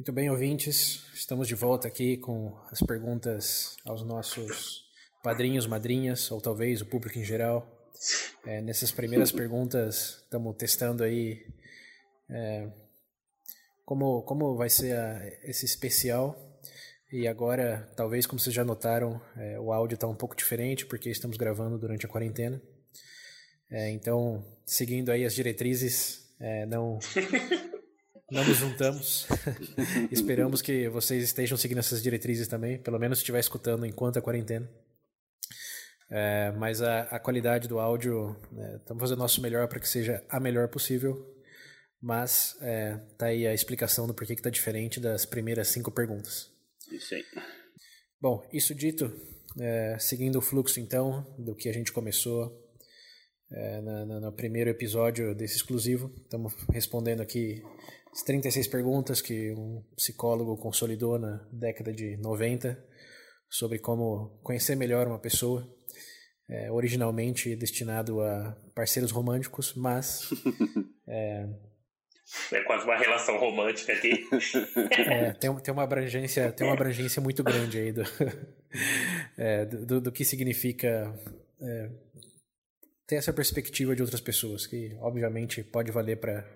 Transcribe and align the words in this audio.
Muito 0.00 0.12
bem, 0.12 0.30
ouvintes, 0.30 1.04
estamos 1.12 1.46
de 1.46 1.54
volta 1.54 1.86
aqui 1.86 2.16
com 2.16 2.58
as 2.72 2.80
perguntas 2.80 3.76
aos 3.84 4.02
nossos 4.02 4.86
padrinhos, 5.22 5.66
madrinhas, 5.66 6.30
ou 6.30 6.40
talvez 6.40 6.80
o 6.80 6.86
público 6.86 7.18
em 7.18 7.22
geral. 7.22 7.70
É, 8.46 8.62
nessas 8.62 8.90
primeiras 8.90 9.30
perguntas, 9.30 10.22
estamos 10.24 10.56
testando 10.56 11.04
aí 11.04 11.46
é, 12.30 12.70
como, 13.84 14.22
como 14.22 14.56
vai 14.56 14.70
ser 14.70 14.96
a, 14.96 15.22
esse 15.42 15.66
especial. 15.66 16.34
E 17.12 17.28
agora, 17.28 17.86
talvez, 17.94 18.24
como 18.24 18.40
vocês 18.40 18.54
já 18.54 18.64
notaram, 18.64 19.20
é, 19.36 19.60
o 19.60 19.70
áudio 19.70 19.96
está 19.96 20.06
um 20.06 20.16
pouco 20.16 20.34
diferente, 20.34 20.86
porque 20.86 21.10
estamos 21.10 21.36
gravando 21.36 21.78
durante 21.78 22.06
a 22.06 22.08
quarentena. 22.08 22.58
É, 23.70 23.90
então, 23.90 24.42
seguindo 24.64 25.12
aí 25.12 25.26
as 25.26 25.34
diretrizes, 25.34 26.32
é, 26.40 26.64
não 26.64 26.98
não 28.30 28.44
nos 28.44 28.56
juntamos. 28.56 29.26
Esperamos 30.10 30.62
que 30.62 30.88
vocês 30.88 31.24
estejam 31.24 31.56
seguindo 31.56 31.78
essas 31.78 32.02
diretrizes 32.02 32.48
também, 32.48 32.78
pelo 32.78 32.98
menos 32.98 33.18
se 33.18 33.22
estiver 33.22 33.40
escutando 33.40 33.84
enquanto 33.84 34.18
a 34.18 34.22
quarentena. 34.22 34.68
É, 36.10 36.50
mas 36.52 36.82
a, 36.82 37.02
a, 37.02 37.20
qualidade 37.20 37.68
do 37.68 37.78
áudio, 37.78 38.36
é, 38.56 38.76
estamos 38.76 39.00
fazendo 39.00 39.18
o 39.18 39.22
nosso 39.22 39.40
melhor 39.40 39.68
para 39.68 39.78
que 39.78 39.88
seja 39.88 40.24
a 40.28 40.40
melhor 40.40 40.68
possível. 40.68 41.36
Mas 42.02 42.56
é, 42.62 42.96
tá 43.18 43.26
aí 43.26 43.46
a 43.46 43.52
explicação 43.52 44.06
do 44.06 44.14
porquê 44.14 44.34
que 44.34 44.42
tá 44.42 44.50
diferente 44.50 44.98
das 44.98 45.26
primeiras 45.26 45.68
cinco 45.68 45.90
perguntas. 45.90 46.50
Isso 46.90 47.14
aí. 47.14 47.24
Bom, 48.20 48.46
isso 48.52 48.74
dito, 48.74 49.12
é, 49.58 49.96
seguindo 49.98 50.36
o 50.36 50.42
fluxo 50.42 50.80
então 50.80 51.26
do 51.38 51.54
que 51.54 51.68
a 51.68 51.72
gente 51.72 51.92
começou 51.92 52.58
é, 53.52 53.80
no, 53.80 54.20
no 54.20 54.32
primeiro 54.32 54.70
episódio 54.70 55.34
desse 55.34 55.56
exclusivo, 55.56 56.12
estamos 56.22 56.54
respondendo 56.72 57.20
aqui 57.20 57.62
as 58.12 58.22
36 58.22 58.66
perguntas 58.66 59.20
que 59.20 59.52
um 59.52 59.84
psicólogo 59.96 60.56
consolidou 60.56 61.18
na 61.18 61.46
década 61.52 61.92
de 61.92 62.16
90 62.16 62.82
sobre 63.48 63.78
como 63.78 64.40
conhecer 64.42 64.76
melhor 64.76 65.06
uma 65.06 65.18
pessoa, 65.18 65.68
é, 66.48 66.70
originalmente 66.70 67.54
destinado 67.56 68.20
a 68.20 68.56
parceiros 68.74 69.10
românticos, 69.10 69.74
mas 69.74 70.28
é, 71.08 71.48
é 72.52 72.60
quase 72.62 72.84
uma 72.84 72.96
relação 72.96 73.38
romântica 73.38 73.92
aqui. 73.92 74.26
É, 75.10 75.32
tem, 75.32 75.54
tem, 75.56 75.72
uma 75.72 75.82
abrangência, 75.82 76.52
tem 76.52 76.66
uma 76.66 76.74
abrangência 76.74 77.20
muito 77.20 77.42
grande 77.42 77.78
aí 77.78 77.92
do, 77.92 78.02
é, 79.36 79.64
do, 79.64 80.00
do, 80.00 80.12
que 80.12 80.24
significa 80.24 81.14
é, 81.60 81.90
ter 83.06 83.16
essa 83.16 83.32
perspectiva 83.32 83.94
de 83.94 84.02
outras 84.02 84.20
pessoas, 84.20 84.66
que 84.66 84.96
obviamente 85.00 85.62
pode 85.62 85.90
valer 85.90 86.16
para 86.16 86.48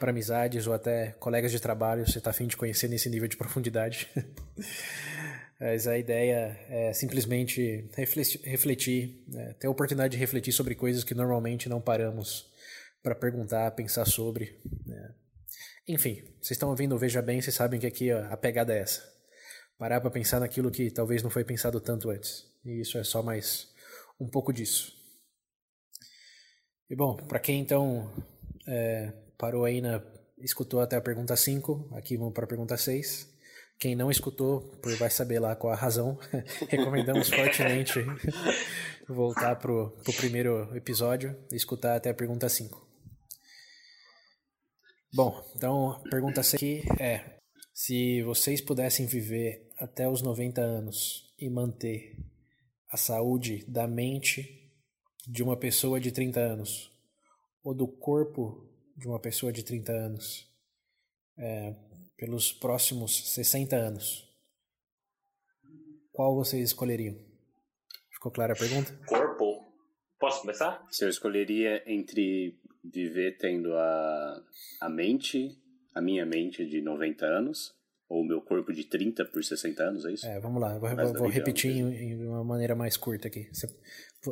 para 0.00 0.10
amizades 0.10 0.66
ou 0.66 0.72
até 0.72 1.10
colegas 1.20 1.52
de 1.52 1.60
trabalho, 1.60 2.06
você 2.06 2.18
está 2.18 2.30
afim 2.30 2.46
de 2.46 2.56
conhecer 2.56 2.88
nesse 2.88 3.10
nível 3.10 3.28
de 3.28 3.36
profundidade. 3.36 4.08
Mas 5.60 5.86
a 5.86 5.98
ideia 5.98 6.58
é 6.70 6.92
simplesmente 6.94 7.86
refletir, 8.42 9.22
né? 9.28 9.54
ter 9.60 9.66
a 9.66 9.70
oportunidade 9.70 10.12
de 10.12 10.18
refletir 10.18 10.52
sobre 10.52 10.74
coisas 10.74 11.04
que 11.04 11.14
normalmente 11.14 11.68
não 11.68 11.82
paramos 11.82 12.50
para 13.02 13.14
perguntar, 13.14 13.70
pensar 13.72 14.06
sobre. 14.06 14.58
Né? 14.86 15.14
Enfim, 15.86 16.22
vocês 16.40 16.52
estão 16.52 16.70
ouvindo 16.70 16.96
Veja 16.96 17.20
Bem, 17.20 17.42
vocês 17.42 17.54
sabem 17.54 17.78
que 17.78 17.86
aqui 17.86 18.10
a 18.10 18.34
pegada 18.38 18.72
é 18.74 18.78
essa. 18.78 19.06
Parar 19.76 20.00
para 20.00 20.10
pensar 20.10 20.40
naquilo 20.40 20.70
que 20.70 20.90
talvez 20.90 21.22
não 21.22 21.28
foi 21.28 21.44
pensado 21.44 21.78
tanto 21.78 22.08
antes. 22.08 22.46
E 22.64 22.80
isso 22.80 22.96
é 22.96 23.04
só 23.04 23.22
mais 23.22 23.68
um 24.18 24.26
pouco 24.26 24.50
disso. 24.50 24.94
E 26.88 26.96
bom, 26.96 27.16
para 27.16 27.38
quem 27.38 27.60
então 27.60 28.10
é, 28.66 29.12
parou 29.38 29.64
aí 29.64 29.80
na. 29.80 30.02
escutou 30.38 30.80
até 30.80 30.96
a 30.96 31.00
pergunta 31.00 31.36
5, 31.36 31.90
aqui 31.92 32.16
vamos 32.16 32.34
para 32.34 32.44
a 32.44 32.48
pergunta 32.48 32.76
6. 32.76 33.28
Quem 33.78 33.96
não 33.96 34.10
escutou, 34.10 34.78
vai 34.98 35.08
saber 35.08 35.38
lá 35.38 35.56
qual 35.56 35.72
a 35.72 35.76
razão. 35.76 36.18
Recomendamos 36.68 37.28
fortemente 37.32 38.00
voltar 39.08 39.56
para 39.56 39.72
o 39.72 39.90
primeiro 40.16 40.76
episódio 40.76 41.34
e 41.50 41.56
escutar 41.56 41.96
até 41.96 42.10
a 42.10 42.14
pergunta 42.14 42.48
5. 42.48 42.88
Bom, 45.12 45.42
então 45.56 45.92
a 45.92 46.00
pergunta 46.10 46.40
aqui 46.40 46.82
é: 47.00 47.38
se 47.72 48.22
vocês 48.22 48.60
pudessem 48.60 49.06
viver 49.06 49.66
até 49.78 50.06
os 50.06 50.20
90 50.20 50.60
anos 50.60 51.32
e 51.38 51.48
manter 51.48 52.16
a 52.90 52.96
saúde 52.96 53.64
da 53.66 53.88
mente 53.88 54.70
de 55.26 55.42
uma 55.42 55.56
pessoa 55.56 55.98
de 55.98 56.12
30 56.12 56.38
anos 56.38 56.89
ou 57.62 57.74
do 57.74 57.86
corpo 57.86 58.66
de 58.96 59.06
uma 59.06 59.20
pessoa 59.20 59.52
de 59.52 59.62
30 59.62 59.92
anos 59.92 60.48
é, 61.38 61.74
pelos 62.16 62.52
próximos 62.52 63.32
60 63.34 63.76
anos, 63.76 64.28
qual 66.12 66.34
vocês 66.34 66.68
escolheriam? 66.68 67.16
Ficou 68.12 68.30
clara 68.30 68.52
a 68.52 68.56
pergunta? 68.56 68.92
Corpo. 69.06 69.72
Posso 70.18 70.42
começar? 70.42 70.86
Se 70.90 71.04
eu 71.04 71.08
escolheria 71.08 71.82
entre 71.86 72.60
viver 72.84 73.38
tendo 73.38 73.72
a, 73.74 74.44
a 74.82 74.88
mente, 74.90 75.58
a 75.94 76.02
minha 76.02 76.26
mente 76.26 76.66
de 76.66 76.82
90 76.82 77.24
anos, 77.24 77.74
ou 78.06 78.22
o 78.22 78.24
meu 78.26 78.42
corpo 78.42 78.72
de 78.72 78.84
30 78.84 79.24
por 79.26 79.42
60 79.42 79.82
anos, 79.82 80.04
é 80.04 80.12
isso? 80.12 80.26
É, 80.26 80.38
vamos 80.40 80.60
lá, 80.60 80.76
vou, 80.78 80.88
vou, 80.94 81.14
vou 81.14 81.28
repetir 81.28 81.70
em, 81.70 81.94
em, 81.94 82.26
uma 82.26 82.44
maneira 82.44 82.74
mais 82.74 82.96
curta 82.96 83.28
aqui. 83.28 83.48
Você, 83.52 83.66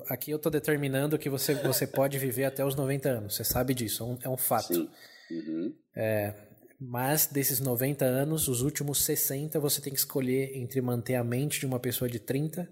aqui 0.09 0.31
eu 0.31 0.37
estou 0.37 0.51
determinando 0.51 1.19
que 1.19 1.31
você, 1.31 1.55
você 1.55 1.87
pode 1.87 2.19
viver 2.19 2.45
até 2.45 2.65
os 2.65 2.75
90 2.75 3.09
anos, 3.09 3.37
você 3.37 3.45
sabe 3.45 3.75
disso, 3.75 4.03
é 4.03 4.07
um, 4.07 4.19
é 4.25 4.29
um 4.29 4.37
fato. 4.37 4.75
Sim. 4.75 4.91
Uhum. 5.31 5.75
É, 5.95 6.35
mas 6.81 7.27
desses 7.27 7.59
90 7.61 8.05
anos, 8.05 8.47
os 8.49 8.63
últimos 8.63 9.05
60 9.05 9.59
você 9.59 9.81
tem 9.81 9.93
que 9.93 9.99
escolher 9.99 10.57
entre 10.57 10.81
manter 10.81 11.17
a 11.17 11.25
mente 11.25 11.61
de 11.61 11.67
uma 11.67 11.81
pessoa 11.81 12.09
de 12.09 12.21
30 12.21 12.69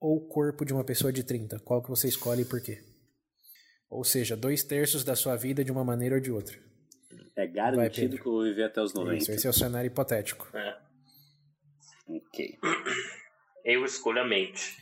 ou 0.00 0.16
o 0.16 0.28
corpo 0.28 0.64
de 0.64 0.72
uma 0.72 0.84
pessoa 0.84 1.12
de 1.12 1.22
30. 1.22 1.58
Qual 1.60 1.82
que 1.82 1.88
você 1.88 2.08
escolhe 2.08 2.42
e 2.42 2.44
por 2.44 2.60
quê? 2.60 2.84
Ou 3.88 4.04
seja, 4.04 4.36
dois 4.36 4.62
terços 4.62 5.02
da 5.02 5.16
sua 5.16 5.34
vida 5.34 5.64
de 5.64 5.72
uma 5.72 5.82
maneira 5.82 6.16
ou 6.16 6.20
de 6.20 6.30
outra. 6.30 6.58
É 7.34 7.46
garantido 7.46 8.10
Vai, 8.10 8.22
que 8.22 8.28
eu 8.28 8.32
vou 8.32 8.42
viver 8.42 8.64
até 8.64 8.82
os 8.82 8.92
90. 8.92 9.16
Isso, 9.16 9.32
esse 9.32 9.46
é 9.46 9.50
o 9.50 9.52
cenário 9.52 9.86
hipotético. 9.86 10.48
É. 10.54 10.76
Ok. 12.06 12.58
Eu 13.64 13.84
escolho 13.84 14.20
a 14.20 14.26
mente. 14.26 14.76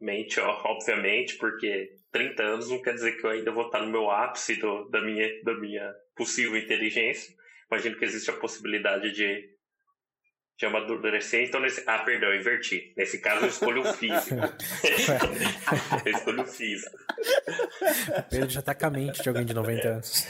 Mente, 0.00 0.40
ó, 0.40 0.62
obviamente, 0.64 1.36
porque 1.36 1.96
30 2.10 2.42
anos 2.42 2.70
não 2.70 2.80
quer 2.80 2.94
dizer 2.94 3.18
que 3.18 3.24
eu 3.24 3.30
ainda 3.30 3.50
vou 3.50 3.66
estar 3.66 3.80
no 3.80 3.90
meu 3.90 4.10
ápice 4.10 4.56
do, 4.56 4.88
da, 4.88 5.00
minha, 5.00 5.42
da 5.44 5.54
minha 5.54 5.94
possível 6.16 6.56
inteligência. 6.56 7.34
Imagino 7.70 7.96
que 7.96 8.04
existe 8.04 8.30
a 8.30 8.34
possibilidade 8.34 9.12
de, 9.12 9.50
de 10.58 10.66
amadurecer. 10.66 11.46
Então, 11.46 11.60
nesse, 11.60 11.84
ah, 11.86 11.98
perdão, 11.98 12.30
eu 12.30 12.40
inverti. 12.40 12.94
Nesse 12.96 13.20
caso, 13.20 13.44
eu 13.44 13.48
escolho 13.48 13.82
o 13.82 13.92
físico. 13.92 14.36
eu 16.04 16.12
escolho 16.12 16.42
o 16.42 16.46
físico. 16.46 16.96
Pedro 18.30 18.50
já 18.50 18.60
está 18.60 18.74
com 18.74 18.86
a 18.86 18.90
mente 18.90 19.22
de 19.22 19.28
alguém 19.28 19.44
de 19.44 19.54
90 19.54 19.88
anos. 19.88 20.26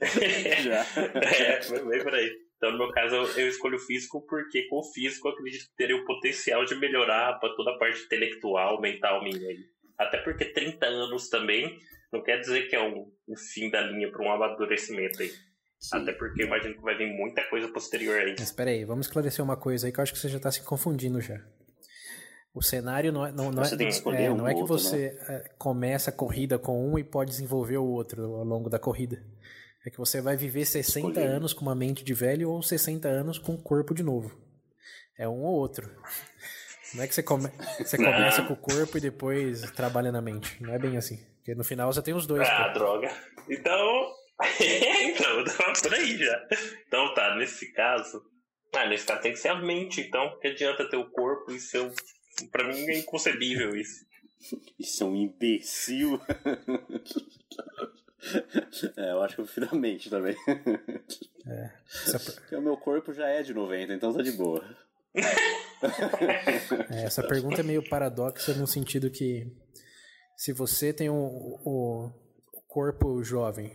Já. 0.62 0.86
é, 1.00 1.60
bem 1.60 2.02
por 2.02 2.14
aí. 2.14 2.43
Então, 2.64 2.72
no 2.72 2.78
meu 2.78 2.92
caso, 2.92 3.14
eu 3.14 3.46
escolho 3.46 3.76
o 3.76 3.78
físico 3.78 4.22
porque 4.26 4.66
com 4.68 4.78
o 4.78 4.82
físico 4.82 5.28
eu 5.28 5.32
acredito 5.32 5.66
que 5.66 5.76
teria 5.76 5.96
o 5.96 6.06
potencial 6.06 6.64
de 6.64 6.74
melhorar 6.74 7.38
para 7.38 7.54
toda 7.54 7.72
a 7.72 7.78
parte 7.78 8.02
intelectual, 8.02 8.80
mental 8.80 9.22
minha. 9.22 9.38
Até 9.98 10.16
porque 10.16 10.46
30 10.46 10.86
anos 10.86 11.28
também 11.28 11.78
não 12.10 12.22
quer 12.22 12.40
dizer 12.40 12.62
que 12.70 12.74
é 12.74 12.82
um, 12.82 13.12
um 13.28 13.36
fim 13.36 13.70
da 13.70 13.82
linha 13.82 14.10
para 14.10 14.22
um 14.22 14.32
amadurecimento 14.32 15.20
aí. 15.20 15.30
Sim. 15.78 15.98
Até 15.98 16.14
porque 16.14 16.42
eu 16.42 16.46
imagino 16.46 16.74
que 16.74 16.80
vai 16.80 16.96
vir 16.96 17.06
muita 17.06 17.44
coisa 17.50 17.68
posterior 17.68 18.18
aí. 18.18 18.30
Mas 18.30 18.48
espera 18.48 18.70
aí, 18.70 18.82
vamos 18.86 19.08
esclarecer 19.08 19.44
uma 19.44 19.58
coisa 19.58 19.86
aí 19.86 19.92
que 19.92 20.00
eu 20.00 20.02
acho 20.02 20.14
que 20.14 20.18
você 20.18 20.30
já 20.30 20.38
está 20.38 20.50
se 20.50 20.62
confundindo 20.62 21.20
já. 21.20 21.44
O 22.54 22.62
cenário 22.62 23.12
não 23.12 23.26
é, 23.26 23.32
não, 23.32 23.52
não 23.52 23.62
você 23.62 23.74
é, 23.74 23.76
tem 23.76 23.88
que 23.88 23.92
escolher 23.92 24.22
é, 24.22 24.30
um 24.30 24.38
não 24.38 24.48
é 24.48 24.54
que 24.54 24.60
outro, 24.60 24.78
você 24.78 25.18
né? 25.28 25.44
começa 25.58 26.08
a 26.08 26.14
corrida 26.14 26.58
com 26.58 26.90
um 26.90 26.98
e 26.98 27.04
pode 27.04 27.30
desenvolver 27.30 27.76
o 27.76 27.84
outro 27.84 28.22
ao 28.36 28.44
longo 28.44 28.70
da 28.70 28.78
corrida. 28.78 29.22
É 29.86 29.90
que 29.90 29.98
você 29.98 30.20
vai 30.22 30.34
viver 30.34 30.64
60 30.64 31.08
Escolher. 31.08 31.26
anos 31.26 31.52
com 31.52 31.60
uma 31.60 31.74
mente 31.74 32.02
de 32.02 32.14
velho 32.14 32.50
ou 32.50 32.62
60 32.62 33.06
anos 33.06 33.38
com 33.38 33.52
um 33.52 33.62
corpo 33.62 33.94
de 33.94 34.02
novo. 34.02 34.34
É 35.18 35.28
um 35.28 35.42
ou 35.42 35.54
outro. 35.54 35.90
Não 36.94 37.02
é 37.02 37.06
que 37.06 37.14
você, 37.14 37.22
come... 37.22 37.50
você 37.78 37.96
começa 37.98 38.42
com 38.42 38.54
o 38.54 38.56
corpo 38.56 38.96
e 38.96 39.00
depois 39.00 39.70
trabalha 39.72 40.10
na 40.10 40.22
mente. 40.22 40.62
Não 40.62 40.72
é 40.72 40.78
bem 40.78 40.96
assim. 40.96 41.18
Porque 41.36 41.54
no 41.54 41.64
final 41.64 41.92
você 41.92 42.00
tem 42.00 42.14
os 42.14 42.26
dois. 42.26 42.48
Ah, 42.48 42.70
pô. 42.72 42.78
droga. 42.78 43.14
Então. 43.48 44.12
então, 45.02 45.44
tá 45.44 45.72
por 45.82 45.94
aí 45.94 46.16
já. 46.16 46.48
Então 46.86 47.12
tá, 47.12 47.36
nesse 47.36 47.70
caso. 47.72 48.22
Ah, 48.74 48.86
nesse 48.86 49.04
caso 49.04 49.20
tem 49.20 49.32
que 49.32 49.38
ser 49.38 49.48
a 49.48 49.56
mente, 49.56 50.00
então. 50.00 50.38
Que 50.40 50.48
adianta 50.48 50.88
ter 50.88 50.96
o 50.96 51.10
corpo 51.10 51.52
e 51.52 51.60
ser. 51.60 51.92
Pra 52.50 52.66
mim 52.66 52.88
é 52.88 52.98
inconcebível 52.98 53.76
isso. 53.76 54.04
Isso 54.78 55.04
é 55.04 55.06
um 55.06 55.14
imbecil. 55.14 56.18
É, 58.96 59.12
eu 59.12 59.22
acho 59.22 59.34
que 59.36 59.40
eu 59.40 59.44
prefiro 59.44 59.68
a 59.70 59.74
mente 59.74 60.10
também. 60.10 60.36
É. 61.46 61.70
Porque 62.34 62.56
o 62.56 62.62
meu 62.62 62.76
corpo 62.76 63.12
já 63.12 63.28
é 63.28 63.42
de 63.42 63.54
90, 63.54 63.92
então 63.92 64.12
tá 64.12 64.22
de 64.22 64.32
boa. 64.32 64.64
É, 66.90 67.04
essa 67.04 67.22
pergunta 67.22 67.60
é 67.60 67.62
meio 67.62 67.86
paradoxa 67.88 68.54
no 68.54 68.66
sentido 68.66 69.10
que 69.10 69.46
se 70.36 70.52
você 70.52 70.92
tem 70.92 71.10
o, 71.10 71.14
o, 71.14 72.06
o 72.52 72.60
corpo 72.66 73.22
jovem, 73.22 73.70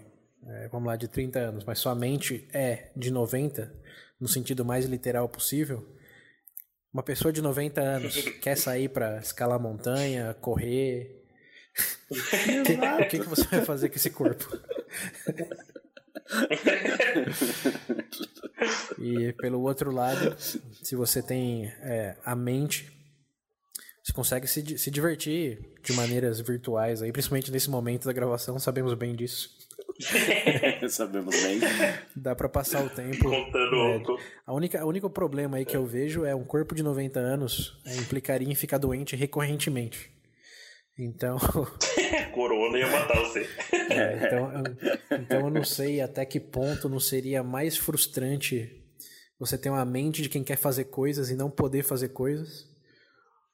é, 0.48 0.68
vamos 0.70 0.88
lá, 0.88 0.96
de 0.96 1.08
30 1.08 1.40
anos, 1.40 1.64
mas 1.64 1.78
sua 1.78 1.94
mente 1.94 2.48
é 2.52 2.92
de 2.96 3.12
90, 3.12 3.72
no 4.20 4.28
sentido 4.28 4.66
mais 4.66 4.86
literal 4.86 5.30
possível, 5.30 5.88
uma 6.92 7.04
pessoa 7.04 7.32
de 7.32 7.42
90 7.42 7.80
anos 7.80 8.16
quer 8.42 8.58
sair 8.58 8.90
para 8.90 9.20
escalar 9.20 9.60
montanha, 9.60 10.34
correr. 10.42 11.19
O 12.10 13.08
que, 13.08 13.20
que 13.20 13.30
você 13.30 13.44
vai 13.44 13.62
fazer 13.62 13.90
com 13.90 13.96
esse 13.96 14.10
corpo? 14.10 14.58
e 18.98 19.34
pelo 19.34 19.62
outro 19.62 19.92
lado, 19.92 20.36
se 20.40 20.96
você 20.96 21.22
tem 21.22 21.66
é, 21.82 22.16
a 22.26 22.36
mente, 22.36 22.92
você 24.04 24.14
consegue 24.14 24.48
se, 24.48 24.78
se 24.78 24.92
divertir 24.92 25.60
de 25.84 25.94
maneiras 25.94 26.40
virtuais 26.40 27.02
aí, 27.02 27.12
principalmente 27.12 27.52
nesse 27.52 27.70
momento 27.70 28.06
da 28.06 28.14
gravação, 28.14 28.58
sabemos 28.60 28.94
bem 28.94 29.16
disso. 29.16 29.58
Sabemos 30.90 31.36
bem. 31.44 31.60
Dá 32.16 32.34
para 32.34 32.48
passar 32.48 32.86
o 32.86 32.90
tempo. 32.90 33.30
Contando 33.30 34.18
é, 34.18 34.22
a 34.46 34.54
única, 34.54 34.86
o 34.86 34.88
único 34.88 35.10
problema 35.10 35.58
aí 35.58 35.66
que 35.66 35.76
eu 35.76 35.86
vejo 35.86 36.24
é 36.24 36.34
um 36.34 36.44
corpo 36.44 36.74
de 36.74 36.82
90 36.82 37.20
anos 37.20 37.78
é, 37.86 37.98
implicaria 37.98 38.50
em 38.50 38.56
ficar 38.56 38.78
doente 38.78 39.16
recorrentemente. 39.16 40.10
Então. 41.00 41.38
Corona 42.36 42.78
ia 42.78 42.88
matar 42.88 43.18
você. 43.20 43.48
É, 43.92 44.18
então, 44.18 44.52
então 45.20 45.40
eu 45.40 45.50
não 45.50 45.64
sei 45.64 46.00
até 46.00 46.24
que 46.24 46.40
ponto 46.40 46.88
não 46.88 47.00
seria 47.00 47.44
mais 47.44 47.76
frustrante 47.76 48.70
você 49.40 49.58
ter 49.58 49.70
uma 49.70 49.84
mente 49.84 50.22
de 50.22 50.30
quem 50.30 50.44
quer 50.44 50.58
fazer 50.58 50.86
coisas 50.86 51.32
e 51.32 51.36
não 51.36 51.50
poder 51.50 51.82
fazer 51.82 52.10
coisas. 52.10 52.70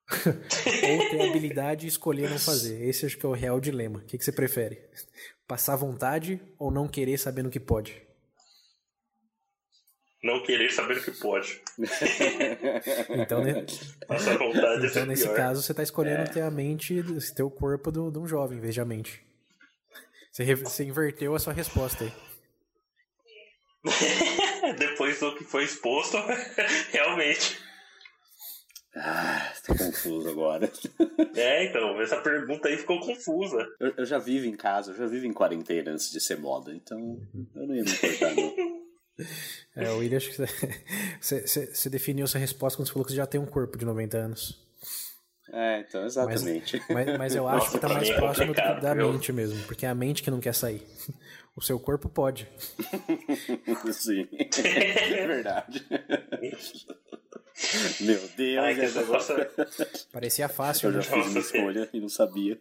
ou 0.11 1.09
ter 1.09 1.21
a 1.21 1.29
habilidade 1.29 1.85
e 1.85 1.89
escolher 1.89 2.29
não 2.29 2.37
fazer. 2.37 2.83
Esse 2.85 3.05
acho 3.05 3.17
que 3.17 3.25
é 3.25 3.29
o 3.29 3.33
real 3.33 3.61
dilema. 3.61 3.99
O 3.99 4.01
que, 4.01 4.17
que 4.17 4.25
você 4.25 4.31
prefere? 4.31 4.77
Passar 5.47 5.77
vontade 5.77 6.41
ou 6.59 6.69
não 6.69 6.87
querer 6.87 7.17
sabendo 7.17 7.49
que 7.49 7.59
pode? 7.59 8.04
Não 10.25 10.41
querer 10.41 10.71
saber 10.71 11.03
que 11.03 11.11
pode. 11.11 11.61
então, 13.09 13.43
né? 13.43 13.63
Passar 14.07 14.35
vontade 14.39 14.87
então 14.87 15.03
é 15.03 15.05
nesse 15.05 15.25
pior. 15.25 15.35
caso, 15.35 15.61
você 15.61 15.71
está 15.71 15.83
escolhendo 15.83 16.23
é. 16.23 16.25
ter 16.25 16.41
a 16.41 16.49
mente, 16.49 17.03
ter 17.35 17.43
o 17.43 17.51
corpo 17.51 17.91
de 17.91 17.99
um 17.99 18.25
jovem, 18.25 18.57
em 18.57 18.61
vez 18.61 18.73
de 18.73 18.81
a 18.81 18.85
mente. 18.85 19.23
Você, 20.31 20.55
você 20.55 20.83
inverteu 20.83 21.35
a 21.35 21.39
sua 21.39 21.53
resposta 21.53 22.05
aí. 22.05 22.13
Depois 24.79 25.19
do 25.19 25.35
que 25.35 25.43
foi 25.43 25.63
exposto, 25.63 26.17
realmente. 26.91 27.59
Ah, 28.95 29.53
tô 29.63 29.75
confuso 29.75 30.27
agora. 30.27 30.71
É, 31.35 31.65
então, 31.65 32.01
essa 32.01 32.17
pergunta 32.17 32.67
aí 32.67 32.77
ficou 32.77 32.99
confusa. 32.99 33.63
Eu, 33.79 33.93
eu, 33.97 34.05
já 34.05 34.17
vivo 34.17 34.47
em 34.47 34.55
casa, 34.55 34.91
eu 34.91 34.97
já 34.97 35.05
vivo 35.05 35.27
em 35.27 35.33
quarentena 35.33 35.91
antes 35.91 36.09
de 36.09 36.19
ser 36.19 36.39
moda, 36.39 36.73
então 36.73 37.19
eu 37.53 37.67
não 37.67 37.75
ia 37.75 37.83
me 37.83 37.91
importar, 37.91 38.33
não. 38.33 38.74
É, 39.75 39.89
o 39.91 39.97
William, 39.97 40.17
acho 40.17 40.29
que 40.31 40.37
você, 41.21 41.47
você, 41.47 41.65
você 41.67 41.89
definiu 41.89 42.25
essa 42.25 42.37
resposta 42.37 42.77
quando 42.77 42.87
você 42.87 42.93
falou 42.93 43.05
que 43.05 43.11
você 43.11 43.17
já 43.17 43.25
tem 43.25 43.39
um 43.39 43.45
corpo 43.45 43.77
de 43.77 43.85
90 43.85 44.17
anos. 44.17 44.65
É, 45.51 45.81
então, 45.81 46.05
exatamente. 46.05 46.81
Mas, 46.89 47.05
mas, 47.07 47.17
mas 47.17 47.35
eu 47.35 47.47
acho 47.47 47.65
Nossa, 47.65 47.71
que 47.71 47.79
tá 47.79 47.89
mais 47.89 48.09
é 48.09 48.13
próximo 48.15 48.53
da 48.53 48.93
viu? 48.93 49.11
mente 49.11 49.31
mesmo, 49.31 49.61
porque 49.63 49.85
é 49.85 49.89
a 49.89 49.95
mente 49.95 50.23
que 50.23 50.31
não 50.31 50.39
quer 50.39 50.53
sair. 50.53 50.81
O 51.55 51.61
seu 51.61 51.79
corpo 51.79 52.09
pode. 52.09 52.47
Sim, 53.93 54.27
é 54.31 55.27
verdade. 55.27 55.85
Meu 58.01 58.27
Deus, 58.35 58.65
Ai, 58.65 58.75
que 58.75 58.99
negócio... 58.99 59.35
Parecia 60.11 60.49
fácil. 60.49 60.89
Eu 60.89 61.01
já 61.01 61.15
né? 61.15 61.23
fiz 61.23 61.31
uma 61.31 61.39
escolha 61.39 61.89
e 61.93 62.01
não 62.01 62.09
sabia. 62.09 62.59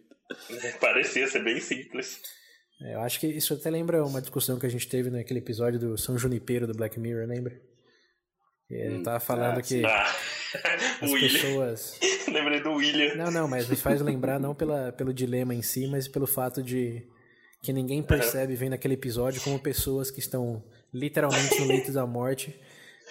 Parecia 0.79 1.27
ser 1.27 1.43
bem 1.43 1.59
simples. 1.59 2.21
É, 2.81 2.95
eu 2.95 3.01
acho 3.01 3.19
que 3.19 3.27
isso 3.27 3.53
até 3.53 3.69
lembra 3.69 4.03
uma 4.03 4.21
discussão 4.21 4.59
que 4.59 4.65
a 4.65 4.69
gente 4.69 4.87
teve 4.87 5.09
naquele 5.09 5.39
episódio 5.39 5.79
do 5.79 5.97
São 5.97 6.17
Junipero 6.17 6.67
do 6.67 6.73
Black 6.73 6.99
Mirror, 6.99 7.27
lembra? 7.27 7.59
Ele 8.69 8.97
hum, 8.97 9.03
tava 9.03 9.19
falando 9.19 9.59
ah, 9.59 9.61
que 9.61 9.85
ah, 9.85 10.15
as 11.01 11.11
pessoas. 11.11 11.99
Lembrei 12.27 12.61
do 12.61 12.73
William. 12.73 13.15
Não, 13.15 13.31
não, 13.31 13.47
mas 13.47 13.69
me 13.69 13.75
faz 13.75 14.01
lembrar 14.01 14.39
não 14.39 14.55
pela, 14.55 14.91
pelo 14.91 15.13
dilema 15.13 15.53
em 15.53 15.61
si, 15.61 15.87
mas 15.87 16.07
pelo 16.07 16.25
fato 16.25 16.63
de 16.63 17.07
que 17.61 17.71
ninguém 17.71 18.01
percebe 18.03 18.55
vendo 18.55 18.73
aquele 18.73 18.95
episódio 18.95 19.41
como 19.41 19.59
pessoas 19.59 20.11
que 20.11 20.19
estão 20.19 20.63
literalmente 20.93 21.59
no 21.59 21.67
leito 21.67 21.91
da 21.91 22.05
morte 22.05 22.59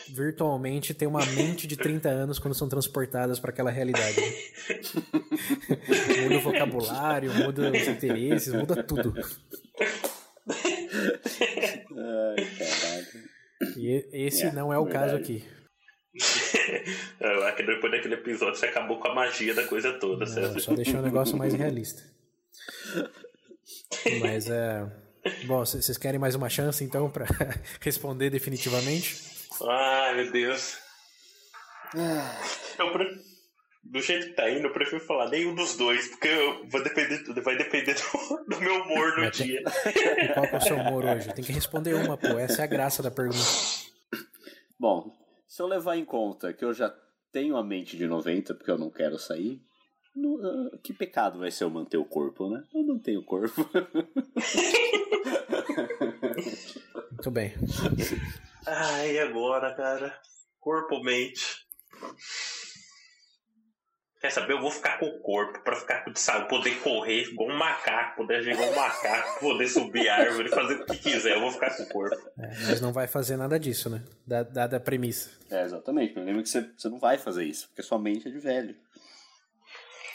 virtualmente 0.08 0.94
têm 0.94 1.08
uma 1.08 1.24
mente 1.26 1.66
de 1.66 1.76
30 1.76 2.08
anos 2.08 2.38
quando 2.38 2.54
são 2.54 2.68
transportadas 2.68 3.38
para 3.38 3.50
aquela 3.50 3.70
realidade. 3.70 4.16
muda 6.22 6.36
o 6.36 6.40
vocabulário, 6.40 7.34
muda 7.34 7.70
os 7.70 7.88
interesses, 7.88 8.52
muda 8.52 8.82
tudo. 8.82 9.14
Ai, 10.50 12.36
caralho. 12.58 13.24
E 13.76 14.08
esse 14.12 14.44
é, 14.44 14.52
não 14.52 14.72
é 14.72 14.78
o 14.78 14.84
verdade. 14.84 15.06
caso 15.06 15.16
aqui. 15.16 15.44
Eu 17.20 17.44
acho 17.44 17.56
que 17.56 17.62
depois 17.64 17.92
daquele 17.92 18.14
episódio 18.14 18.56
você 18.56 18.66
acabou 18.66 19.00
com 19.00 19.08
a 19.08 19.14
magia 19.14 19.54
da 19.54 19.66
coisa 19.66 19.92
toda, 19.98 20.24
não, 20.24 20.32
certo? 20.32 20.60
Só 20.60 20.74
deixou 20.74 21.00
o 21.00 21.02
negócio 21.02 21.36
mais 21.36 21.54
realista. 21.54 22.02
Mas 24.20 24.48
é. 24.48 24.86
Bom, 25.46 25.64
vocês 25.64 25.96
querem 25.96 26.20
mais 26.20 26.34
uma 26.34 26.48
chance 26.48 26.84
então 26.84 27.10
para 27.10 27.26
responder 27.80 28.30
definitivamente? 28.30 29.33
Ai, 29.62 30.14
meu 30.16 30.32
Deus. 30.32 30.78
Eu 32.78 32.92
pre... 32.92 33.34
Do 33.84 34.00
jeito 34.00 34.28
que 34.28 34.32
tá 34.32 34.50
indo, 34.50 34.66
eu 34.66 34.72
prefiro 34.72 35.04
falar 35.04 35.28
nenhum 35.28 35.54
dos 35.54 35.76
dois, 35.76 36.08
porque 36.08 36.28
vai 36.70 36.82
depender, 36.82 37.22
vai 37.42 37.56
depender 37.56 37.94
do, 37.94 38.44
do 38.48 38.60
meu 38.60 38.82
humor 38.82 39.14
no 39.16 39.24
Mas 39.24 39.36
dia. 39.36 39.62
Tem... 39.62 40.32
Qual 40.32 40.48
que 40.48 40.54
é 40.54 40.58
o 40.58 40.60
seu 40.60 40.76
humor 40.76 41.04
hoje? 41.04 41.34
Tem 41.34 41.44
que 41.44 41.52
responder 41.52 41.94
uma, 41.94 42.16
pô. 42.16 42.38
Essa 42.38 42.62
é 42.62 42.64
a 42.64 42.68
graça 42.68 43.02
da 43.02 43.10
pergunta. 43.10 43.44
Bom, 44.80 45.14
se 45.46 45.60
eu 45.60 45.66
levar 45.66 45.96
em 45.96 46.04
conta 46.04 46.52
que 46.52 46.64
eu 46.64 46.72
já 46.72 46.92
tenho 47.30 47.56
a 47.56 47.62
mente 47.62 47.96
de 47.96 48.06
90, 48.06 48.54
porque 48.54 48.70
eu 48.70 48.78
não 48.78 48.90
quero 48.90 49.18
sair, 49.18 49.60
no, 50.16 50.36
uh, 50.36 50.78
que 50.78 50.94
pecado 50.94 51.38
vai 51.38 51.50
ser 51.50 51.64
eu 51.64 51.70
manter 51.70 51.98
o 51.98 52.04
corpo, 52.04 52.48
né? 52.48 52.64
Eu 52.72 52.82
não 52.82 52.98
tenho 52.98 53.22
corpo. 53.22 53.68
Muito 57.12 57.30
bem. 57.30 57.52
Ai, 58.66 59.18
agora, 59.18 59.74
cara? 59.74 60.18
Corpo, 60.58 61.02
mente. 61.02 61.44
Quer 64.20 64.30
saber? 64.30 64.54
Eu 64.54 64.62
vou 64.62 64.70
ficar 64.70 64.98
com 64.98 65.06
o 65.06 65.20
corpo 65.20 65.62
pra 65.62 65.76
ficar 65.76 66.02
com 66.02 66.14
sabe, 66.14 66.48
poder 66.48 66.80
correr 66.80 67.24
igual 67.24 67.50
um 67.50 67.58
macaco, 67.58 68.16
poder 68.16 68.36
agir 68.36 68.52
igual 68.52 68.70
um 68.70 68.74
macaco, 68.74 69.40
poder 69.40 69.68
subir 69.68 70.08
árvore, 70.08 70.48
fazer 70.48 70.76
o 70.76 70.86
que 70.86 70.96
quiser. 70.96 71.34
Eu 71.34 71.40
vou 71.40 71.50
ficar 71.50 71.76
com 71.76 71.82
o 71.82 71.88
corpo. 71.88 72.30
É, 72.38 72.48
mas 72.66 72.80
não 72.80 72.90
vai 72.90 73.06
fazer 73.06 73.36
nada 73.36 73.60
disso, 73.60 73.90
né? 73.90 74.02
Dada 74.26 74.78
a 74.78 74.80
premissa. 74.80 75.28
É, 75.50 75.62
exatamente. 75.62 76.12
O 76.12 76.14
problema 76.14 76.40
é 76.40 76.42
que 76.42 76.48
você, 76.48 76.62
você 76.74 76.88
não 76.88 76.98
vai 76.98 77.18
fazer 77.18 77.44
isso, 77.44 77.68
porque 77.68 77.82
sua 77.82 77.98
mente 77.98 78.26
é 78.26 78.30
de 78.30 78.38
velho. 78.38 78.74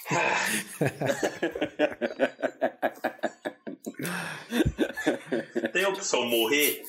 Tem 5.73 5.83
a 5.83 5.89
opção 5.89 6.25
morrer? 6.25 6.83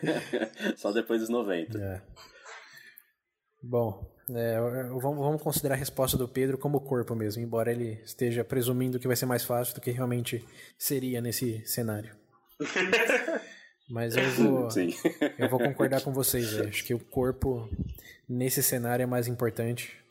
Só 0.76 0.92
depois 0.92 1.20
dos 1.20 1.28
90. 1.28 1.78
É. 1.78 2.02
Bom, 3.62 4.12
é, 4.30 4.60
vamos, 5.00 5.18
vamos 5.18 5.42
considerar 5.42 5.74
a 5.74 5.78
resposta 5.78 6.16
do 6.16 6.28
Pedro 6.28 6.58
como 6.58 6.80
corpo 6.80 7.14
mesmo, 7.14 7.42
embora 7.42 7.70
ele 7.70 8.00
esteja 8.04 8.44
presumindo 8.44 8.98
que 8.98 9.06
vai 9.06 9.16
ser 9.16 9.26
mais 9.26 9.44
fácil 9.44 9.74
do 9.74 9.80
que 9.80 9.90
realmente 9.90 10.44
seria 10.78 11.20
nesse 11.20 11.64
cenário. 11.66 12.16
Mas 13.90 14.16
eu 14.16 14.30
vou, 14.30 14.70
Sim. 14.70 14.90
eu 15.38 15.48
vou 15.48 15.58
concordar 15.58 16.00
com 16.02 16.12
vocês. 16.12 16.52
Véio. 16.52 16.68
Acho 16.68 16.84
que 16.84 16.94
o 16.94 16.98
corpo 16.98 17.68
nesse 18.28 18.62
cenário 18.62 19.02
é 19.02 19.06
mais 19.06 19.28
importante. 19.28 20.01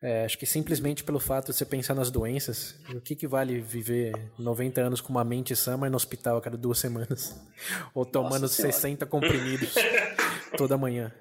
É, 0.00 0.24
acho 0.24 0.38
que 0.38 0.46
simplesmente 0.46 1.02
pelo 1.02 1.18
fato 1.18 1.50
de 1.50 1.56
você 1.56 1.64
pensar 1.64 1.94
nas 1.94 2.10
doenças, 2.10 2.76
o 2.94 3.00
que, 3.00 3.16
que 3.16 3.26
vale 3.26 3.60
viver 3.60 4.12
90 4.38 4.80
anos 4.80 5.00
com 5.00 5.10
uma 5.10 5.24
mente 5.24 5.56
sã, 5.56 5.76
mas 5.76 5.90
no 5.90 5.96
hospital 5.96 6.36
a 6.36 6.40
cada 6.40 6.56
duas 6.56 6.78
semanas? 6.78 7.36
Ou 7.92 8.06
tomando 8.06 8.42
Nossa 8.42 8.62
60 8.62 9.04
comprimidos 9.06 9.74
toda 10.56 10.78
manhã? 10.78 11.12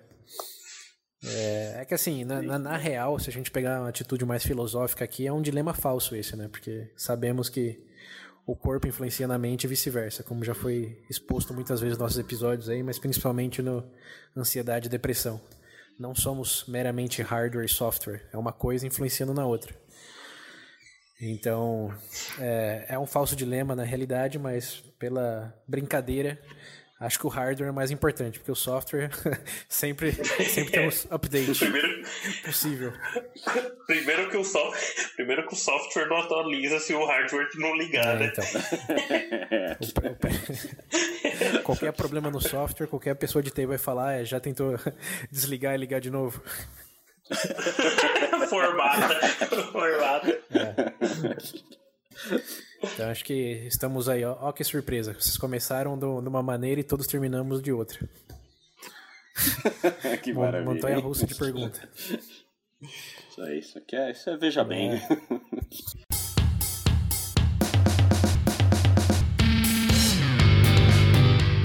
É, 1.24 1.78
é 1.82 1.86
que 1.86 1.96
assim, 1.96 2.24
na, 2.24 2.42
na, 2.42 2.60
na, 2.60 2.78
real, 2.78 3.18
se 3.18 3.30
a 3.30 3.34
gente 3.34 3.50
pegar 3.50 3.80
uma 3.80 3.90
atitude 3.90 4.24
mais 4.24 4.44
filosófica 4.44 5.04
aqui, 5.04 5.26
é 5.26 5.34
um 5.34 5.42
dilema 5.42 5.74
falso 5.74 6.16
esse, 6.16 6.36
né? 6.36 6.48
Porque 6.48 6.92
sabemos 6.96 7.50
que 7.50 7.84
o 8.46 8.56
corpo 8.56 8.88
influencia 8.88 9.28
na 9.28 9.40
mente 9.40 9.64
e 9.64 9.68
vice-versa, 9.68 10.24
como 10.24 10.44
já 10.44 10.54
foi 10.54 11.04
exposto 11.10 11.54
muitas 11.54 11.82
vezes 11.82 11.98
nos 11.98 12.04
nossos 12.04 12.20
episódios 12.20 12.70
aí, 12.70 12.84
mas 12.84 13.00
principalmente 13.00 13.62
no 13.62 13.84
ansiedade 14.36 14.86
e 14.88 14.90
depressão. 14.90 15.42
Não 16.00 16.14
somos 16.14 16.66
meramente 16.68 17.22
hardware 17.22 17.66
e 17.66 17.70
software, 17.70 18.28
é 18.32 18.38
uma 18.38 18.54
coisa 18.54 18.86
influenciando 18.86 19.34
na 19.34 19.46
outra. 19.46 19.76
Então, 21.20 21.92
é, 22.40 22.86
é 22.90 23.00
um 23.00 23.08
falso 23.08 23.36
dilema 23.36 23.76
na 23.76 23.84
realidade, 23.84 24.38
mas 24.38 24.84
pela 25.00 25.52
brincadeira, 25.68 26.40
Acho 27.00 27.20
que 27.20 27.28
o 27.28 27.30
hardware 27.30 27.70
é 27.70 27.72
mais 27.72 27.92
importante, 27.92 28.40
porque 28.40 28.52
o 28.52 28.56
software 28.56 29.12
sempre, 29.70 30.12
sempre 30.12 30.72
tem 30.72 30.88
um 30.88 30.92
update 31.14 31.60
primeiro, 31.60 32.04
possível. 32.44 32.92
Primeiro 33.86 34.30
que, 34.30 34.38
o 34.38 34.44
software, 34.44 34.80
primeiro 35.16 35.48
que 35.48 35.54
o 35.54 35.58
software 35.58 36.08
não 36.08 36.18
atualiza 36.18 36.80
se 36.80 36.96
o 36.96 37.06
hardware 37.06 37.48
não 37.56 37.76
ligar, 37.78 38.16
é, 38.16 38.20
né? 38.20 38.34
Então. 38.34 38.44
o, 39.80 41.60
o, 41.60 41.62
qualquer 41.62 41.94
problema 41.94 42.32
no 42.32 42.42
software, 42.42 42.88
qualquer 42.88 43.16
pessoa 43.16 43.44
de 43.44 43.52
TI 43.52 43.68
vai 43.68 43.78
falar, 43.78 44.14
é, 44.14 44.26
já 44.26 44.40
tentou 44.40 44.80
desligar 45.32 45.76
e 45.76 45.78
ligar 45.78 46.02
de 46.02 46.10
novo. 46.10 46.42
formata. 48.50 49.14
Formata. 49.72 50.40
É. 50.52 50.94
Então 52.84 53.10
acho 53.10 53.26
que 53.26 53.34
estamos 53.68 54.08
aí, 54.08 54.24
ó, 54.24 54.38
ó 54.40 54.52
que 54.52 54.64
surpresa. 54.64 55.14
Vocês 55.14 55.38
começaram 55.38 55.98
de 55.98 56.06
uma 56.06 56.44
maneira 56.44 56.80
e 56.80 56.84
todos 56.84 57.08
terminamos 57.08 57.62
de 57.62 57.72
outra. 57.72 58.00
que 60.24 60.34
maravilha. 60.34 60.74
Montanha 60.74 61.00
russa 61.00 61.26
de 61.26 61.36
pergunta. 61.36 61.90
Isso 62.82 63.42
aí, 63.42 63.60
isso 63.60 63.78
aqui 63.78 63.96
é, 63.96 64.12
isso 64.12 64.30
é 64.30 64.38
veja 64.38 64.62
é. 64.62 64.64
bem. 64.64 64.92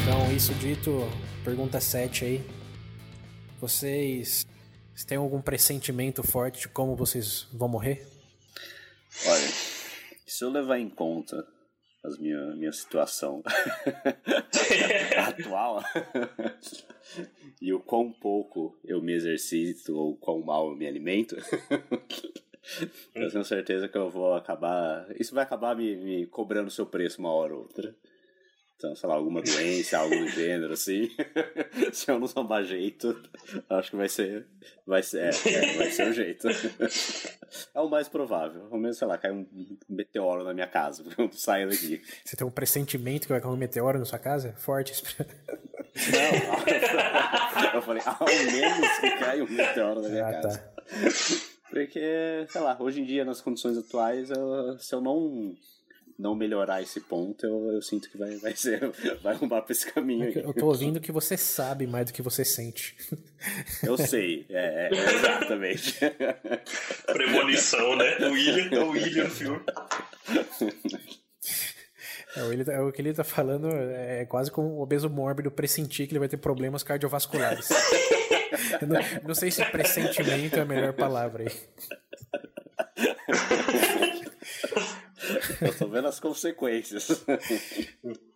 então, 0.03 0.33
isso 0.35 0.55
dito, 0.55 1.09
pergunta 1.45 1.81
7 1.81 2.25
aí. 2.25 2.45
Vocês, 3.61 4.47
vocês 4.93 5.05
têm 5.05 5.19
algum 5.19 5.41
pressentimento 5.41 6.23
forte 6.23 6.61
de 6.63 6.69
como 6.69 6.97
vocês 6.97 7.47
vão 7.53 7.69
morrer? 7.69 8.07
Olha, 9.27 9.49
se 10.33 10.45
eu 10.45 10.51
levar 10.51 10.79
em 10.79 10.89
conta 10.89 11.47
a 12.03 12.09
minha, 12.19 12.57
minha 12.57 12.73
situação 12.73 13.43
atual 15.29 15.83
e 17.61 17.71
o 17.73 17.79
quão 17.79 18.11
pouco 18.11 18.75
eu 18.83 19.03
me 19.03 19.13
exercito 19.13 19.95
ou 19.95 20.17
quão 20.17 20.41
mal 20.41 20.71
eu 20.71 20.77
me 20.77 20.87
alimento, 20.87 21.37
eu 23.15 23.31
tenho 23.31 23.45
certeza 23.45 23.89
que 23.89 23.99
eu 23.99 24.09
vou 24.09 24.33
acabar. 24.33 25.07
Isso 25.21 25.35
vai 25.35 25.45
acabar 25.45 25.77
me, 25.77 25.97
me 25.97 26.27
cobrando 26.27 26.71
seu 26.71 26.87
preço 26.87 27.21
uma 27.21 27.31
hora 27.31 27.55
ou 27.55 27.61
outra. 27.61 27.95
Então, 28.83 28.97
sei 28.97 29.09
lá, 29.09 29.15
alguma 29.15 29.41
doença, 29.41 29.97
algo 29.97 30.13
do 30.13 30.27
gênero, 30.27 30.73
assim. 30.73 31.09
Se 31.95 32.11
eu 32.11 32.19
não 32.19 32.27
tomar 32.27 32.65
jeito, 32.65 33.17
acho 33.71 33.91
que 33.91 33.97
vai 33.97 34.09
ser. 34.09 34.45
Vai 34.85 35.05
ser, 35.05 35.21
é, 35.21 35.29
é, 35.29 35.77
vai 35.77 35.91
ser 35.93 36.09
o 36.09 36.13
jeito. 36.13 36.49
É 37.73 37.81
o 37.81 37.89
mais 37.89 38.09
provável. 38.09 38.67
Ao 38.73 38.77
menos, 38.77 38.99
sei 38.99 39.07
lá, 39.07 39.17
cai 39.17 39.31
um 39.31 39.47
meteoro 39.89 40.43
na 40.43 40.53
minha 40.53 40.67
casa 40.67 41.05
quando 41.15 41.33
saio 41.35 41.71
daqui. 41.71 42.03
Você 42.25 42.37
tem 42.37 42.45
um 42.45 42.51
pressentimento 42.51 43.29
que 43.29 43.33
vai 43.33 43.41
cair 43.41 43.53
um 43.53 43.57
meteoro 43.57 44.01
na 44.01 44.05
sua 44.05 44.19
casa? 44.19 44.53
Forte. 44.59 45.01
Não, 46.11 47.71
eu 47.75 47.83
falei, 47.83 48.03
ao 48.05 48.27
menos 48.27 48.99
que 48.99 49.11
cai 49.11 49.41
um 49.43 49.49
meteoro 49.49 50.03
na 50.03 50.09
minha 50.09 50.27
ah, 50.27 50.33
casa. 50.33 50.59
Tá. 50.59 50.83
Porque, 51.71 52.47
sei 52.49 52.61
lá, 52.61 52.77
hoje 52.81 53.01
em 53.01 53.05
dia, 53.05 53.25
nas 53.25 53.41
condições 53.41 53.79
atuais, 53.79 54.29
eu, 54.29 54.77
se 54.77 54.93
eu 54.93 55.01
não 55.01 55.55
não 56.19 56.35
melhorar 56.35 56.83
esse 56.83 57.01
ponto, 57.01 57.45
eu, 57.45 57.73
eu 57.73 57.83
sinto 57.83 58.11
que 58.11 58.17
vai, 58.17 58.37
vai 58.37 58.55
ser, 58.55 58.81
vai 59.23 59.35
arrumar 59.35 59.63
pra 59.63 59.73
esse 59.73 59.91
caminho 59.91 60.27
aí. 60.27 60.37
Eu 60.37 60.53
tô 60.53 60.67
ouvindo 60.67 61.01
que 61.01 61.13
você 61.13 61.37
sabe 61.37 61.87
mais 61.87 62.07
do 62.07 62.13
que 62.13 62.23
você 62.23 62.45
sente. 62.45 62.97
Eu 63.83 63.99
sei, 63.99 64.47
é, 64.49 64.89
é 64.89 65.15
exatamente. 65.17 65.99
Premonição, 67.07 67.97
né? 67.97 68.19
O 68.21 68.33
William, 68.33 68.69
é 68.71 68.85
o 68.85 68.91
William 68.91 69.25
no 69.25 69.31
filme. 69.31 69.61
É, 72.37 72.43
o, 72.45 72.53
ele, 72.53 72.65
tá, 72.65 72.85
o 72.85 72.93
que 72.93 73.03
ele 73.03 73.13
tá 73.13 73.25
falando 73.25 73.69
é 73.69 74.25
quase 74.27 74.51
como 74.51 74.69
o 74.69 74.81
obeso 74.81 75.11
mórbido 75.11 75.51
pressentir 75.51 76.07
que 76.07 76.13
ele 76.13 76.21
vai 76.21 76.29
ter 76.29 76.37
problemas 76.37 76.85
cardiovasculares. 76.85 77.69
não, 78.87 79.01
não 79.27 79.35
sei 79.35 79.51
se 79.51 79.65
pressentimento 79.65 80.57
é 80.57 80.61
a 80.61 80.65
melhor 80.65 80.93
palavra 80.93 81.43
aí. 81.43 81.53
Eu 85.61 85.79
tô 85.79 85.89
vendo 85.89 86.09
as 86.09 86.21
consequências. 86.21 87.25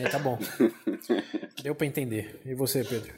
É, 0.00 0.08
tá 0.08 0.18
bom. 0.18 0.38
Deu 1.62 1.74
pra 1.74 1.86
entender. 1.86 2.40
E 2.46 2.54
você, 2.54 2.82
Pedro? 2.82 3.12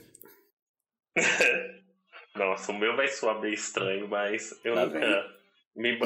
Nossa, 2.35 2.73
o 2.73 2.77
meu 2.77 2.97
vai 2.97 3.07
soar 3.07 3.41
meio 3.41 3.55
estranho, 3.55 4.09
mas 4.09 4.59
eu 4.65 4.75
tá 4.75 4.87
nunca. 4.87 5.33
Me... 5.77 5.97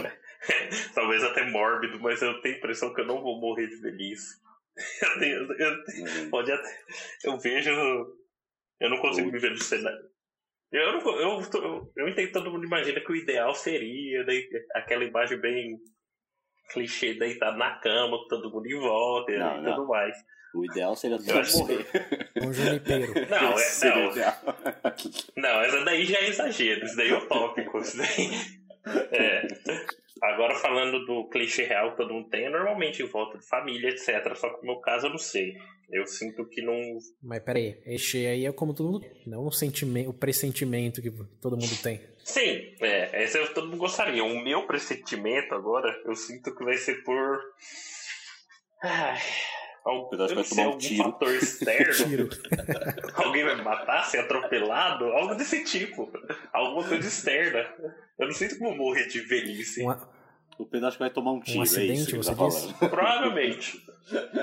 Talvez 0.94 1.25
até 1.25 1.48
mórbido, 1.50 1.98
mas 1.98 2.20
eu 2.20 2.42
tenho 2.42 2.56
a 2.56 2.58
impressão 2.58 2.92
que 2.92 3.00
eu 3.00 3.06
não 3.06 3.22
vou 3.22 3.40
morrer 3.40 3.68
de 3.68 3.76
velhice. 3.76 4.37
Eu, 5.02 5.18
tenho, 5.18 5.52
eu, 5.54 5.84
tenho, 5.84 6.06
uhum. 6.06 6.30
pode 6.30 6.52
até, 6.52 6.80
eu 7.25 7.38
vejo. 7.38 7.70
Eu 8.78 8.90
não 8.90 8.98
consigo 8.98 9.32
me 9.32 9.38
ver 9.38 9.50
no 9.50 9.58
cenário. 9.58 10.08
Eu, 10.70 11.00
eu, 11.00 11.40
eu, 11.40 11.92
eu 11.96 12.08
entendo 12.08 12.26
que 12.26 12.32
todo 12.32 12.50
mundo 12.50 12.66
imagina 12.66 13.00
que 13.00 13.10
o 13.10 13.16
ideal 13.16 13.54
seria 13.54 14.25
daí, 14.25 14.46
aquela 14.75 15.04
imagem 15.04 15.40
bem 15.40 15.80
clichê 16.68 17.14
deitado 17.14 17.58
na 17.58 17.76
cama, 17.76 18.18
com 18.18 18.28
todo 18.28 18.50
mundo 18.50 18.66
em 18.66 18.78
volta 18.78 19.32
não, 19.32 19.58
e 19.58 19.62
não. 19.62 19.75
tudo 19.75 19.88
mais. 19.88 20.16
O 20.54 20.64
ideal 20.64 20.96
seria 20.96 21.18
todo 21.18 21.58
morrer. 21.58 21.87
Um 22.40 22.52
junipeiro. 22.52 23.12
Não, 23.28 23.58
é, 23.58 23.84
não. 23.84 24.12
não, 25.37 25.60
essa 25.60 25.84
daí 25.84 26.04
já 26.04 26.18
é 26.18 26.28
exagero, 26.28 26.84
isso 26.84 26.96
daí 26.96 27.10
é 27.10 27.16
utópico. 27.16 27.78
Isso 27.78 27.98
daí. 27.98 28.30
É. 29.10 29.46
Agora 30.22 30.54
falando 30.54 31.04
do 31.04 31.28
clichê 31.28 31.64
real 31.64 31.90
que 31.90 31.98
todo 31.98 32.14
mundo 32.14 32.28
tem, 32.28 32.46
é 32.46 32.50
normalmente 32.50 33.02
em 33.02 33.06
volta 33.06 33.38
de 33.38 33.46
família, 33.46 33.90
etc. 33.90 34.34
Só 34.37 34.50
que 34.50 34.60
no 34.60 34.72
meu 34.72 34.80
caso 34.80 35.06
eu 35.06 35.10
não 35.10 35.18
sei. 35.18 35.56
Eu 35.90 36.07
sinto 36.07 36.45
que 36.47 36.61
não. 36.61 36.99
Mas 37.23 37.42
peraí, 37.42 37.80
esse 37.87 38.26
aí 38.26 38.45
é 38.45 38.52
como 38.52 38.75
todo 38.75 38.92
mundo. 38.92 39.07
Não 39.26 39.47
o 39.47 39.50
sentimento, 39.50 40.11
o 40.11 40.12
pressentimento 40.12 41.00
que 41.00 41.11
todo 41.40 41.57
mundo 41.57 41.83
tem. 41.83 42.00
Sim, 42.23 42.75
é. 42.80 43.25
Esse 43.25 43.38
eu, 43.38 43.54
todo 43.54 43.68
mundo 43.68 43.78
gostaria. 43.78 44.23
O 44.23 44.45
meu 44.45 44.66
pressentimento 44.66 45.54
agora, 45.54 45.88
eu 46.04 46.14
sinto 46.14 46.54
que 46.54 46.62
vai 46.62 46.76
ser 46.76 47.02
por. 47.04 47.40
Ai. 48.83 49.18
Algum, 49.83 50.14
eu 50.16 50.35
vai 50.35 50.45
tomar 50.45 50.68
um 50.68 50.76
tiro. 50.76 51.04
fator 51.04 51.35
externo. 51.35 52.28
Alguém 53.14 53.45
vai 53.45 53.57
me 53.57 53.62
matar, 53.62 54.04
ser 54.04 54.18
atropelado, 54.18 55.07
algo 55.07 55.35
desse 55.35 55.64
tipo. 55.64 56.12
Alguma 56.52 56.87
coisa 56.87 57.09
externa. 57.09 57.66
Eu 58.18 58.26
não 58.26 58.35
sinto 58.35 58.57
que 58.57 58.61
vou 58.61 58.76
morrer 58.76 59.07
de 59.07 59.21
velhice. 59.21 59.83
Uma... 59.83 60.11
O 60.59 60.66
Pedro 60.66 60.88
acho 60.88 60.99
que 60.99 61.04
vai 61.04 61.11
tomar 61.11 61.33
um 61.33 61.40
tiro, 61.40 61.61
um 61.61 61.62
acidente, 61.62 61.90
é 61.90 61.95
isso 61.95 62.11
que 62.11 62.16
você 62.16 62.35
tá 62.35 62.88
Provavelmente. 62.88 63.80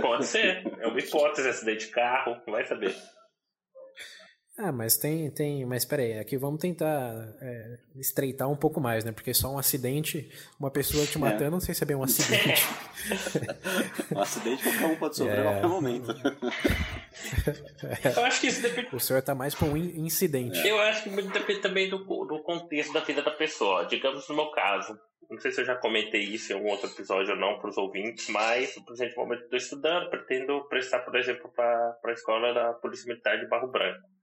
Pode 0.02 0.26
ser. 0.26 0.64
É 0.80 0.88
uma 0.88 1.00
hipótese, 1.00 1.48
acidente 1.48 1.88
de 1.88 1.92
carro, 1.92 2.42
vai 2.48 2.66
saber. 2.66 2.96
Ah, 4.58 4.72
mas 4.72 4.96
tem, 4.96 5.30
tem, 5.32 5.66
mas 5.66 5.84
peraí, 5.84 6.18
aqui 6.18 6.38
vamos 6.38 6.62
tentar 6.62 7.36
é, 7.42 7.78
estreitar 7.98 8.50
um 8.50 8.56
pouco 8.56 8.80
mais, 8.80 9.04
né? 9.04 9.12
Porque 9.12 9.34
só 9.34 9.54
um 9.54 9.58
acidente, 9.58 10.32
uma 10.58 10.72
pessoa 10.72 11.06
te 11.06 11.18
é. 11.18 11.20
matando, 11.20 11.44
é. 11.44 11.50
não 11.50 11.60
sei 11.60 11.76
se 11.76 11.84
é 11.84 11.86
bem 11.86 11.98
um 11.98 12.04
acidente. 12.04 12.66
um 14.16 14.20
acidente 14.20 14.64
qualquer 14.64 14.86
um 14.86 14.96
pode 14.96 15.18
sofrer 15.18 15.40
é. 15.40 15.42
a 15.42 15.52
qualquer 15.52 15.68
momento. 15.68 16.08
Eu 18.16 18.26
acho 18.26 18.42
que 18.42 18.48
isso 18.48 18.62
depende. 18.62 18.96
O 18.96 19.00
senhor 19.00 19.22
tá 19.22 19.34
mais 19.34 19.56
com 19.56 19.68
um 19.68 19.78
incidente. 19.78 20.66
Eu 20.68 20.80
acho 20.80 21.04
que 21.04 21.10
depende 21.10 21.62
também 21.62 21.90
do, 21.90 21.98
do 21.98 22.44
contexto 22.44 22.94
da 22.94 23.02
vida 23.02 23.22
da 23.22 23.32
pessoa. 23.32 23.86
Digamos 23.86 24.28
no 24.30 24.36
meu 24.36 24.52
caso, 24.52 24.98
não 25.30 25.40
sei 25.40 25.52
se 25.52 25.62
eu 25.62 25.66
já 25.66 25.76
comentei 25.76 26.22
isso 26.22 26.52
em 26.52 26.56
algum 26.56 26.70
outro 26.70 26.90
episódio 26.90 27.34
ou 27.34 27.40
não 27.40 27.60
para 27.60 27.70
os 27.70 27.78
ouvintes, 27.78 28.30
mas 28.30 28.76
no 28.76 28.86
presente 28.86 29.16
momento 29.16 29.44
estou 29.44 29.58
estudando, 29.58 30.10
pretendo 30.10 30.68
prestar, 30.68 31.00
por 31.00 31.16
exemplo, 31.16 31.52
para 31.54 31.98
a 32.04 32.12
escola 32.12 32.54
da 32.54 32.74
Polícia 32.74 33.08
Militar 33.08 33.40
de 33.40 33.48
Barro 33.48 33.72
Branco 33.72 34.16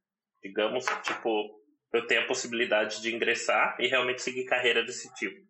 digamos, 0.42 0.84
tipo, 1.02 1.62
eu 1.92 2.06
tenho 2.06 2.22
a 2.22 2.26
possibilidade 2.26 3.00
de 3.00 3.14
ingressar 3.14 3.76
e 3.78 3.86
realmente 3.86 4.20
seguir 4.20 4.44
carreira 4.44 4.82
desse 4.82 5.12
tipo. 5.14 5.40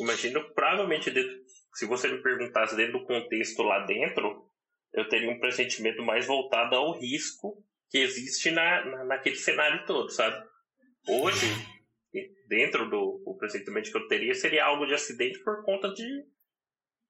Imagino, 0.00 0.42
provavelmente, 0.54 1.10
dentro, 1.10 1.32
se 1.74 1.86
você 1.86 2.08
me 2.08 2.22
perguntasse 2.22 2.74
dentro 2.74 3.00
do 3.00 3.06
contexto 3.06 3.62
lá 3.62 3.84
dentro, 3.84 4.46
eu 4.94 5.08
teria 5.08 5.30
um 5.30 5.40
pressentimento 5.40 6.02
mais 6.02 6.26
voltado 6.26 6.76
ao 6.76 6.98
risco 6.98 7.62
que 7.90 7.98
existe 7.98 8.50
na, 8.50 8.84
na 8.84 9.04
naquele 9.04 9.36
cenário 9.36 9.84
todo, 9.86 10.08
sabe? 10.10 10.42
Hoje, 11.08 11.46
dentro 12.48 12.88
do 12.88 13.22
o 13.26 13.36
pressentimento 13.36 13.90
que 13.90 13.96
eu 13.96 14.08
teria, 14.08 14.34
seria 14.34 14.64
algo 14.64 14.86
de 14.86 14.94
acidente 14.94 15.38
por 15.40 15.64
conta 15.64 15.92
de. 15.92 16.04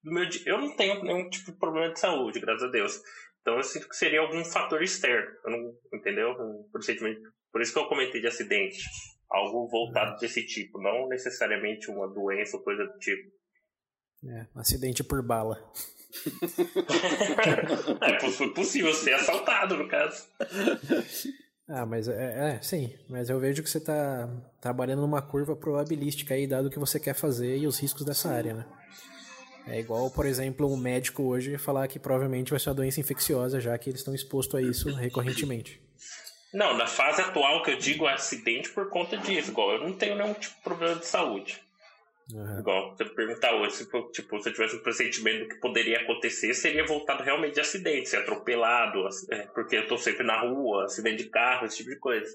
Do 0.03 0.12
meu, 0.12 0.25
eu 0.45 0.59
não 0.59 0.76
tenho 0.76 1.03
nenhum 1.03 1.29
tipo 1.31 1.53
de 1.53 1.59
problema 1.59 1.93
de 1.93 2.00
saúde, 2.00 2.41
graças 2.41 2.69
a 2.69 2.71
Deus. 2.71 3.00
Então 3.41 3.57
eu 3.57 3.62
sinto 3.62 3.88
que 3.88 3.97
seria 3.97 4.21
algum 4.21 4.43
fator 4.45 4.83
externo, 4.83 5.31
não, 5.45 5.75
entendeu? 5.93 6.31
Um 6.31 6.69
procedimento. 6.73 7.21
Por 7.53 7.61
isso 7.61 7.73
que 7.73 7.79
eu 7.79 7.88
comentei 7.88 8.21
de 8.21 8.26
acidente. 8.26 8.83
Algo 9.31 9.69
voltado 9.69 10.19
desse 10.19 10.45
tipo, 10.47 10.81
não 10.81 11.09
necessariamente 11.09 11.91
uma 11.91 12.09
doença 12.09 12.57
ou 12.57 12.62
coisa 12.62 12.85
do 12.85 12.99
tipo. 12.99 13.31
É, 14.26 14.47
acidente 14.55 15.03
por 15.05 15.23
bala. 15.23 15.59
É 18.00 18.49
possível 18.54 18.92
ser 18.94 19.14
assaltado, 19.14 19.76
no 19.76 19.88
caso. 19.88 20.25
Ah, 21.68 21.87
mas 21.87 22.09
é, 22.09 22.56
é, 22.56 22.62
sim, 22.62 22.92
mas 23.09 23.30
eu 23.30 23.40
vejo 23.40 23.62
que 23.62 23.71
você 23.71 23.78
está 23.78 24.28
trabalhando 24.61 25.00
numa 25.00 25.23
curva 25.23 25.56
probabilística 25.56 26.35
aí, 26.35 26.47
dado 26.47 26.66
o 26.66 26.71
que 26.71 26.78
você 26.78 27.00
quer 27.00 27.14
fazer 27.14 27.56
e 27.56 27.66
os 27.66 27.78
riscos 27.78 28.04
dessa 28.04 28.30
área, 28.30 28.52
né? 28.52 28.66
É 29.66 29.80
igual, 29.80 30.11
por 30.11 30.26
exemplo, 30.26 30.71
um 30.71 30.76
médico 30.76 31.23
hoje 31.23 31.56
falar 31.56 31.88
que 31.88 31.99
provavelmente 31.99 32.50
vai 32.50 32.61
ser 32.61 32.68
uma 32.68 32.75
doença 32.75 33.00
infecciosa, 33.00 33.61
já 33.61 33.76
que 33.78 33.88
eles 33.88 34.00
estão 34.00 34.14
expostos 34.14 34.56
a 34.56 34.62
isso 34.62 34.92
recorrentemente. 34.92 35.80
Não, 36.52 36.76
na 36.76 36.87
fase 36.87 37.23
atual 37.23 37.62
que 37.62 37.71
eu 37.71 37.78
digo 37.78 38.06
é 38.06 38.12
acidente 38.12 38.68
por 38.71 38.90
conta 38.90 39.16
disso. 39.16 39.50
Igual, 39.50 39.73
eu 39.73 39.80
não 39.80 39.92
tenho 39.92 40.16
nenhum 40.16 40.35
tipo 40.35 40.54
de 40.54 40.62
problema 40.62 40.97
de 40.97 41.06
saúde. 41.06 41.63
Uhum. 42.33 42.59
Igual, 42.59 42.97
eu 42.99 43.14
perguntar 43.14 43.54
hoje, 43.54 43.76
se, 43.76 43.85
tipo, 43.85 44.40
se 44.40 44.49
eu 44.49 44.52
tivesse 44.52 44.76
um 44.76 44.83
pressentimento 44.83 45.45
do 45.45 45.49
que 45.49 45.61
poderia 45.61 46.00
acontecer, 46.00 46.54
seria 46.54 46.87
voltado 46.87 47.23
realmente 47.23 47.54
de 47.54 47.61
acidente, 47.61 48.09
ser 48.09 48.19
atropelado, 48.19 49.07
é, 49.31 49.47
porque 49.49 49.76
eu 49.76 49.87
tô 49.87 49.99
sempre 49.99 50.25
na 50.25 50.40
rua, 50.40 50.85
acidente 50.85 51.25
de 51.25 51.31
carro, 51.31 51.66
esse 51.66 51.78
tipo 51.78 51.90
de 51.90 51.99
coisa. 51.99 52.35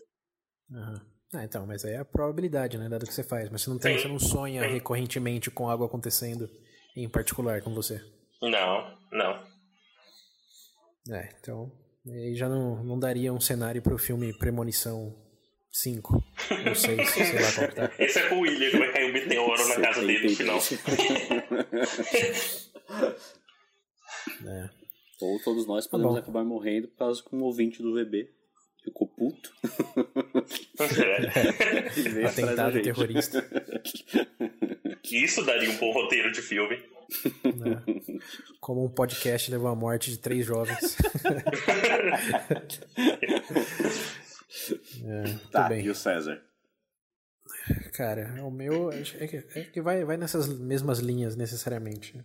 Uhum. 0.69 1.01
Ah, 1.33 1.43
então, 1.43 1.65
mas 1.65 1.85
aí 1.85 1.93
é 1.93 1.97
a 1.97 2.05
probabilidade, 2.05 2.77
né, 2.77 2.89
dado 2.89 3.05
que 3.05 3.13
você 3.13 3.23
faz. 3.23 3.49
Mas 3.49 3.61
você 3.61 3.69
não 3.69 3.79
tem, 3.79 3.97
você 3.97 4.07
não 4.07 4.19
sonha 4.19 4.63
Sim. 4.63 4.73
recorrentemente 4.73 5.51
com 5.51 5.69
algo 5.69 5.83
acontecendo 5.83 6.49
em 6.95 7.09
particular 7.09 7.61
com 7.61 7.73
você. 7.73 8.01
Não, 8.41 8.97
não. 9.11 9.43
É, 11.11 11.29
então, 11.39 11.71
aí 12.07 12.35
já 12.35 12.47
não, 12.47 12.83
não 12.83 12.99
daria 12.99 13.33
um 13.33 13.39
cenário 13.39 13.81
para 13.81 13.93
o 13.93 13.97
filme 13.97 14.37
Premonição 14.37 15.15
5 15.71 16.23
ou 16.67 16.75
6, 16.75 17.09
sei 17.09 17.33
lá 17.33 17.51
qual 17.53 17.67
que 17.67 17.75
tá. 17.75 17.91
Esse 17.99 18.17
é 18.19 18.27
com 18.27 18.37
o 18.37 18.39
William, 18.41 18.71
que 18.71 18.77
vai 18.77 18.91
cair 18.91 19.09
um 19.09 19.13
meteoro 19.13 19.67
na 19.67 19.79
casa 19.79 20.03
dele 20.05 20.29
no 20.29 20.35
final. 20.35 20.59
é. 24.45 24.69
Ou 25.21 25.39
todos 25.43 25.67
nós 25.67 25.85
tá 25.85 25.91
podemos 25.91 26.15
tá 26.15 26.21
acabar 26.21 26.43
morrendo 26.43 26.87
por 26.87 26.97
causa 26.97 27.23
que 27.23 27.35
um 27.35 27.43
ouvinte 27.43 27.83
do 27.83 27.93
VB 27.93 28.31
ficou 28.83 29.07
puto. 29.07 29.53
É. 30.79 32.25
Atentado 32.25 32.81
terrorista. 32.81 33.47
Isso 35.03 35.45
daria 35.45 35.69
um 35.69 35.77
bom 35.77 35.91
roteiro 35.91 36.31
de 36.31 36.41
filme. 36.41 36.75
É. 36.75 36.89
Como 38.59 38.83
um 38.85 38.89
podcast 38.89 39.51
levou 39.51 39.67
à 39.67 39.75
morte 39.75 40.09
de 40.11 40.17
três 40.17 40.43
jovens. 40.45 40.97
é, 45.03 45.35
tá, 45.51 45.69
bem. 45.69 45.85
e 45.85 45.89
o 45.89 45.95
César? 45.95 46.41
Cara, 47.93 48.43
o 48.43 48.51
meu 48.51 48.91
é 48.91 49.27
que, 49.27 49.37
é 49.55 49.63
que 49.63 49.81
vai, 49.81 50.03
vai 50.03 50.17
nessas 50.17 50.47
mesmas 50.47 50.99
linhas 50.99 51.35
necessariamente. 51.35 52.23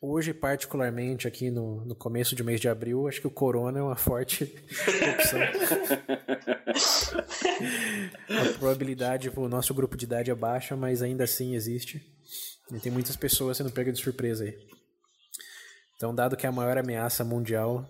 Hoje, 0.00 0.34
particularmente, 0.34 1.28
aqui 1.28 1.50
no, 1.50 1.84
no 1.84 1.94
começo 1.94 2.34
de 2.34 2.42
mês 2.42 2.60
de 2.60 2.68
abril, 2.68 3.06
acho 3.06 3.20
que 3.20 3.26
o 3.26 3.30
Corona 3.30 3.78
é 3.78 3.82
uma 3.82 3.96
forte 3.96 4.44
opção. 5.14 5.40
a 8.28 8.58
probabilidade 8.58 9.30
para 9.30 9.40
o 9.42 9.48
nosso 9.48 9.72
grupo 9.74 9.96
de 9.96 10.04
idade 10.04 10.30
é 10.30 10.34
baixa, 10.34 10.76
mas 10.76 11.02
ainda 11.02 11.24
assim 11.24 11.54
existe. 11.54 12.02
E 12.72 12.80
tem 12.80 12.90
muitas 12.90 13.16
pessoas 13.16 13.56
sendo 13.56 13.70
pegas 13.70 13.96
de 13.96 14.02
surpresa 14.02 14.44
aí. 14.44 14.58
Então, 15.96 16.14
dado 16.14 16.36
que 16.36 16.46
é 16.46 16.48
a 16.48 16.52
maior 16.52 16.76
ameaça 16.78 17.22
mundial, 17.22 17.88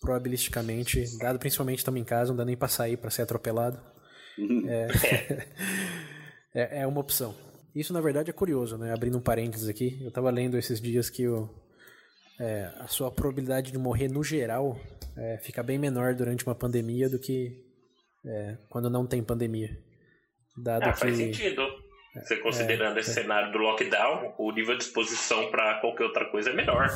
probabilisticamente, 0.00 1.18
dado 1.18 1.38
principalmente 1.38 1.78
estamos 1.78 2.00
em 2.00 2.04
casa, 2.04 2.30
não 2.30 2.36
dá 2.36 2.44
nem 2.44 2.56
para 2.56 2.68
sair 2.68 2.96
para 2.96 3.10
ser 3.10 3.22
atropelado, 3.22 3.80
uhum. 4.38 4.68
é, 4.68 4.88
é, 6.54 6.80
é 6.82 6.86
uma 6.86 7.00
opção. 7.00 7.34
Isso, 7.74 7.92
na 7.92 8.00
verdade, 8.00 8.30
é 8.30 8.32
curioso, 8.32 8.76
né? 8.76 8.92
Abrindo 8.92 9.18
um 9.18 9.22
parênteses 9.22 9.68
aqui, 9.68 9.98
eu 10.00 10.08
estava 10.08 10.30
lendo 10.30 10.58
esses 10.58 10.80
dias 10.80 11.08
que 11.08 11.28
o, 11.28 11.48
é, 12.40 12.70
a 12.78 12.88
sua 12.88 13.10
probabilidade 13.10 13.70
de 13.70 13.78
morrer 13.78 14.08
no 14.08 14.24
geral 14.24 14.80
é, 15.16 15.38
fica 15.38 15.62
bem 15.62 15.78
menor 15.78 16.14
durante 16.14 16.44
uma 16.44 16.54
pandemia 16.54 17.08
do 17.08 17.18
que 17.18 17.64
é, 18.26 18.56
quando 18.68 18.90
não 18.90 19.06
tem 19.06 19.22
pandemia. 19.22 19.70
Dado 20.56 20.84
ah, 20.84 20.92
que, 20.92 20.98
faz 20.98 21.16
sentido. 21.16 21.62
Você 22.14 22.36
considerando 22.38 22.96
é, 22.96 23.00
esse 23.00 23.10
é. 23.10 23.22
cenário 23.22 23.52
do 23.52 23.58
lockdown, 23.58 24.34
o 24.36 24.50
nível 24.50 24.76
de 24.76 24.82
exposição 24.82 25.48
para 25.50 25.80
qualquer 25.80 26.04
outra 26.04 26.24
coisa 26.30 26.50
é 26.50 26.54
menor. 26.54 26.88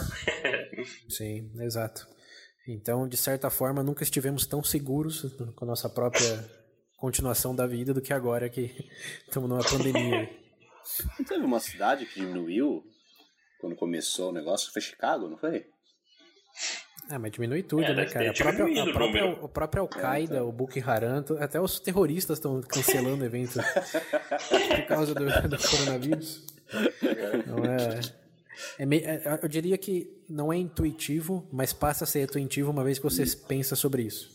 Sim, 1.09 1.53
exato. 1.61 2.14
Então, 2.67 3.07
de 3.07 3.17
certa 3.17 3.51
forma, 3.51 3.83
nunca 3.83 4.03
estivemos 4.03 4.47
tão 4.47 4.63
seguros 4.63 5.23
com 5.55 5.65
a 5.65 5.69
nossa 5.69 5.89
própria 5.89 6.49
continuação 6.97 7.55
da 7.55 7.67
vida 7.67 7.93
do 7.93 8.01
que 8.01 8.13
agora 8.13 8.49
que 8.49 8.75
estamos 9.29 9.49
numa 9.49 9.63
pandemia. 9.63 10.29
Não 11.19 11.25
teve 11.25 11.45
uma 11.45 11.61
cidade 11.61 12.07
que 12.07 12.21
diminuiu 12.21 12.83
quando 13.61 13.77
começou 13.77 14.31
o 14.31 14.33
negócio? 14.33 14.71
Foi 14.71 14.83
Chicago, 14.83 15.29
não 15.29 15.39
foi? 15.39 15.65
Ah, 17.09 17.19
mas 17.19 17.33
diminui 17.33 17.63
tudo, 17.63 17.85
é, 17.85 17.95
né, 17.95 18.05
cara? 18.05 18.31
A 18.31 18.35
própria, 18.35 18.83
a 18.83 18.93
própria, 18.93 19.27
o 19.27 19.49
próprio 19.49 19.83
Al-Qaeda, 19.83 20.35
é, 20.35 20.37
então. 20.37 20.49
o 20.49 20.53
Boko 20.53 20.79
Haram, 20.85 21.25
até 21.39 21.59
os 21.59 21.81
terroristas 21.81 22.37
estão 22.37 22.61
cancelando 22.61 23.23
o 23.25 23.27
evento 23.27 23.59
por 23.59 24.87
causa 24.87 25.15
do, 25.15 25.25
do 25.25 25.59
coronavírus. 25.59 26.45
Não 27.47 27.65
é, 27.65 28.01
é, 28.79 28.87
meio, 28.87 29.05
é, 29.05 29.41
eu 29.43 29.49
diria 29.49 29.79
que 29.79 30.11
não 30.29 30.53
é 30.53 30.57
intuitivo, 30.57 31.49
mas 31.53 31.73
passa 31.73 32.05
a 32.05 32.07
ser 32.07 32.23
intuitivo 32.23 32.71
uma 32.71 32.85
vez 32.85 32.99
que 32.99 33.05
você 33.05 33.25
pensa 33.49 33.77
sobre 33.77 34.03
isso. 34.03 34.31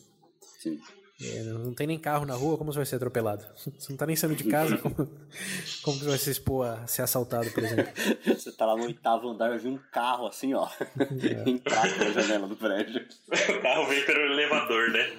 Sim. 0.59 0.79
É, 1.21 1.43
não 1.43 1.73
tem 1.73 1.85
nem 1.85 1.99
carro 1.99 2.25
na 2.25 2.33
rua, 2.33 2.57
como 2.57 2.71
você 2.71 2.79
vai 2.79 2.85
ser 2.85 2.95
atropelado? 2.95 3.45
Você 3.77 3.89
não 3.89 3.97
tá 3.97 4.05
nem 4.05 4.15
saindo 4.15 4.37
de 4.37 4.45
casa, 4.45 4.77
como, 4.77 4.95
como 5.83 5.99
você 5.99 6.05
vai 6.05 6.17
se 6.17 6.31
expor 6.31 6.65
a 6.65 6.87
ser 6.87 7.01
assaltado, 7.01 7.51
por 7.51 7.61
exemplo? 7.61 7.91
Você 8.25 8.51
tá 8.53 8.65
lá 8.65 8.77
no 8.77 8.85
oitavo 8.85 9.27
andar, 9.27 9.51
eu 9.51 9.59
vi 9.59 9.67
um 9.67 9.79
carro 9.91 10.27
assim, 10.27 10.53
ó, 10.53 10.69
é. 10.97 11.49
entrar 11.49 11.93
pela 11.97 12.13
janela 12.13 12.47
do 12.47 12.55
prédio. 12.55 13.05
O 13.27 13.61
carro 13.61 13.87
vem 13.87 14.05
pelo 14.05 14.19
elevador, 14.19 14.91
né? 14.91 15.17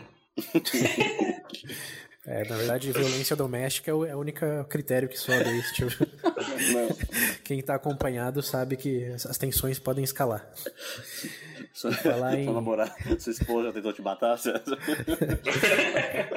É, 2.27 2.47
na 2.47 2.57
verdade, 2.57 2.93
violência 2.93 3.35
doméstica 3.35 3.91
é 3.91 3.95
o, 3.95 4.05
é 4.05 4.15
o 4.15 4.19
único 4.19 4.45
critério 4.69 5.09
que 5.09 5.19
sobe 5.19 5.43
aí. 5.45 5.63
Tipo, 5.73 5.91
quem 7.43 7.61
está 7.61 7.75
acompanhado 7.75 8.43
sabe 8.43 8.77
que 8.77 9.07
as 9.07 9.39
tensões 9.39 9.79
podem 9.79 10.05
escalar. 10.05 10.47
Sua, 11.73 11.93
Falar 11.93 12.37
em... 12.37 12.47
namorada, 12.47 12.93
sua 13.19 13.31
esposa 13.31 13.73
tentou 13.73 13.93
te 13.93 14.03
matar? 14.03 14.37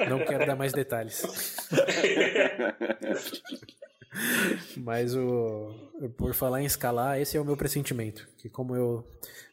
Não 0.08 0.24
quero 0.24 0.46
dar 0.46 0.54
mais 0.54 0.72
detalhes. 0.72 1.22
Mas 4.76 5.14
o 5.14 5.74
por 6.16 6.34
falar 6.34 6.62
em 6.62 6.66
escalar, 6.66 7.20
esse 7.20 7.36
é 7.36 7.40
o 7.40 7.44
meu 7.44 7.56
pressentimento. 7.56 8.28
Que 8.38 8.48
como 8.48 8.76
eu 8.76 9.04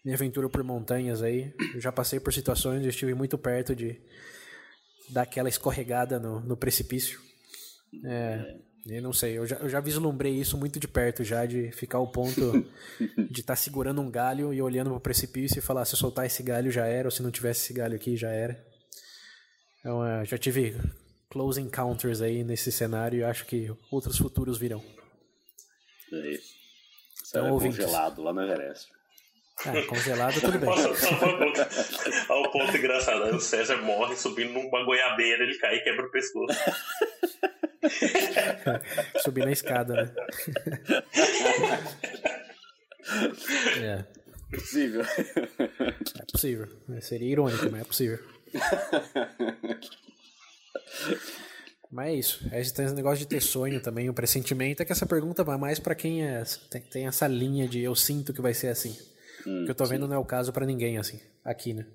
me 0.05 0.13
aventuro 0.13 0.49
por 0.49 0.63
montanhas 0.63 1.21
aí, 1.23 1.53
eu 1.73 1.81
já 1.81 1.91
passei 1.91 2.19
por 2.19 2.31
situações, 2.31 2.83
eu 2.83 2.89
estive 2.89 3.13
muito 3.13 3.37
perto 3.37 3.75
de 3.75 3.99
dar 5.11 5.23
aquela 5.23 5.49
escorregada 5.49 6.19
no, 6.19 6.39
no 6.39 6.57
precipício. 6.57 7.19
É, 8.05 8.55
eu 8.87 9.01
não 9.01 9.13
sei, 9.13 9.37
eu 9.37 9.45
já, 9.45 9.57
eu 9.57 9.69
já 9.69 9.79
vislumbrei 9.79 10.33
isso 10.33 10.57
muito 10.57 10.79
de 10.79 10.87
perto 10.87 11.23
já, 11.23 11.45
de 11.45 11.71
ficar 11.71 11.99
ao 11.99 12.11
ponto 12.11 12.65
de 13.29 13.41
estar 13.41 13.53
tá 13.53 13.55
segurando 13.55 14.01
um 14.01 14.09
galho 14.09 14.53
e 14.53 14.61
olhando 14.61 14.89
para 14.89 14.97
o 14.97 15.01
precipício 15.01 15.59
e 15.59 15.61
falar 15.61 15.85
se 15.85 15.93
eu 15.93 15.99
soltar 15.99 16.25
esse 16.25 16.41
galho 16.41 16.71
já 16.71 16.85
era, 16.85 17.07
ou 17.07 17.11
se 17.11 17.21
não 17.21 17.31
tivesse 17.31 17.61
esse 17.61 17.73
galho 17.73 17.95
aqui 17.95 18.17
já 18.17 18.29
era. 18.29 18.65
Então, 19.79 20.05
é, 20.05 20.25
já 20.25 20.37
tive 20.37 20.75
close 21.29 21.59
encounters 21.61 22.21
aí 22.21 22.43
nesse 22.43 22.71
cenário 22.71 23.19
e 23.19 23.23
acho 23.23 23.45
que 23.45 23.71
outros 23.91 24.17
futuros 24.17 24.57
virão. 24.57 24.83
É 26.11 26.31
isso. 26.31 26.53
Então, 27.29 27.47
é 27.47 27.49
congelado 27.61 28.21
lá 28.21 28.33
no 28.33 28.41
Everest. 28.41 28.89
Ah, 29.65 29.81
congelado, 29.87 30.41
tudo 30.41 30.59
bem. 30.59 30.69
Olha 30.69 32.41
o 32.41 32.51
ponto 32.51 32.75
engraçado. 32.75 33.23
Aí 33.23 33.31
o 33.31 33.39
César 33.39 33.77
morre 33.77 34.15
subindo 34.15 34.53
numa 34.53 34.83
goiabeira, 34.83 35.43
ele 35.43 35.57
cai 35.57 35.75
e 35.75 35.83
quebra 35.83 36.05
o 36.05 36.11
pescoço. 36.11 36.57
Subir 39.21 39.45
na 39.45 39.51
escada, 39.51 39.93
né? 39.93 40.11
é. 43.81 44.05
Possível. 44.51 45.01
É 45.01 46.31
possível. 46.31 46.67
Seria 47.01 47.31
irônico, 47.31 47.69
mas 47.71 47.81
é 47.81 47.85
possível. 47.85 48.19
Mas 51.91 52.07
é 52.07 52.15
isso. 52.15 52.49
Esse 52.53 52.93
negócio 52.93 53.19
de 53.19 53.27
ter 53.27 53.41
sonho 53.41 53.81
também, 53.81 54.09
o 54.09 54.13
pressentimento, 54.13 54.81
é 54.81 54.85
que 54.85 54.91
essa 54.91 55.05
pergunta 55.05 55.43
vai 55.43 55.57
mais 55.57 55.79
para 55.79 55.93
quem 55.93 56.25
é, 56.25 56.43
tem, 56.69 56.81
tem, 56.81 57.07
essa 57.07 57.27
linha 57.27 57.67
de 57.67 57.81
eu 57.81 57.95
sinto 57.95 58.33
que 58.33 58.41
vai 58.41 58.53
ser 58.53 58.67
assim. 58.67 58.97
Hum, 59.45 59.65
que 59.65 59.71
eu 59.71 59.75
tô 59.75 59.85
vendo 59.85 60.03
sim. 60.03 60.09
não 60.09 60.15
é 60.15 60.19
o 60.19 60.25
caso 60.25 60.51
para 60.51 60.65
ninguém, 60.65 60.97
assim, 60.97 61.19
aqui, 61.43 61.73
né? 61.73 61.87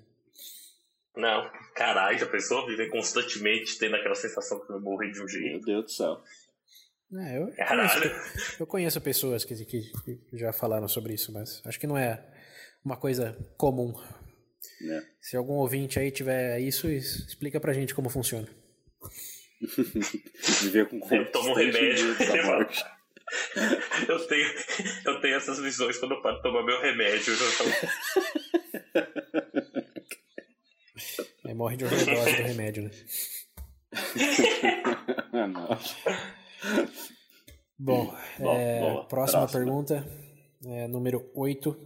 Não, 1.15 1.49
caralho, 1.75 2.19
já 2.19 2.27
pensou 2.27 2.65
viver 2.67 2.89
constantemente 2.89 3.79
tendo 3.79 3.95
aquela 3.95 4.13
sensação 4.13 4.63
que 4.65 4.71
eu 4.71 4.79
morri 4.79 5.11
de 5.11 5.21
um 5.21 5.27
jeito? 5.27 5.49
Meu 5.49 5.61
Deus 5.61 5.85
do 5.85 5.91
céu. 5.91 6.21
É, 7.15 7.37
eu, 7.37 7.47
conheço, 7.47 8.59
eu 8.59 8.67
conheço 8.67 9.01
pessoas 9.01 9.45
que, 9.45 9.55
que, 9.65 9.91
que, 10.03 10.37
já 10.37 10.51
falaram 10.51 10.87
sobre 10.87 11.13
isso, 11.13 11.31
mas 11.31 11.61
acho 11.65 11.79
que 11.79 11.87
não 11.87 11.97
é 11.97 12.23
uma 12.83 12.97
coisa 12.97 13.35
comum. 13.57 13.93
É. 14.81 15.01
Se 15.21 15.37
algum 15.37 15.53
ouvinte 15.53 15.97
aí 15.97 16.11
tiver 16.11 16.59
isso, 16.59 16.87
explica 16.87 17.59
pra 17.59 17.73
gente 17.73 17.95
como 17.95 18.09
funciona. 18.09 18.47
Viver 20.61 20.87
com 20.89 20.99
Eu 21.15 21.31
tomo 21.31 21.53
remédio. 21.55 22.15
eu, 24.07 24.27
tenho, 24.27 24.47
eu 25.05 25.21
tenho 25.21 25.35
essas 25.35 25.59
visões 25.59 25.97
quando 25.97 26.13
eu 26.13 26.21
paro 26.21 26.37
de 26.37 26.43
tomar 26.43 26.63
meu 26.63 26.81
remédio. 26.81 27.33
Aí 31.45 31.53
morre 31.53 31.77
de 31.77 31.85
overdose 31.85 32.35
do 32.35 32.43
remédio, 32.43 32.83
né? 32.83 32.91
Bom, 37.79 38.11
bom, 38.39 38.55
é, 38.55 38.79
próxima, 38.79 39.05
próxima, 39.05 39.47
pergunta. 39.47 40.03
é, 40.65 40.87
número 40.87 41.29
8. 41.35 41.77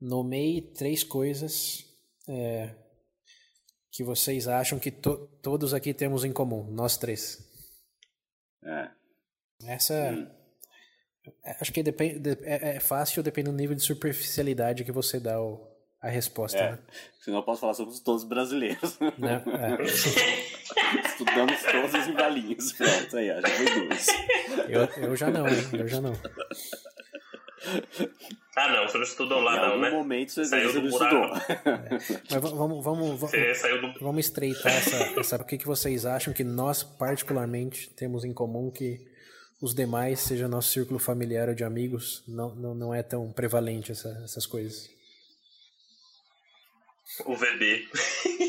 Nomeie 0.00 0.60
três 0.60 1.04
coisas 1.04 1.86
é, 2.28 2.74
que 3.92 4.02
vocês 4.02 4.48
acham 4.48 4.78
que 4.78 4.90
to 4.90 5.28
todos 5.40 5.72
aqui 5.72 5.94
temos 5.94 6.24
em 6.24 6.32
comum, 6.32 6.68
nós 6.68 6.96
três. 6.96 7.47
Essa. 9.68 9.94
Hum. 9.94 10.26
É, 11.44 11.56
acho 11.60 11.72
que 11.72 11.82
depende, 11.82 12.38
é, 12.42 12.76
é, 12.76 12.80
fácil 12.80 13.22
dependendo 13.22 13.54
do 13.54 13.60
nível 13.60 13.76
de 13.76 13.82
superficialidade 13.82 14.82
que 14.82 14.90
você 14.90 15.20
dá 15.20 15.38
o, 15.38 15.60
a 16.00 16.08
resposta. 16.08 16.58
É. 16.58 16.72
Né? 16.72 16.78
Senão 17.20 17.38
eu 17.38 17.42
posso 17.42 17.60
falar 17.60 17.74
sobre 17.74 17.94
todos 18.00 18.24
brasileiros. 18.24 18.98
Não, 19.18 19.28
é. 19.28 19.76
Estudamos 21.04 21.62
todos 21.62 22.08
em 22.08 22.12
balinhos. 22.14 22.72
Pronto, 22.72 23.16
aí, 23.16 23.26
já 23.26 23.48
foi 23.48 23.66
duas. 23.66 24.06
Eu, 24.68 25.04
eu 25.04 25.16
já 25.16 25.30
não, 25.30 25.46
hein? 25.46 25.56
Eu 25.74 25.86
já 25.88 26.00
não. 26.00 26.14
Ah, 28.56 28.68
não, 28.72 28.88
você 28.88 28.96
não 28.96 29.04
estudou 29.04 29.40
lá, 29.40 29.56
em 29.56 29.68
não, 29.68 29.80
né? 29.80 29.88
Em 29.88 29.92
momento 29.92 30.32
você 30.32 30.44
saiu 30.46 30.72
do 30.72 30.80
não 30.80 30.88
estudou. 30.88 31.24
É. 31.24 31.88
Mas 32.30 32.40
vamos, 32.40 32.84
vamos, 32.84 33.20
vamos, 33.20 33.20
do... 33.20 34.00
vamos 34.00 34.24
estreitar 34.24 34.72
essa, 34.72 35.20
essa. 35.20 35.36
O 35.36 35.44
que, 35.44 35.58
que 35.58 35.66
vocês 35.66 36.06
acham 36.06 36.32
que 36.32 36.42
nós, 36.42 36.82
particularmente, 36.82 37.90
temos 37.90 38.24
em 38.24 38.32
comum 38.32 38.70
que 38.70 39.06
os 39.60 39.74
demais, 39.74 40.20
seja 40.20 40.46
nosso 40.48 40.70
círculo 40.70 40.98
familiar 40.98 41.48
ou 41.48 41.54
de 41.54 41.64
amigos, 41.64 42.22
não, 42.26 42.54
não, 42.54 42.74
não 42.74 42.94
é 42.94 43.02
tão 43.02 43.32
prevalente 43.32 43.92
essa, 43.92 44.20
essas 44.24 44.46
coisas? 44.46 44.88
O 47.24 47.34
VB. 47.34 47.88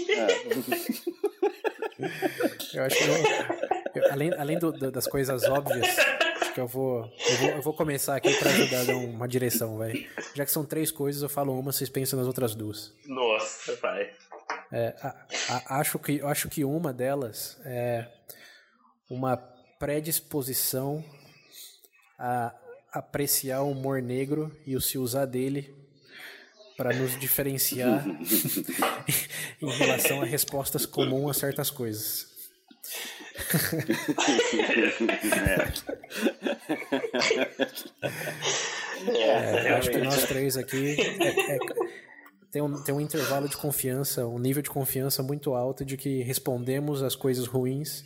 É. 0.09 1.09
Eu 2.73 2.83
acho 2.83 2.95
que 2.95 3.03
eu, 3.03 4.03
eu, 4.03 4.11
além, 4.11 4.33
além 4.35 4.57
do, 4.57 4.71
do, 4.71 4.89
das 4.89 5.05
coisas 5.05 5.43
óbvias, 5.43 5.85
acho 6.41 6.53
que 6.53 6.61
eu 6.61 6.67
vou, 6.67 7.03
eu 7.29 7.37
vou, 7.37 7.49
eu 7.49 7.61
vou 7.61 7.73
começar 7.73 8.15
aqui 8.15 8.33
para 8.35 8.49
ajudar 8.51 8.81
a 8.81 8.83
dar 8.85 8.95
uma 8.95 9.27
direção, 9.27 9.77
vai. 9.77 10.07
Já 10.33 10.45
que 10.45 10.51
são 10.51 10.65
três 10.65 10.91
coisas, 10.91 11.21
eu 11.21 11.27
falo 11.27 11.59
uma, 11.59 11.73
vocês 11.73 11.89
pensam 11.89 12.17
nas 12.17 12.27
outras 12.27 12.55
duas. 12.55 12.93
Nossa, 13.05 13.75
pai. 13.77 14.13
É, 14.71 14.95
a, 15.01 15.27
a, 15.49 15.79
acho, 15.79 15.99
que, 15.99 16.21
acho 16.21 16.47
que 16.47 16.63
uma 16.63 16.93
delas 16.93 17.59
é 17.65 18.07
uma 19.09 19.35
predisposição 19.79 21.03
a 22.19 22.53
apreciar 22.91 23.61
o 23.61 23.71
humor 23.71 24.01
negro 24.01 24.51
e 24.67 24.75
o 24.75 24.81
se 24.81 24.97
usar 24.97 25.25
dele 25.25 25.73
para 26.75 26.93
nos 26.93 27.17
diferenciar 27.17 28.05
em 29.61 29.69
relação 29.69 30.21
a 30.21 30.25
respostas 30.25 30.85
comuns 30.85 31.37
a 31.37 31.39
certas 31.39 31.69
coisas. 31.69 32.27
é, 39.07 39.67
é 39.67 39.73
acho 39.75 39.91
que 39.91 39.97
nós 39.99 40.23
três 40.23 40.57
aqui 40.57 40.97
é, 40.99 41.55
é, 41.55 41.57
tem, 42.51 42.61
um, 42.61 42.83
tem 42.83 42.93
um 42.93 42.99
intervalo 42.99 43.47
de 43.47 43.55
confiança, 43.55 44.27
um 44.27 44.39
nível 44.39 44.61
de 44.61 44.69
confiança 44.69 45.23
muito 45.23 45.53
alto 45.53 45.85
de 45.85 45.95
que 45.95 46.21
respondemos 46.21 47.01
as 47.01 47.15
coisas 47.15 47.45
ruins 47.45 48.03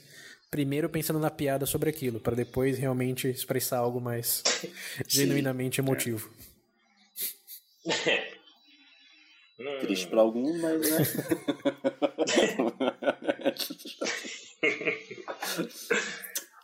primeiro 0.53 0.87
pensando 0.87 1.17
na 1.17 1.31
piada 1.31 1.65
sobre 1.65 1.89
aquilo, 1.89 2.19
para 2.19 2.35
depois 2.35 2.77
realmente 2.77 3.27
expressar 3.27 3.79
algo 3.79 3.99
mais 3.99 4.43
genuinamente 5.09 5.81
emotivo. 5.81 6.29
Triste 9.81 10.05
para 10.07 10.21
alguns, 10.21 10.61
mas 10.61 10.91
né? 10.91 10.97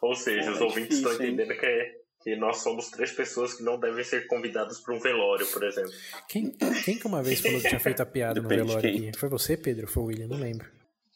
Ou 0.04 0.16
seja, 0.16 0.52
os 0.52 0.62
é 0.62 0.64
ouvintes 0.64 0.98
estão 0.98 1.14
entendendo 1.14 1.58
que, 1.58 1.66
é, 1.66 1.92
que 2.22 2.36
nós 2.36 2.58
somos 2.58 2.92
três 2.92 3.12
pessoas 3.12 3.56
que 3.56 3.64
não 3.64 3.80
devem 3.80 4.04
ser 4.04 4.28
convidadas 4.28 4.80
para 4.80 4.94
um 4.94 5.00
velório, 5.00 5.48
por 5.48 5.64
exemplo. 5.64 5.92
Quem, 6.28 6.56
quem 6.86 7.00
que 7.00 7.08
uma 7.08 7.24
vez 7.24 7.42
falou 7.42 7.60
que 7.60 7.70
tinha 7.70 7.80
feito 7.80 8.04
a 8.04 8.06
piada 8.06 8.40
no 8.40 8.48
velório 8.48 8.88
aqui? 8.88 9.12
Foi 9.18 9.30
você, 9.30 9.58
Pedro? 9.58 9.88
Foi 9.88 10.04
o 10.04 10.06
William? 10.06 10.28
Não 10.28 10.38
lembro. 10.38 10.70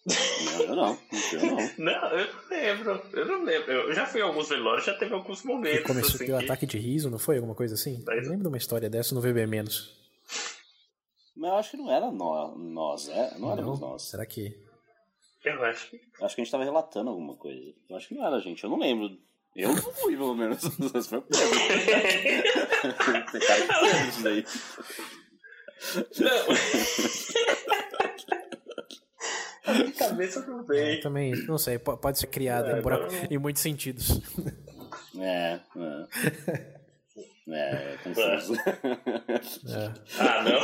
Não, 0.75 0.97
eu 1.33 1.39
não. 1.39 1.39
Eu 1.41 1.45
não. 1.45 1.77
não, 1.77 2.17
eu 2.17 2.27
não 2.27 2.49
lembro. 2.49 3.01
Eu 3.13 3.25
não 3.25 3.43
lembro. 3.43 3.71
Eu 3.71 3.93
já 3.93 4.05
fui 4.05 4.21
em 4.21 4.23
alguns 4.23 4.49
velórios, 4.49 4.86
já 4.86 4.93
teve 4.93 5.13
alguns 5.13 5.43
momentos. 5.43 5.79
E 5.79 5.83
começou 5.83 6.15
assim, 6.15 6.23
a 6.23 6.27
ter 6.27 6.33
um 6.33 6.39
que... 6.39 6.45
ataque 6.45 6.65
de 6.65 6.77
riso, 6.77 7.09
não 7.09 7.19
foi? 7.19 7.36
Alguma 7.36 7.55
coisa 7.55 7.75
assim? 7.75 8.01
Mas... 8.05 8.23
Eu 8.23 8.31
lembro 8.31 8.43
de 8.43 8.47
uma 8.47 8.57
história 8.57 8.89
dessa 8.89 9.13
no 9.13 9.21
VB 9.21 9.45
Menos. 9.45 10.01
Mas 11.36 11.51
eu 11.51 11.57
acho 11.57 11.71
que 11.71 11.77
não 11.77 11.91
era 11.91 12.12
nós, 12.12 12.57
nós 12.57 13.09
é? 13.09 13.38
Não 13.38 13.51
éramos 13.51 13.79
não, 13.79 13.89
nós. 13.89 14.03
Será 14.03 14.25
que. 14.25 14.57
Eu 15.43 15.63
acho 15.63 15.89
que. 15.89 15.99
Acho 16.21 16.36
que 16.36 16.41
a 16.41 16.43
gente 16.43 16.51
tava 16.51 16.63
relatando 16.63 17.09
alguma 17.09 17.36
coisa. 17.36 17.73
Eu 17.89 17.95
acho 17.95 18.07
que 18.07 18.15
não 18.15 18.25
era 18.25 18.38
a 18.38 18.39
gente, 18.39 18.63
eu 18.63 18.69
não 18.69 18.79
lembro. 18.79 19.17
Eu 19.55 19.69
não 19.69 19.93
fui, 19.93 20.15
pelo 20.15 20.36
menos. 20.36 20.62
Foi 21.07 21.19
o 21.19 21.21
Pedro. 21.21 21.29
Tem 23.31 23.41
cara 23.41 24.01
que 24.01 24.09
isso 24.09 24.23
daí. 24.23 24.43
Não. 26.19 26.45
cabeça 29.97 30.45
não 30.45 30.65
vem. 30.65 30.97
É, 30.97 31.02
também, 31.02 31.32
não 31.45 31.58
sei, 31.58 31.80
pode 31.80 32.19
ser 32.19 32.28
criada 32.28 32.78
é, 32.78 33.26
em, 33.32 33.36
em 33.36 33.38
muitos 33.38 33.62
sentidos. 33.62 34.21
É, 35.19 35.60
é. 35.78 36.84
É, 37.47 37.54
é. 37.54 37.97
É. 39.76 39.93
Ah, 40.17 40.43
não. 40.43 40.60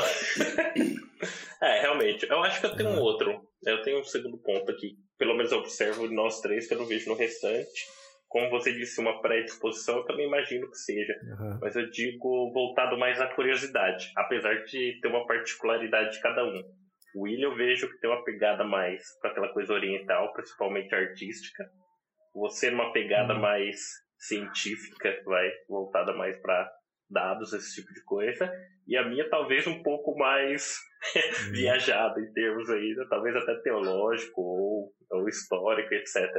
é, 1.68 1.82
realmente. 1.82 2.26
Eu 2.30 2.42
acho 2.42 2.62
que 2.62 2.68
eu 2.68 2.76
tenho 2.76 2.90
um 2.92 3.00
outro. 3.00 3.42
Eu 3.66 3.82
tenho 3.82 4.00
um 4.00 4.04
segundo 4.04 4.38
ponto 4.38 4.72
aqui. 4.72 4.96
Pelo 5.18 5.36
menos 5.36 5.52
eu 5.52 5.60
observo 5.60 6.08
nós 6.10 6.40
três, 6.40 6.68
que 6.68 6.74
eu 6.74 6.80
não 6.80 6.86
vejo 6.86 7.10
no 7.10 7.18
restante. 7.18 7.86
Como 8.30 8.50
você 8.50 8.72
disse, 8.72 9.02
uma 9.02 9.22
pré-disposição, 9.22 9.98
eu 9.98 10.06
também 10.06 10.28
imagino 10.28 10.70
que 10.70 10.78
seja. 10.78 11.14
Uhum. 11.24 11.60
Mas 11.62 11.76
eu 11.76 11.90
digo 11.90 12.52
voltado 12.54 12.98
mais 12.98 13.20
à 13.20 13.28
curiosidade. 13.28 14.12
Apesar 14.16 14.64
de 14.64 15.00
ter 15.02 15.08
uma 15.08 15.26
particularidade 15.26 16.12
de 16.12 16.22
cada 16.22 16.46
um. 16.46 16.64
O 17.16 17.24
William 17.24 17.50
eu 17.50 17.56
vejo 17.56 17.90
que 17.90 18.00
tem 18.00 18.10
uma 18.10 18.24
pegada 18.24 18.64
mais 18.64 19.04
para 19.20 19.32
aquela 19.32 19.54
coisa 19.54 19.74
oriental, 19.74 20.32
principalmente 20.34 20.94
artística. 20.94 21.70
Você 22.34 22.70
numa 22.70 22.92
pegada 22.94 23.34
uhum. 23.34 23.42
mais 23.42 23.80
científica, 24.18 25.22
vai 25.26 25.50
voltada 25.68 26.14
mais 26.14 26.40
para 26.40 26.72
dados, 27.10 27.54
esse 27.54 27.82
tipo 27.82 27.92
de 27.94 28.04
coisa, 28.04 28.52
e 28.88 28.96
a 28.96 29.08
minha 29.08 29.28
talvez 29.30 29.66
um 29.66 29.82
pouco 29.82 30.16
mais 30.18 30.78
uhum. 31.16 31.52
viajada 31.54 32.20
em 32.20 32.32
termos 32.34 32.70
aí, 32.70 32.94
né? 32.96 33.06
talvez 33.10 33.36
até 33.36 33.56
teológico 33.62 34.42
ou, 34.42 34.94
ou 35.12 35.28
histórico, 35.28 35.94
etc. 35.94 36.30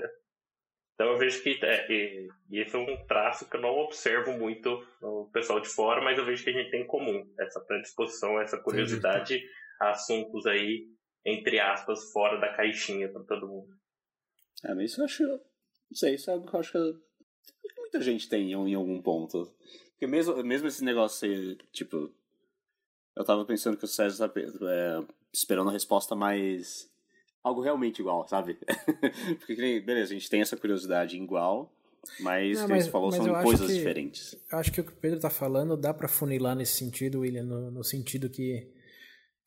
Então 0.94 1.12
eu 1.12 1.18
vejo 1.18 1.42
que 1.42 1.58
é, 1.64 1.90
e, 1.90 2.28
e 2.50 2.60
esse 2.60 2.76
é 2.76 2.78
um 2.78 3.06
traço 3.06 3.48
que 3.48 3.56
eu 3.56 3.60
não 3.60 3.70
observo 3.70 4.32
muito 4.32 4.86
no 5.00 5.30
pessoal 5.32 5.58
de 5.58 5.68
fora, 5.68 6.02
mas 6.02 6.18
eu 6.18 6.26
vejo 6.26 6.44
que 6.44 6.50
a 6.50 6.52
gente 6.52 6.70
tem 6.70 6.82
em 6.82 6.86
comum 6.86 7.24
essa 7.40 7.58
predisposição, 7.60 8.38
essa 8.38 8.58
curiosidade 8.58 9.34
a 9.34 9.38
assuntos 9.80 10.46
aí 10.46 10.88
entre 11.24 11.58
aspas 11.58 12.12
fora 12.12 12.38
da 12.38 12.54
caixinha 12.54 13.08
para 13.08 13.22
todo 13.24 13.48
mundo. 13.48 13.74
É, 14.64 14.74
mas 14.74 14.92
isso 14.92 15.00
eu 15.00 15.04
acho, 15.04 15.22
não 15.26 15.40
sei, 15.94 16.14
isso 16.14 16.30
é 16.30 16.34
algo 16.34 16.46
que 16.46 16.54
eu 16.54 16.60
acho 16.60 16.72
que 16.72 17.10
muita 17.78 18.00
gente 18.00 18.28
tem 18.28 18.52
em 18.52 18.74
algum 18.74 19.00
ponto. 19.02 19.52
Porque 19.90 20.06
mesmo, 20.06 20.42
mesmo 20.42 20.68
esse 20.68 20.82
negócio 20.82 21.18
ser, 21.18 21.58
tipo. 21.72 22.10
Eu 23.14 23.24
tava 23.24 23.44
pensando 23.44 23.76
que 23.76 23.84
o 23.84 23.88
César 23.88 24.28
tá 24.28 24.40
é, 24.40 25.04
esperando 25.32 25.68
a 25.68 25.72
resposta 25.72 26.14
mais. 26.14 26.88
Algo 27.42 27.60
realmente 27.60 28.00
igual, 28.00 28.26
sabe? 28.28 28.58
Porque, 29.40 29.80
beleza, 29.80 30.12
a 30.12 30.18
gente 30.18 30.28
tem 30.28 30.42
essa 30.42 30.56
curiosidade 30.56 31.16
igual, 31.16 31.72
mas, 32.20 32.60
Não, 32.60 32.68
mas 32.68 32.84
você 32.84 32.90
falou, 32.90 33.10
são 33.10 33.42
coisas 33.42 33.66
que, 33.66 33.76
diferentes. 33.76 34.36
Eu 34.50 34.58
acho 34.58 34.72
que 34.72 34.80
o 34.80 34.84
que 34.84 34.92
o 34.92 34.96
Pedro 34.96 35.20
tá 35.20 35.30
falando 35.30 35.76
dá 35.76 35.92
para 35.92 36.08
funilar 36.08 36.54
nesse 36.54 36.74
sentido, 36.74 37.20
William, 37.20 37.44
no, 37.44 37.70
no, 37.70 37.84
sentido 37.84 38.28
que 38.28 38.70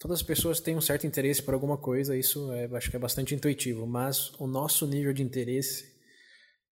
todas 0.04 0.20
as 0.20 0.24
pessoas 0.24 0.60
têm 0.60 0.76
um 0.76 0.82
certo 0.82 1.08
interesse 1.08 1.42
por 1.42 1.54
alguma 1.54 1.78
coisa, 1.78 2.18
isso 2.18 2.52
é, 2.52 2.66
acho 2.76 2.90
que 2.90 2.98
é 2.98 3.00
bastante 3.00 3.34
intuitivo, 3.34 3.88
mas 3.88 4.34
o 4.38 4.46
nosso 4.46 4.86
nível 4.86 5.14
de 5.14 5.24
interesse 5.24 5.94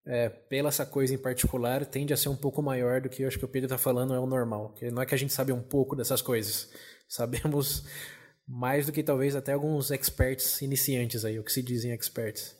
é, 0.05 0.27
pela 0.27 0.67
essa 0.67 0.85
coisa 0.85 1.13
em 1.13 1.17
particular, 1.17 1.85
tende 1.85 2.11
a 2.11 2.17
ser 2.17 2.27
um 2.27 2.35
pouco 2.35 2.61
maior 2.61 2.99
do 2.99 3.07
que 3.07 3.23
eu 3.23 3.29
acho 3.29 3.39
que 3.39 3.45
o 3.45 3.47
Pedro 3.47 3.67
está 3.67 3.77
falando 3.77 4.13
é 4.13 4.19
o 4.19 4.25
normal. 4.25 4.73
Que 4.73 4.91
não 4.91 5.01
é 5.01 5.05
que 5.05 5.15
a 5.15 5.17
gente 5.17 5.31
sabe 5.31 5.53
um 5.53 5.61
pouco 5.61 5.95
dessas 5.95 6.21
coisas. 6.21 6.69
Sabemos 7.07 7.85
mais 8.45 8.85
do 8.85 8.91
que 8.91 9.01
talvez 9.01 9.33
até 9.33 9.53
alguns 9.53 9.91
experts 9.91 10.61
iniciantes 10.61 11.23
aí, 11.23 11.39
o 11.39 11.43
que 11.43 11.53
se 11.53 11.63
dizem 11.63 11.93
experts. 11.93 12.53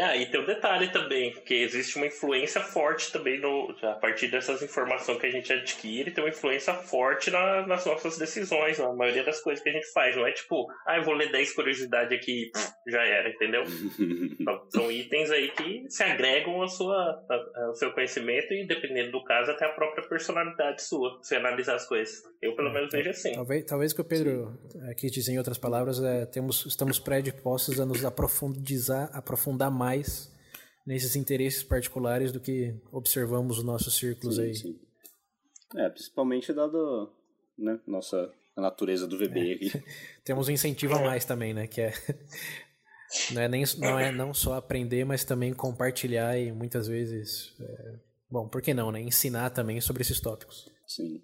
Ah, 0.00 0.16
e 0.16 0.26
tem 0.26 0.40
um 0.40 0.46
detalhe 0.46 0.92
também, 0.92 1.32
que 1.44 1.54
existe 1.54 1.96
uma 1.96 2.06
influência 2.06 2.60
forte 2.60 3.10
também 3.10 3.40
no, 3.40 3.74
a 3.82 3.94
partir 3.94 4.28
dessas 4.28 4.62
informações 4.62 5.18
que 5.18 5.26
a 5.26 5.30
gente 5.30 5.52
adquire, 5.52 6.12
tem 6.12 6.22
uma 6.22 6.30
influência 6.30 6.72
forte 6.74 7.30
na, 7.30 7.66
nas 7.66 7.84
nossas 7.84 8.16
decisões, 8.16 8.78
na 8.78 8.92
maioria 8.92 9.24
das 9.24 9.40
coisas 9.40 9.62
que 9.62 9.68
a 9.68 9.72
gente 9.72 9.90
faz. 9.92 10.14
Não 10.14 10.26
é 10.26 10.30
tipo, 10.30 10.66
ah, 10.86 10.98
eu 10.98 11.02
vou 11.02 11.14
ler 11.14 11.32
10 11.32 11.52
curiosidades 11.52 12.16
aqui 12.16 12.50
já 12.86 13.02
era, 13.04 13.28
entendeu? 13.28 13.64
Então, 14.40 14.66
são 14.70 14.90
itens 14.90 15.30
aí 15.30 15.50
que 15.50 15.84
se 15.88 16.02
agregam 16.02 16.62
ao, 16.62 16.68
sua, 16.68 17.22
ao 17.56 17.74
seu 17.74 17.92
conhecimento 17.92 18.52
e, 18.52 18.66
dependendo 18.66 19.12
do 19.12 19.24
caso, 19.24 19.50
até 19.50 19.66
a 19.66 19.70
própria 19.70 20.08
personalidade 20.08 20.82
sua, 20.82 21.18
se 21.22 21.34
analisar 21.34 21.74
as 21.74 21.86
coisas. 21.86 22.22
Eu, 22.40 22.54
pelo 22.54 22.72
menos, 22.72 22.90
vejo 22.90 23.10
assim. 23.10 23.32
Talvez, 23.32 23.64
talvez 23.64 23.92
que 23.92 24.00
o 24.00 24.04
Pedro 24.04 24.58
Sim. 24.70 24.94
quis 24.96 25.10
dizer 25.10 25.32
em 25.32 25.38
outras 25.38 25.58
palavras, 25.58 26.02
é, 26.02 26.24
temos, 26.24 26.64
estamos 26.66 26.98
predispostos 26.98 27.80
a 27.80 27.84
nos 27.84 28.04
aprofundizar, 28.04 29.10
aprofundar 29.12 29.70
mais 29.70 29.87
mais 29.88 30.30
nesses 30.86 31.16
interesses 31.16 31.62
particulares 31.62 32.32
do 32.32 32.40
que 32.40 32.74
observamos 32.92 33.58
os 33.58 33.64
nossos 33.64 33.96
círculos 33.96 34.36
sim, 34.36 34.42
aí. 34.42 34.54
Sim. 34.54 34.80
É, 35.76 35.88
principalmente 35.90 36.52
dado 36.52 37.12
né, 37.58 37.78
nossa 37.86 38.32
a 38.56 38.60
natureza 38.60 39.06
do 39.06 39.16
VB 39.16 39.50
é. 39.50 39.54
aqui. 39.54 39.84
Temos 40.24 40.48
um 40.48 40.52
incentivo 40.52 40.94
a 40.94 41.00
mais 41.00 41.24
também, 41.24 41.54
né? 41.54 41.66
Que 41.66 41.82
é 41.82 41.92
não 43.32 43.42
é 43.42 43.48
nem 43.48 43.64
não 43.78 43.98
é 43.98 44.10
não 44.10 44.34
só 44.34 44.54
aprender, 44.54 45.04
mas 45.04 45.24
também 45.24 45.52
compartilhar 45.54 46.38
e 46.38 46.50
muitas 46.52 46.88
vezes, 46.88 47.54
é, 47.60 47.98
bom, 48.30 48.48
por 48.48 48.62
que 48.62 48.74
não, 48.74 48.90
né? 48.90 49.00
Ensinar 49.00 49.50
também 49.50 49.80
sobre 49.80 50.02
esses 50.02 50.20
tópicos. 50.20 50.68
Sim. 50.86 51.22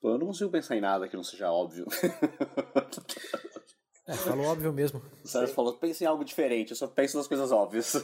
Pô, 0.00 0.10
eu 0.10 0.18
não 0.18 0.26
consigo 0.26 0.50
pensar 0.50 0.76
em 0.76 0.80
nada 0.80 1.08
que 1.08 1.16
não 1.16 1.24
seja 1.24 1.50
óbvio. 1.50 1.86
É, 4.06 4.14
falou 4.14 4.46
óbvio 4.46 4.72
mesmo. 4.72 5.00
O 5.22 5.28
Sérgio 5.28 5.54
falou, 5.54 5.74
pense 5.74 6.02
em 6.02 6.06
algo 6.06 6.24
diferente, 6.24 6.70
eu 6.70 6.76
só 6.76 6.88
penso 6.88 7.16
nas 7.16 7.28
coisas 7.28 7.52
óbvias. 7.52 7.94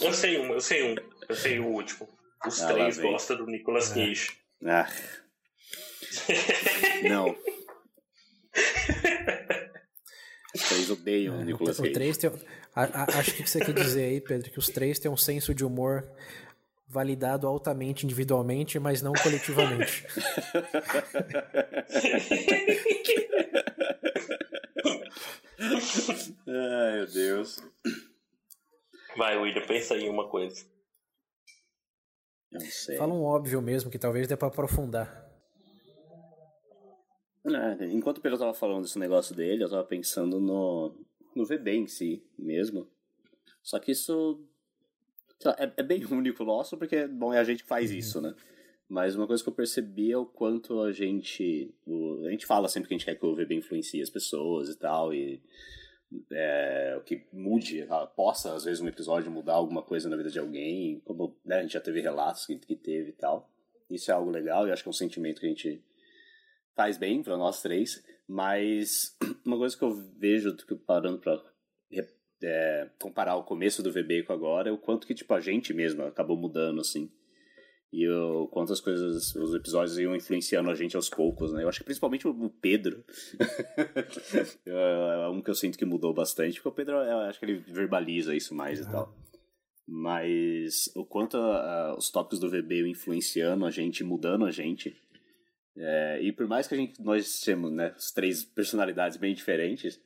Eu 0.00 0.12
sei 0.12 0.38
um, 0.38 0.52
eu 0.52 0.60
sei 0.60 0.92
um. 0.92 0.96
Eu 1.28 1.34
sei 1.34 1.58
o 1.58 1.66
último. 1.66 2.08
Os 2.46 2.60
ah, 2.60 2.72
três 2.72 2.98
gostam 2.98 3.38
do 3.38 3.46
Nicolas 3.46 3.90
é. 3.92 3.94
Cage. 3.94 4.30
Ah. 4.64 4.86
Não. 7.08 7.34
Os 10.54 10.68
três 10.68 10.90
odeiam 10.90 11.40
o 11.40 11.44
Nicolas 11.44 11.78
Cage. 11.78 11.88
O 11.88 11.92
três 11.92 12.18
tem, 12.18 12.30
a, 12.74 12.82
a, 12.84 13.04
acho 13.18 13.34
que 13.34 13.48
você 13.48 13.60
quer 13.60 13.72
dizer 13.72 14.04
aí, 14.04 14.20
Pedro, 14.20 14.50
que 14.50 14.58
os 14.58 14.68
três 14.68 14.98
têm 14.98 15.10
um 15.10 15.16
senso 15.16 15.54
de 15.54 15.64
humor 15.64 16.06
validado 16.86 17.46
altamente 17.46 18.04
individualmente, 18.04 18.78
mas 18.78 19.00
não 19.00 19.14
coletivamente. 19.14 20.04
Ai, 26.46 26.96
meu 26.96 27.06
Deus. 27.06 27.62
Vai, 29.16 29.36
William, 29.38 29.66
pensa 29.66 29.96
em 29.96 30.08
uma 30.08 30.28
coisa. 30.28 30.64
Não 32.50 32.60
sei. 32.60 32.96
Fala 32.96 33.14
um 33.14 33.24
óbvio 33.24 33.62
mesmo, 33.62 33.90
que 33.90 33.98
talvez 33.98 34.26
dê 34.26 34.36
pra 34.36 34.48
aprofundar. 34.48 35.30
É, 37.44 37.86
enquanto 37.86 38.18
o 38.18 38.20
Pedro 38.20 38.38
tava 38.38 38.54
falando 38.54 38.82
desse 38.82 38.98
negócio 38.98 39.34
dele, 39.34 39.64
eu 39.64 39.70
tava 39.70 39.84
pensando 39.84 40.40
no, 40.40 40.94
no 41.34 41.44
VB 41.44 41.72
em 41.72 41.86
si 41.86 42.24
mesmo. 42.38 42.88
Só 43.62 43.78
que 43.78 43.92
isso 43.92 44.46
lá, 45.44 45.56
é, 45.58 45.72
é, 45.76 45.82
bem 45.82 46.04
único 46.06 46.44
nosso, 46.44 46.76
porque, 46.76 47.06
bom, 47.06 47.32
é 47.32 47.38
a 47.38 47.44
gente 47.44 47.62
que 47.62 47.68
faz 47.68 47.90
uhum. 47.90 47.96
isso, 47.96 48.20
né? 48.20 48.34
Mas 48.92 49.16
uma 49.16 49.26
coisa 49.26 49.42
que 49.42 49.48
eu 49.48 49.54
percebi 49.54 50.12
é 50.12 50.18
o 50.18 50.26
quanto 50.26 50.82
a 50.82 50.92
gente. 50.92 51.74
O, 51.86 52.26
a 52.26 52.30
gente 52.30 52.44
fala 52.44 52.68
sempre 52.68 52.88
que 52.88 52.94
a 52.94 52.98
gente 52.98 53.06
quer 53.06 53.14
que 53.14 53.24
o 53.24 53.34
VB 53.34 53.54
influencie 53.54 54.02
as 54.02 54.10
pessoas 54.10 54.68
e 54.68 54.78
tal, 54.78 55.14
e 55.14 55.42
é, 56.30 57.00
que 57.06 57.24
mude, 57.32 57.88
possa, 58.14 58.54
às 58.54 58.64
vezes, 58.64 58.82
um 58.82 58.88
episódio 58.88 59.30
mudar 59.30 59.54
alguma 59.54 59.82
coisa 59.82 60.10
na 60.10 60.16
vida 60.18 60.28
de 60.28 60.38
alguém, 60.38 61.00
como 61.06 61.34
né, 61.42 61.60
a 61.60 61.62
gente 61.62 61.72
já 61.72 61.80
teve 61.80 62.02
relatos 62.02 62.44
que, 62.44 62.54
que 62.56 62.76
teve 62.76 63.08
e 63.08 63.14
tal. 63.14 63.50
Isso 63.88 64.10
é 64.10 64.14
algo 64.14 64.30
legal 64.30 64.68
e 64.68 64.70
acho 64.70 64.82
que 64.82 64.90
é 64.90 64.90
um 64.90 64.92
sentimento 64.92 65.40
que 65.40 65.46
a 65.46 65.48
gente 65.48 65.82
faz 66.76 66.98
bem 66.98 67.22
para 67.22 67.38
nós 67.38 67.62
três, 67.62 68.04
mas 68.28 69.16
uma 69.42 69.56
coisa 69.56 69.74
que 69.74 69.84
eu 69.84 69.94
vejo, 70.18 70.54
parando 70.86 71.18
para 71.18 71.42
é, 72.42 72.90
comparar 73.00 73.36
o 73.36 73.44
começo 73.44 73.82
do 73.82 73.90
VB 73.90 74.24
com 74.24 74.34
agora, 74.34 74.68
é 74.68 74.72
o 74.72 74.76
quanto 74.76 75.06
que 75.06 75.14
tipo, 75.14 75.32
a 75.32 75.40
gente 75.40 75.72
mesmo 75.72 76.02
acabou 76.02 76.36
mudando, 76.36 76.82
assim. 76.82 77.10
E 77.92 78.08
o 78.08 78.48
quanto 78.48 78.72
as 78.72 78.80
coisas, 78.80 79.34
os 79.34 79.54
episódios 79.54 79.98
iam 79.98 80.16
influenciando 80.16 80.70
a 80.70 80.74
gente 80.74 80.96
aos 80.96 81.10
poucos, 81.10 81.52
né? 81.52 81.62
Eu 81.62 81.68
acho 81.68 81.78
que 81.78 81.84
principalmente 81.84 82.26
o 82.26 82.48
Pedro. 82.48 83.04
é 84.64 85.28
um 85.28 85.42
que 85.42 85.50
eu 85.50 85.54
sinto 85.54 85.76
que 85.76 85.84
mudou 85.84 86.14
bastante, 86.14 86.54
porque 86.54 86.68
o 86.68 86.72
Pedro, 86.72 86.96
eu 86.96 87.18
acho 87.18 87.38
que 87.38 87.44
ele 87.44 87.58
verbaliza 87.58 88.34
isso 88.34 88.54
mais 88.54 88.80
e 88.80 88.90
tal. 88.90 89.14
Mas 89.86 90.90
o 90.96 91.04
quanto 91.04 91.36
a, 91.36 91.90
a, 91.90 91.96
os 91.98 92.10
tópicos 92.10 92.38
do 92.38 92.48
VB 92.48 92.78
iam 92.78 92.86
influenciando 92.86 93.66
a 93.66 93.70
gente, 93.70 94.02
mudando 94.02 94.46
a 94.46 94.50
gente, 94.50 94.96
é, 95.76 96.20
e 96.22 96.32
por 96.32 96.46
mais 96.46 96.66
que 96.66 96.74
a 96.74 96.78
gente, 96.78 97.02
nós 97.02 97.40
temos 97.40 97.70
né, 97.72 97.92
as 97.96 98.10
três 98.10 98.44
personalidades 98.44 99.16
bem 99.16 99.34
diferentes, 99.34 100.00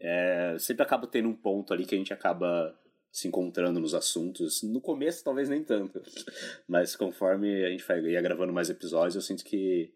é, 0.00 0.56
sempre 0.58 0.82
acaba 0.82 1.06
tendo 1.06 1.28
um 1.28 1.34
ponto 1.34 1.72
ali 1.72 1.84
que 1.84 1.94
a 1.94 1.98
gente 1.98 2.12
acaba 2.12 2.78
se 3.10 3.28
encontrando 3.28 3.80
nos 3.80 3.94
assuntos. 3.94 4.62
No 4.62 4.80
começo, 4.80 5.24
talvez 5.24 5.48
nem 5.48 5.62
tanto, 5.62 6.00
mas 6.68 6.94
conforme 6.94 7.64
a 7.64 7.70
gente 7.70 7.84
vai, 7.84 8.00
ia 8.00 8.20
gravando 8.20 8.52
mais 8.52 8.70
episódios, 8.70 9.14
eu 9.14 9.22
sinto 9.22 9.44
que 9.44 9.92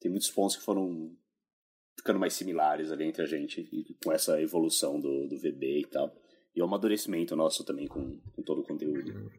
tem 0.00 0.10
muitos 0.10 0.30
pontos 0.30 0.56
que 0.56 0.62
foram 0.62 1.16
ficando 1.96 2.18
mais 2.18 2.34
similares 2.34 2.92
ali 2.92 3.04
entre 3.04 3.22
a 3.22 3.26
gente, 3.26 3.68
com 4.04 4.12
essa 4.12 4.40
evolução 4.40 5.00
do, 5.00 5.26
do 5.26 5.36
VB 5.36 5.80
e 5.80 5.86
tal. 5.86 6.14
E 6.54 6.62
o 6.62 6.64
amadurecimento 6.64 7.34
nosso 7.36 7.64
também 7.64 7.86
com, 7.86 8.20
com 8.34 8.42
todo 8.42 8.60
o 8.60 8.64
conteúdo. 8.64 9.30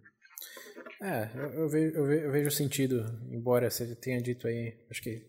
É, 1.02 1.30
eu, 1.34 1.50
eu, 1.62 1.70
vejo, 1.70 1.96
eu 1.96 2.32
vejo 2.32 2.52
sentido, 2.52 3.06
embora 3.32 3.70
você 3.70 3.96
tenha 3.96 4.22
dito 4.22 4.48
aí, 4.48 4.78
acho 4.90 5.02
que 5.02 5.26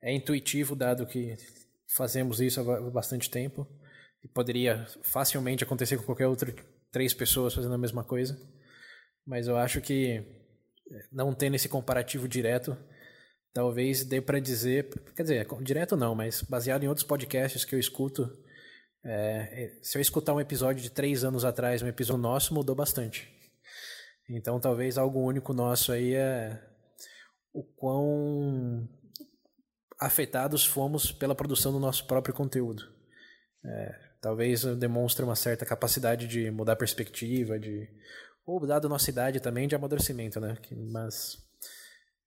é 0.00 0.14
intuitivo, 0.14 0.76
dado 0.76 1.06
que 1.06 1.34
fazemos 1.96 2.40
isso 2.40 2.60
há 2.60 2.90
bastante 2.90 3.28
tempo, 3.28 3.66
e 4.22 4.28
poderia 4.28 4.86
facilmente 5.02 5.64
acontecer 5.64 5.96
com 5.96 6.04
qualquer 6.04 6.28
outra 6.28 6.54
três 6.94 7.12
pessoas 7.12 7.52
fazendo 7.52 7.74
a 7.74 7.78
mesma 7.78 8.04
coisa, 8.04 8.40
mas 9.26 9.48
eu 9.48 9.56
acho 9.56 9.80
que 9.80 10.24
não 11.10 11.34
tendo 11.34 11.56
esse 11.56 11.68
comparativo 11.68 12.28
direto, 12.28 12.76
talvez 13.52 14.04
dê 14.04 14.20
para 14.20 14.38
dizer, 14.38 14.88
quer 15.16 15.24
dizer, 15.24 15.48
direto 15.60 15.96
não, 15.96 16.14
mas 16.14 16.42
baseado 16.42 16.84
em 16.84 16.88
outros 16.88 17.04
podcasts 17.04 17.64
que 17.64 17.74
eu 17.74 17.80
escuto, 17.80 18.30
é, 19.04 19.76
se 19.82 19.98
eu 19.98 20.02
escutar 20.02 20.34
um 20.34 20.40
episódio 20.40 20.80
de 20.80 20.88
três 20.88 21.24
anos 21.24 21.44
atrás, 21.44 21.82
um 21.82 21.88
episódio 21.88 22.22
nosso, 22.22 22.54
mudou 22.54 22.76
bastante. 22.76 23.28
Então 24.30 24.60
talvez 24.60 24.96
algo 24.96 25.18
único 25.18 25.52
nosso 25.52 25.90
aí 25.90 26.14
é 26.14 26.62
o 27.52 27.64
quão 27.64 28.88
afetados 29.98 30.64
fomos 30.64 31.10
pela 31.10 31.34
produção 31.34 31.72
do 31.72 31.80
nosso 31.80 32.06
próprio 32.06 32.32
conteúdo. 32.32 32.84
É, 33.64 34.03
talvez 34.24 34.64
demonstre 34.78 35.22
uma 35.22 35.36
certa 35.36 35.66
capacidade 35.66 36.26
de 36.26 36.50
mudar 36.50 36.76
perspectiva, 36.76 37.58
de 37.58 37.86
ou 38.46 38.66
dado 38.66 38.88
nossa 38.88 39.10
idade 39.10 39.38
também 39.38 39.68
de 39.68 39.74
amadurecimento, 39.74 40.40
né? 40.40 40.56
Mas 40.90 41.36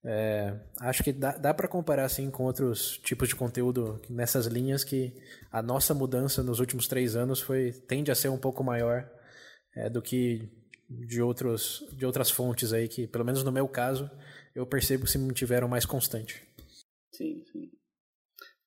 é, 0.05 0.55
acho 0.79 1.03
que 1.03 1.11
dá, 1.11 1.31
dá 1.31 1.55
para 1.55 1.67
comparar 1.67 2.05
assim 2.05 2.29
com 2.29 2.43
outros 2.43 2.99
tipos 2.99 3.27
de 3.27 3.35
conteúdo 3.35 3.99
nessas 4.07 4.45
linhas 4.45 4.83
que 4.83 5.11
a 5.51 5.59
nossa 5.63 5.91
mudança 5.95 6.43
nos 6.43 6.59
últimos 6.59 6.87
três 6.87 7.15
anos 7.15 7.41
foi 7.41 7.71
tende 7.71 8.11
a 8.11 8.15
ser 8.15 8.29
um 8.29 8.37
pouco 8.37 8.63
maior 8.63 9.09
é, 9.75 9.89
do 9.89 9.99
que 9.99 10.51
de, 10.87 11.19
outros, 11.19 11.83
de 11.93 12.05
outras 12.05 12.29
fontes 12.29 12.73
aí 12.73 12.87
que, 12.87 13.07
pelo 13.07 13.25
menos 13.25 13.43
no 13.43 13.51
meu 13.51 13.67
caso, 13.67 14.07
eu 14.53 14.67
percebo 14.67 15.05
que 15.05 15.11
se 15.11 15.17
mantiveram 15.17 15.67
mais 15.67 15.83
constante. 15.83 16.43
Sim, 17.11 17.43
sim. 17.51 17.66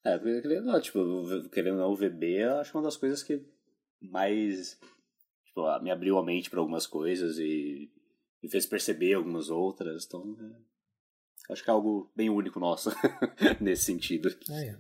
É, 0.05 0.19
querendo 0.19 0.81
tipo, 0.81 1.49
querendo 1.51 1.79
não, 1.79 1.91
o 1.91 1.97
VB, 1.97 2.43
eu 2.43 2.59
acho 2.59 2.77
uma 2.77 2.85
das 2.85 2.97
coisas 2.97 3.23
que 3.23 3.45
mais 4.01 4.79
tipo, 5.45 5.81
me 5.83 5.91
abriu 5.91 6.19
a 6.19 6.25
mente 6.25 6.49
para 6.49 6.61
algumas 6.61 6.87
coisas 6.87 7.39
e 7.39 7.91
me 8.43 8.51
fez 8.51 8.65
perceber 8.65 9.15
algumas 9.15 9.51
outras. 9.51 10.07
Então, 10.07 10.37
é, 10.41 11.53
acho 11.53 11.63
que 11.63 11.71
é 11.71 11.73
algo 11.73 12.11
bem 12.17 12.31
único 12.31 12.59
nosso 12.59 12.91
nesse 13.61 13.85
sentido. 13.85 14.31
É, 14.51 14.79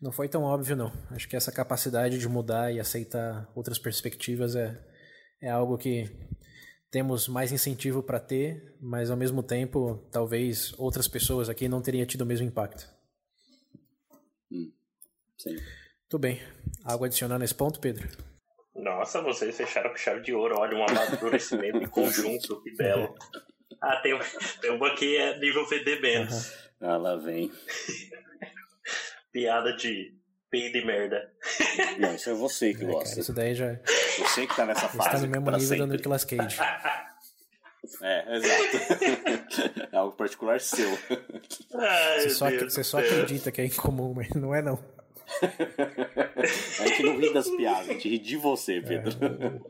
não 0.00 0.12
foi 0.12 0.28
tão 0.28 0.42
óbvio, 0.42 0.76
não. 0.76 0.92
Acho 1.10 1.28
que 1.28 1.36
essa 1.36 1.52
capacidade 1.52 2.18
de 2.18 2.28
mudar 2.28 2.72
e 2.72 2.78
aceitar 2.78 3.50
outras 3.54 3.78
perspectivas 3.78 4.54
é, 4.54 4.78
é 5.40 5.50
algo 5.50 5.78
que 5.78 6.10
temos 6.90 7.28
mais 7.28 7.52
incentivo 7.52 8.02
para 8.02 8.20
ter, 8.20 8.76
mas 8.80 9.10
ao 9.10 9.16
mesmo 9.16 9.42
tempo, 9.42 10.06
talvez 10.10 10.74
outras 10.76 11.06
pessoas 11.06 11.48
aqui 11.48 11.68
não 11.68 11.80
teriam 11.80 12.04
tido 12.04 12.22
o 12.22 12.26
mesmo 12.26 12.46
impacto. 12.46 12.99
Sim. 15.42 15.56
Tudo 16.06 16.20
bem. 16.20 16.38
Algo 16.84 17.06
adicionar 17.06 17.38
nesse 17.38 17.54
ponto, 17.54 17.80
Pedro? 17.80 18.06
Nossa, 18.74 19.22
vocês 19.22 19.56
fecharam 19.56 19.88
com 19.90 19.96
chave 19.96 20.20
de 20.20 20.34
ouro. 20.34 20.54
Olha, 20.58 20.76
um 20.76 20.84
amadurecimento 20.84 21.78
em 21.78 21.88
conjunto, 21.88 22.62
que 22.62 22.76
belo. 22.76 23.14
Ah, 23.80 23.96
tem, 24.02 24.18
tem 24.60 24.70
uma 24.70 24.88
aqui 24.88 25.16
é 25.16 25.38
nível 25.38 25.66
VD 25.66 26.00
menos. 26.00 26.50
Uhum. 26.80 26.90
Ah, 26.90 26.96
lá 26.98 27.16
vem. 27.16 27.50
Piada 29.32 29.74
de 29.76 30.14
peido 30.50 30.76
e 30.76 30.84
merda. 30.84 31.32
Não, 31.98 32.14
isso 32.14 32.28
é 32.28 32.34
você 32.34 32.74
que 32.74 32.84
é, 32.84 32.86
gosta. 32.86 33.08
Cara, 33.08 33.20
isso 33.20 33.32
daí 33.32 33.54
já. 33.54 33.66
É- 33.66 33.82
você 34.18 34.46
que 34.46 34.54
tá 34.54 34.66
nessa 34.66 34.88
fase. 34.88 34.98
Está 34.98 35.20
no 35.20 35.28
mesmo 35.28 35.50
nível 35.52 35.60
sempre. 35.60 35.86
do 35.86 35.92
Nicolas 35.92 36.24
Cage. 36.24 36.58
É, 38.02 38.36
exato. 38.36 39.88
é 39.90 39.96
algo 39.96 40.14
particular 40.14 40.60
seu. 40.60 40.86
Ai, 41.74 42.20
você, 42.20 42.30
só, 42.30 42.50
você 42.50 42.84
só 42.84 42.98
acredita 42.98 43.50
que 43.50 43.62
é 43.62 43.64
incomum, 43.64 44.12
mas 44.14 44.28
não 44.30 44.54
é 44.54 44.60
não. 44.60 44.78
A 46.80 46.86
gente 46.86 47.02
não 47.02 47.18
ri 47.18 47.32
das 47.32 47.48
piadas, 47.50 47.88
a 47.88 47.92
gente 47.92 48.08
ri 48.08 48.18
de 48.18 48.36
você, 48.36 48.80
Pedro. 48.80 49.12
É. 49.22 49.60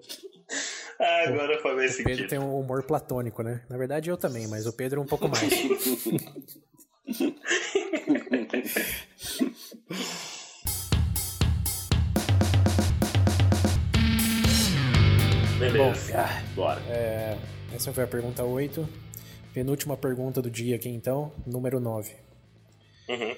Ah, 1.03 1.29
agora 1.29 1.59
foi 1.63 1.75
mais 1.77 1.93
sentido. 1.93 2.07
O 2.07 2.17
Pedro 2.17 2.29
tem 2.29 2.39
um 2.39 2.61
humor 2.61 2.83
platônico, 2.83 3.43
né? 3.43 3.63
Na 3.69 3.79
verdade 3.79 4.11
eu 4.11 4.17
também, 4.19 4.47
mas 4.47 4.67
o 4.67 4.73
Pedro 4.73 5.01
um 5.01 5.07
pouco 5.07 5.29
mais. 5.31 5.49
Beleza. 15.59 16.13
Bom, 16.13 16.55
bora. 16.55 16.81
É, 16.89 17.39
essa 17.75 17.93
foi 17.93 18.05
a 18.05 18.07
pergunta 18.07 18.45
8. 18.45 18.89
penúltima 19.55 19.97
pergunta 19.97 20.43
do 20.43 20.51
dia 20.51 20.77
aqui 20.77 20.89
então, 20.89 21.33
número 21.47 21.81
9. 21.81 22.15
Uhum. 23.09 23.37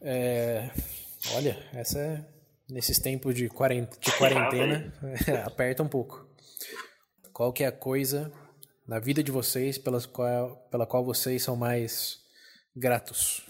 É, 0.00 0.70
olha, 1.34 1.58
essa 1.72 1.98
é, 1.98 2.24
nesses 2.68 2.98
tempos 2.98 3.34
de, 3.34 3.48
quarent, 3.48 3.90
de 4.00 4.12
quarentena 4.18 4.92
aperta 5.44 5.82
um 5.82 5.88
pouco. 5.88 6.26
Qual 7.32 7.52
que 7.52 7.64
é 7.64 7.66
a 7.66 7.72
coisa 7.72 8.32
na 8.86 8.98
vida 8.98 9.22
de 9.22 9.30
vocês 9.30 9.78
pelas 9.78 10.06
qual, 10.06 10.56
pela 10.70 10.86
qual 10.86 11.04
vocês 11.04 11.42
são 11.42 11.56
mais 11.56 12.18
gratos? 12.74 13.46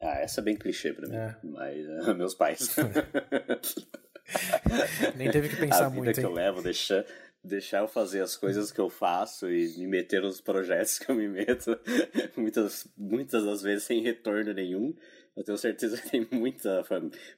Ah, 0.00 0.18
essa 0.20 0.40
é 0.40 0.44
bem 0.44 0.56
clichê 0.56 0.92
pra 0.92 1.08
mim. 1.08 1.16
É. 1.16 1.36
Mas 1.42 2.06
uh, 2.06 2.14
meus 2.16 2.34
pais. 2.34 2.76
Nem 5.16 5.30
teve 5.30 5.48
que 5.48 5.56
pensar 5.56 5.86
a 5.86 5.88
vida 5.88 6.02
muito. 6.02 6.14
que 6.14 6.20
hein? 6.20 6.26
eu 6.26 6.32
levo, 6.32 6.62
deixar, 6.62 7.06
deixar 7.42 7.78
eu 7.78 7.88
fazer 7.88 8.20
as 8.20 8.36
coisas 8.36 8.70
que 8.70 8.80
eu 8.80 8.90
faço 8.90 9.50
e 9.50 9.78
me 9.78 9.86
meter 9.86 10.20
nos 10.20 10.40
projetos 10.40 10.98
que 10.98 11.10
eu 11.10 11.14
me 11.14 11.28
meto, 11.28 11.78
muitas, 12.36 12.86
muitas 12.96 13.44
das 13.44 13.62
vezes 13.62 13.84
sem 13.84 14.02
retorno 14.02 14.52
nenhum. 14.52 14.94
Eu 15.36 15.44
tenho 15.44 15.58
certeza 15.58 15.96
que 16.02 16.10
tem 16.10 16.26
muita, 16.30 16.82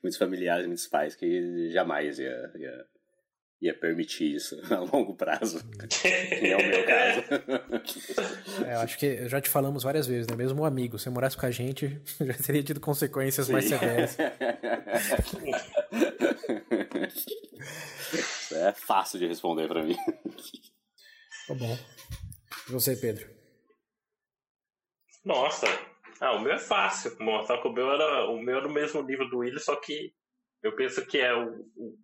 muitos 0.02 0.18
familiares, 0.18 0.66
muitos 0.66 0.86
pais 0.86 1.14
que 1.14 1.70
jamais 1.70 2.18
ia, 2.18 2.52
ia 2.56 2.86
ia 3.60 3.74
permitir 3.74 4.34
isso 4.34 4.60
a 4.72 4.78
longo 4.80 5.14
prazo. 5.14 5.64
que 5.88 6.46
é 6.46 6.56
o 6.56 6.66
meu 6.66 6.84
caso. 6.84 8.64
É, 8.66 8.74
eu 8.74 8.80
acho 8.80 8.98
que 8.98 9.28
já 9.28 9.40
te 9.40 9.48
falamos 9.48 9.82
várias 9.82 10.06
vezes, 10.06 10.26
né? 10.26 10.36
Mesmo 10.36 10.62
um 10.62 10.64
amigo, 10.64 10.98
se 10.98 11.08
morasse 11.10 11.36
com 11.36 11.46
a 11.46 11.50
gente, 11.50 12.00
já 12.20 12.34
teria 12.34 12.62
tido 12.62 12.80
consequências 12.80 13.46
Sim. 13.46 13.52
mais 13.52 13.64
severas. 13.64 14.16
Isso 18.12 18.54
é 18.54 18.72
fácil 18.72 19.18
de 19.18 19.26
responder 19.26 19.68
para 19.68 19.82
mim. 19.82 19.96
Tá 21.46 21.54
bom. 21.54 21.78
E 22.68 22.72
você, 22.72 22.96
Pedro? 22.96 23.28
Nossa, 25.24 25.66
ah, 26.20 26.32
o 26.32 26.40
meu 26.40 26.52
é 26.52 26.58
fácil. 26.58 27.16
Só 27.46 27.60
que 27.60 27.68
o 27.68 27.72
meu 27.72 27.90
era 27.90 28.26
o 28.26 28.40
meu 28.40 28.58
era 28.58 28.68
mesmo 28.68 29.02
nível 29.02 29.28
do 29.28 29.38
Willis, 29.38 29.64
só 29.64 29.76
que 29.76 30.12
eu 30.62 30.74
penso 30.74 31.04
que 31.06 31.18
é 31.18 31.34
o, 31.34 31.50
o 31.76 31.96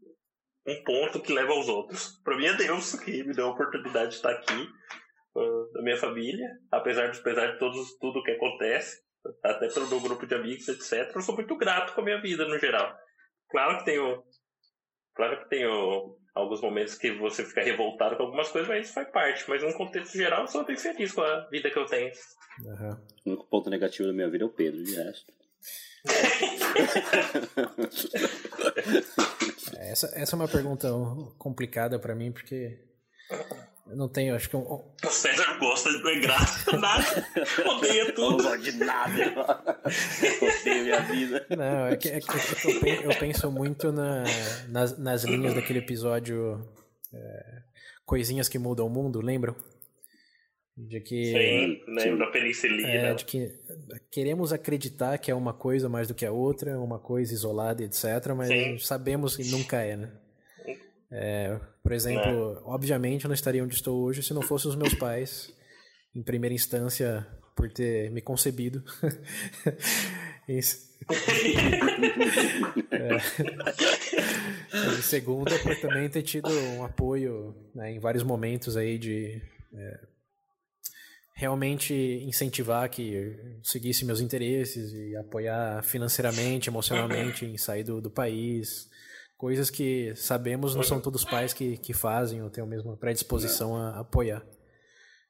um 0.66 0.84
ponto 0.84 1.20
que 1.20 1.32
leva 1.32 1.52
aos 1.52 1.68
outros. 1.68 2.20
Para 2.22 2.36
mim 2.36 2.46
é 2.46 2.54
Deus 2.54 2.94
que 2.94 3.24
me 3.24 3.34
deu 3.34 3.46
a 3.46 3.50
oportunidade 3.50 4.10
de 4.10 4.16
estar 4.16 4.30
aqui, 4.30 4.68
uh, 5.34 5.72
da 5.72 5.82
minha 5.82 5.96
família, 5.96 6.48
apesar 6.70 7.08
de 7.08 7.18
apesar 7.18 7.52
de 7.52 7.58
todos, 7.58 7.96
tudo 7.98 8.22
que 8.22 8.30
acontece, 8.30 9.02
até 9.42 9.68
pelo 9.68 9.88
meu 9.88 10.00
grupo 10.00 10.26
de 10.26 10.34
amigos, 10.34 10.68
etc. 10.68 11.14
Eu 11.14 11.20
sou 11.20 11.34
muito 11.34 11.56
grato 11.56 11.94
com 11.94 12.00
a 12.00 12.04
minha 12.04 12.20
vida 12.20 12.46
no 12.46 12.58
geral. 12.58 12.96
Claro 13.50 13.78
que 13.78 13.84
tenho, 13.84 14.22
claro 15.14 15.40
que 15.40 15.48
tenho 15.48 16.16
alguns 16.34 16.60
momentos 16.60 16.96
que 16.96 17.12
você 17.12 17.44
fica 17.44 17.62
revoltado 17.62 18.16
com 18.16 18.24
algumas 18.24 18.48
coisas, 18.48 18.68
mas 18.68 18.86
isso 18.86 18.94
faz 18.94 19.08
parte. 19.10 19.44
Mas 19.48 19.62
no 19.62 19.72
contexto 19.74 20.16
geral, 20.16 20.42
eu 20.42 20.48
sou 20.48 20.64
bem 20.64 20.76
feliz 20.76 21.12
com 21.12 21.22
a 21.22 21.46
vida 21.48 21.70
que 21.70 21.78
eu 21.78 21.86
tenho. 21.86 22.12
Uhum. 22.64 22.96
O 23.26 23.30
único 23.30 23.46
ponto 23.48 23.70
negativo 23.70 24.08
da 24.08 24.14
minha 24.14 24.30
vida 24.30 24.44
é 24.44 24.46
o 24.46 24.50
Pedro, 24.50 24.82
de 24.82 24.94
resto. 24.94 25.32
essa, 29.78 30.10
essa 30.14 30.34
é 30.34 30.36
uma 30.36 30.48
pergunta 30.48 30.88
complicada 31.38 31.98
para 31.98 32.14
mim, 32.14 32.32
porque 32.32 32.78
não 33.96 34.08
tenho, 34.08 34.34
acho 34.34 34.48
que 34.48 34.56
um... 34.56 34.62
O 34.62 35.08
César 35.08 35.58
gosta 35.58 35.90
de 35.90 36.08
é 36.08 36.20
graça, 36.20 36.76
nada, 36.76 37.28
odeia 37.66 38.12
tudo. 38.12 38.42
Não 38.42 38.50
gosto 38.50 38.62
de 38.62 38.72
nada, 38.78 39.34
odeio 40.40 40.84
minha 40.84 41.00
vida. 41.00 41.46
Não, 41.50 41.86
é 41.86 41.96
que, 41.96 42.08
é 42.08 42.20
que, 42.20 42.30
é 42.30 42.98
que 42.98 43.06
eu, 43.06 43.18
penso, 43.18 43.50
muito 43.50 43.92
na, 43.92 44.24
nas, 44.68 44.98
nas 44.98 45.24
linhas 45.24 45.54
daquele 45.54 45.80
episódio 45.80 46.66
é, 47.12 47.62
Coisinhas 48.04 48.48
que 48.48 48.58
Mudam 48.58 48.86
o 48.86 48.90
Mundo, 48.90 49.20
lembram? 49.20 49.54
De 50.76 51.00
que. 51.00 51.26
Sim, 51.26 51.82
lembro 51.86 52.18
da 52.18 52.26
penicilina. 52.28 52.88
É, 52.88 53.14
de 53.14 53.24
que 53.24 53.52
queremos 54.10 54.52
acreditar 54.52 55.18
que 55.18 55.30
é 55.30 55.34
uma 55.34 55.52
coisa 55.52 55.88
mais 55.88 56.08
do 56.08 56.14
que 56.14 56.24
a 56.24 56.32
outra, 56.32 56.80
uma 56.80 56.98
coisa 56.98 57.32
isolada, 57.34 57.82
etc., 57.82 58.04
mas 58.34 58.48
Sim. 58.48 58.78
sabemos 58.78 59.36
que 59.36 59.44
nunca 59.50 59.82
é, 59.82 59.96
né? 59.96 60.21
É, 61.12 61.60
por 61.82 61.92
exemplo, 61.92 62.56
é. 62.56 62.60
obviamente 62.64 63.24
eu 63.24 63.28
não 63.28 63.34
estaria 63.34 63.62
onde 63.62 63.74
estou 63.74 64.02
hoje 64.02 64.22
se 64.22 64.32
não 64.32 64.40
fossem 64.40 64.70
os 64.70 64.76
meus 64.76 64.94
pais, 64.94 65.52
em 66.14 66.22
primeira 66.22 66.54
instância, 66.54 67.26
por 67.54 67.70
ter 67.70 68.10
me 68.10 68.22
concebido. 68.22 68.82
é. 72.90 73.16
E 74.98 75.02
segunda, 75.02 75.58
por 75.58 75.76
também 75.76 76.08
ter 76.08 76.22
tido 76.22 76.48
um 76.48 76.84
apoio 76.84 77.54
né, 77.74 77.92
em 77.92 77.98
vários 77.98 78.22
momentos 78.22 78.76
aí 78.76 78.98
de 78.98 79.42
é, 79.74 80.00
realmente 81.34 81.92
incentivar 82.24 82.88
que 82.88 83.36
seguisse 83.62 84.04
meus 84.04 84.20
interesses 84.20 84.92
e 84.92 85.16
apoiar 85.16 85.82
financeiramente, 85.82 86.68
emocionalmente 86.68 87.44
em 87.44 87.58
sair 87.58 87.84
do, 87.84 88.00
do 88.00 88.10
país. 88.10 88.88
Coisas 89.42 89.70
que 89.70 90.14
sabemos 90.14 90.76
não 90.76 90.84
são 90.84 91.00
todos 91.00 91.24
os 91.24 91.28
pais 91.28 91.52
que, 91.52 91.76
que 91.76 91.92
fazem 91.92 92.40
ou 92.40 92.48
têm 92.48 92.62
a 92.62 92.66
mesma 92.66 92.96
predisposição 92.96 93.76
a, 93.76 93.98
apoiar. 93.98 94.40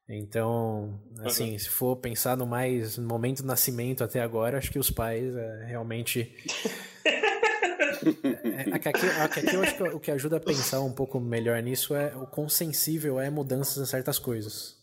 Então, 0.07 1.01
assim, 1.21 1.57
se 1.57 1.71
for 1.71 1.97
pensar 1.97 2.37
no 2.37 2.47
mais 2.47 2.99
no 2.99 3.09
momento 3.09 3.41
do 3.41 3.47
nascimento 3.47 4.05
até 4.05 4.21
agora, 4.21 4.59
acho 4.59 4.71
que 4.71 4.79
os 4.79 4.91
pais 4.91 5.35
é, 5.35 5.65
realmente. 5.65 6.31
é, 7.07 8.71
é, 8.71 8.75
aqui, 8.75 8.89
aqui 8.91 9.55
eu 9.55 9.63
acho 9.63 9.77
que 9.79 9.83
o 9.85 9.99
que 9.99 10.11
ajuda 10.11 10.37
a 10.37 10.41
pensar 10.41 10.83
um 10.83 10.93
pouco 10.93 11.19
melhor 11.19 11.63
nisso 11.63 11.95
é 11.95 12.15
o 12.15 12.27
quão 12.27 12.51
sensível 12.51 13.19
é 13.19 13.31
mudanças 13.31 13.79
em 13.79 13.87
certas 13.87 14.19
coisas 14.19 14.77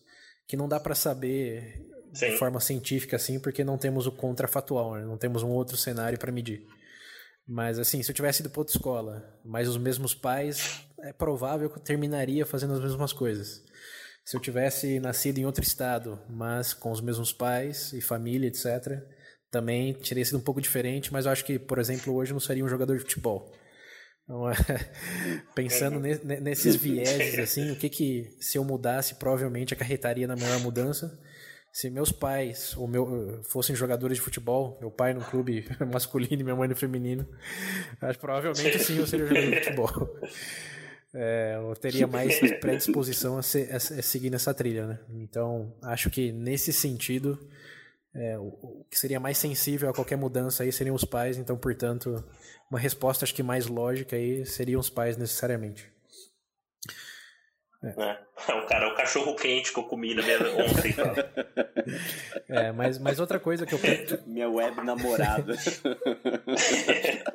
que 0.47 0.57
não 0.57 0.67
dá 0.67 0.79
para 0.79 0.95
saber 0.95 1.85
Sim. 2.13 2.31
de 2.31 2.37
forma 2.37 2.59
científica 2.59 3.17
assim, 3.17 3.39
porque 3.39 3.63
não 3.63 3.77
temos 3.77 4.07
o 4.07 4.11
contrafatual, 4.11 4.95
né? 4.95 5.05
não 5.05 5.19
temos 5.19 5.43
um 5.43 5.49
outro 5.49 5.77
cenário 5.77 6.17
para 6.17 6.31
medir. 6.31 6.65
Mas 7.51 7.79
assim, 7.79 8.03
se 8.03 8.11
eu 8.11 8.15
tivesse 8.15 8.43
ido 8.43 8.49
para 8.51 8.61
outra 8.61 8.75
escola, 8.75 9.39
mas 9.43 9.67
os 9.67 9.75
mesmos 9.75 10.13
pais, 10.13 10.85
é 10.99 11.11
provável 11.11 11.67
que 11.67 11.79
eu 11.79 11.81
terminaria 11.81 12.45
fazendo 12.45 12.73
as 12.73 12.79
mesmas 12.79 13.11
coisas. 13.11 13.63
Se 14.23 14.37
eu 14.37 14.39
tivesse 14.39 14.99
nascido 14.99 15.39
em 15.39 15.47
outro 15.47 15.63
estado, 15.63 16.21
mas 16.29 16.75
com 16.75 16.91
os 16.91 17.01
mesmos 17.01 17.33
pais 17.33 17.91
e 17.93 18.01
família, 18.01 18.47
etc., 18.47 19.01
também 19.49 19.95
teria 19.95 20.23
sido 20.23 20.37
um 20.37 20.41
pouco 20.41 20.61
diferente, 20.61 21.11
mas 21.11 21.25
eu 21.25 21.31
acho 21.31 21.43
que, 21.43 21.57
por 21.57 21.79
exemplo, 21.79 22.13
hoje 22.13 22.29
eu 22.31 22.35
não 22.35 22.39
seria 22.39 22.63
um 22.63 22.69
jogador 22.69 22.95
de 22.95 23.01
futebol. 23.01 23.51
Então, 24.25 24.43
pensando 25.55 25.99
nesses 25.99 26.75
vieses, 26.77 27.39
assim, 27.39 27.71
o 27.71 27.75
que 27.75 27.89
que, 27.89 28.37
se 28.39 28.59
eu 28.59 28.63
mudasse, 28.63 29.15
provavelmente 29.15 29.73
acarretaria 29.73 30.27
na 30.27 30.35
maior 30.35 30.59
mudança. 30.59 31.19
Se 31.71 31.89
meus 31.89 32.11
pais 32.11 32.75
ou 32.75 32.87
meu, 32.87 33.41
fossem 33.43 33.75
jogadores 33.75 34.17
de 34.17 34.23
futebol, 34.23 34.77
meu 34.81 34.89
pai 34.89 35.13
no 35.13 35.21
clube 35.21 35.65
masculino 35.91 36.41
e 36.41 36.43
minha 36.43 36.55
mãe 36.55 36.67
no 36.67 36.75
feminino, 36.75 37.27
acho 38.01 38.19
provavelmente 38.19 38.79
sim 38.79 38.97
eu 38.97 39.07
seria 39.07 39.27
jogador 39.27 39.49
de 39.49 39.57
futebol. 39.57 40.19
É, 41.13 41.55
eu 41.59 41.75
teria 41.75 42.05
mais 42.05 42.39
predisposição 42.59 43.37
a, 43.37 43.41
ser, 43.41 43.73
a 43.73 43.79
seguir 43.79 44.29
nessa 44.29 44.53
trilha, 44.53 44.85
né? 44.85 44.99
Então, 45.09 45.75
acho 45.81 46.09
que 46.09 46.31
nesse 46.31 46.71
sentido, 46.71 47.39
é, 48.13 48.37
o, 48.37 48.47
o, 48.61 48.85
que 48.89 48.97
seria 48.97 49.19
mais 49.19 49.37
sensível 49.37 49.89
a 49.89 49.93
qualquer 49.93 50.17
mudança 50.17 50.63
aí 50.63 50.71
seriam 50.71 50.95
os 50.95 51.03
pais, 51.03 51.37
então, 51.37 51.57
portanto, 51.57 52.23
uma 52.69 52.79
resposta 52.79 53.25
acho 53.25 53.33
que 53.33 53.41
mais 53.41 53.65
lógica 53.65 54.15
aí 54.15 54.45
seriam 54.45 54.79
os 54.79 54.89
pais 54.89 55.17
necessariamente. 55.17 55.91
É. 57.83 57.87
É. 57.87 58.19
O 58.49 58.65
cara, 58.65 58.87
o 58.87 58.95
cachorro 58.95 59.35
quente 59.35 59.73
que 59.73 59.79
eu 59.79 59.83
comi 59.83 60.15
na 60.15 60.21
minha 60.21 60.37
ontem. 60.37 60.95
é, 62.47 62.71
mas, 62.71 62.97
mas 62.97 63.19
outra 63.19 63.39
coisa 63.39 63.65
que 63.65 63.73
eu 63.73 63.79
minha 64.25 64.49
web 64.49 64.81
namorada. 64.81 65.55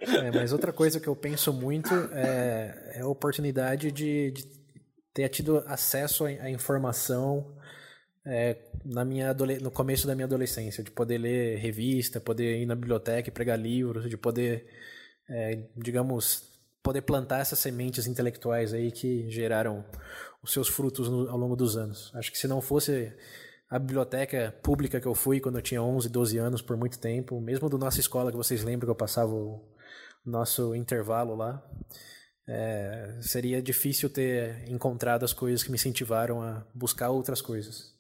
é, 0.00 0.30
mas 0.30 0.52
outra 0.52 0.72
coisa 0.72 0.98
que 0.98 1.06
eu 1.06 1.14
penso 1.14 1.52
muito 1.52 1.92
é, 2.12 2.94
é 2.94 3.00
a 3.00 3.06
oportunidade 3.06 3.92
de, 3.92 4.30
de 4.30 4.44
ter 5.12 5.28
tido 5.28 5.58
acesso 5.66 6.24
à 6.24 6.48
informação 6.48 7.54
é, 8.26 8.56
na 8.84 9.04
minha 9.04 9.34
no 9.60 9.70
começo 9.70 10.06
da 10.06 10.14
minha 10.14 10.26
adolescência, 10.26 10.82
de 10.82 10.90
poder 10.90 11.18
ler 11.18 11.58
revista, 11.58 12.20
poder 12.20 12.60
ir 12.62 12.66
na 12.66 12.74
biblioteca 12.74 13.28
e 13.28 13.32
pregar 13.32 13.58
livros, 13.58 14.08
de 14.08 14.16
poder, 14.16 14.66
é, 15.28 15.68
digamos, 15.76 16.53
poder 16.84 17.00
plantar 17.00 17.40
essas 17.40 17.58
sementes 17.58 18.06
intelectuais 18.06 18.74
aí 18.74 18.92
que 18.92 19.28
geraram 19.30 19.82
os 20.42 20.52
seus 20.52 20.68
frutos 20.68 21.08
no, 21.08 21.30
ao 21.30 21.38
longo 21.38 21.56
dos 21.56 21.78
anos. 21.78 22.12
Acho 22.14 22.30
que 22.30 22.38
se 22.38 22.46
não 22.46 22.60
fosse 22.60 23.10
a 23.70 23.78
biblioteca 23.78 24.54
pública 24.62 25.00
que 25.00 25.08
eu 25.08 25.14
fui 25.14 25.40
quando 25.40 25.56
eu 25.56 25.62
tinha 25.62 25.82
11, 25.82 26.10
12 26.10 26.38
anos 26.38 26.60
por 26.60 26.76
muito 26.76 26.98
tempo, 26.98 27.40
mesmo 27.40 27.70
do 27.70 27.78
nossa 27.78 27.98
escola 27.98 28.30
que 28.30 28.36
vocês 28.36 28.62
lembram 28.62 28.86
que 28.86 28.90
eu 28.90 28.94
passava 28.94 29.32
o 29.32 29.66
nosso 30.24 30.74
intervalo 30.74 31.34
lá, 31.34 31.66
é, 32.46 33.18
seria 33.22 33.62
difícil 33.62 34.10
ter 34.10 34.68
encontrado 34.70 35.24
as 35.24 35.32
coisas 35.32 35.62
que 35.62 35.70
me 35.70 35.76
incentivaram 35.76 36.42
a 36.42 36.66
buscar 36.74 37.08
outras 37.08 37.40
coisas. 37.40 37.94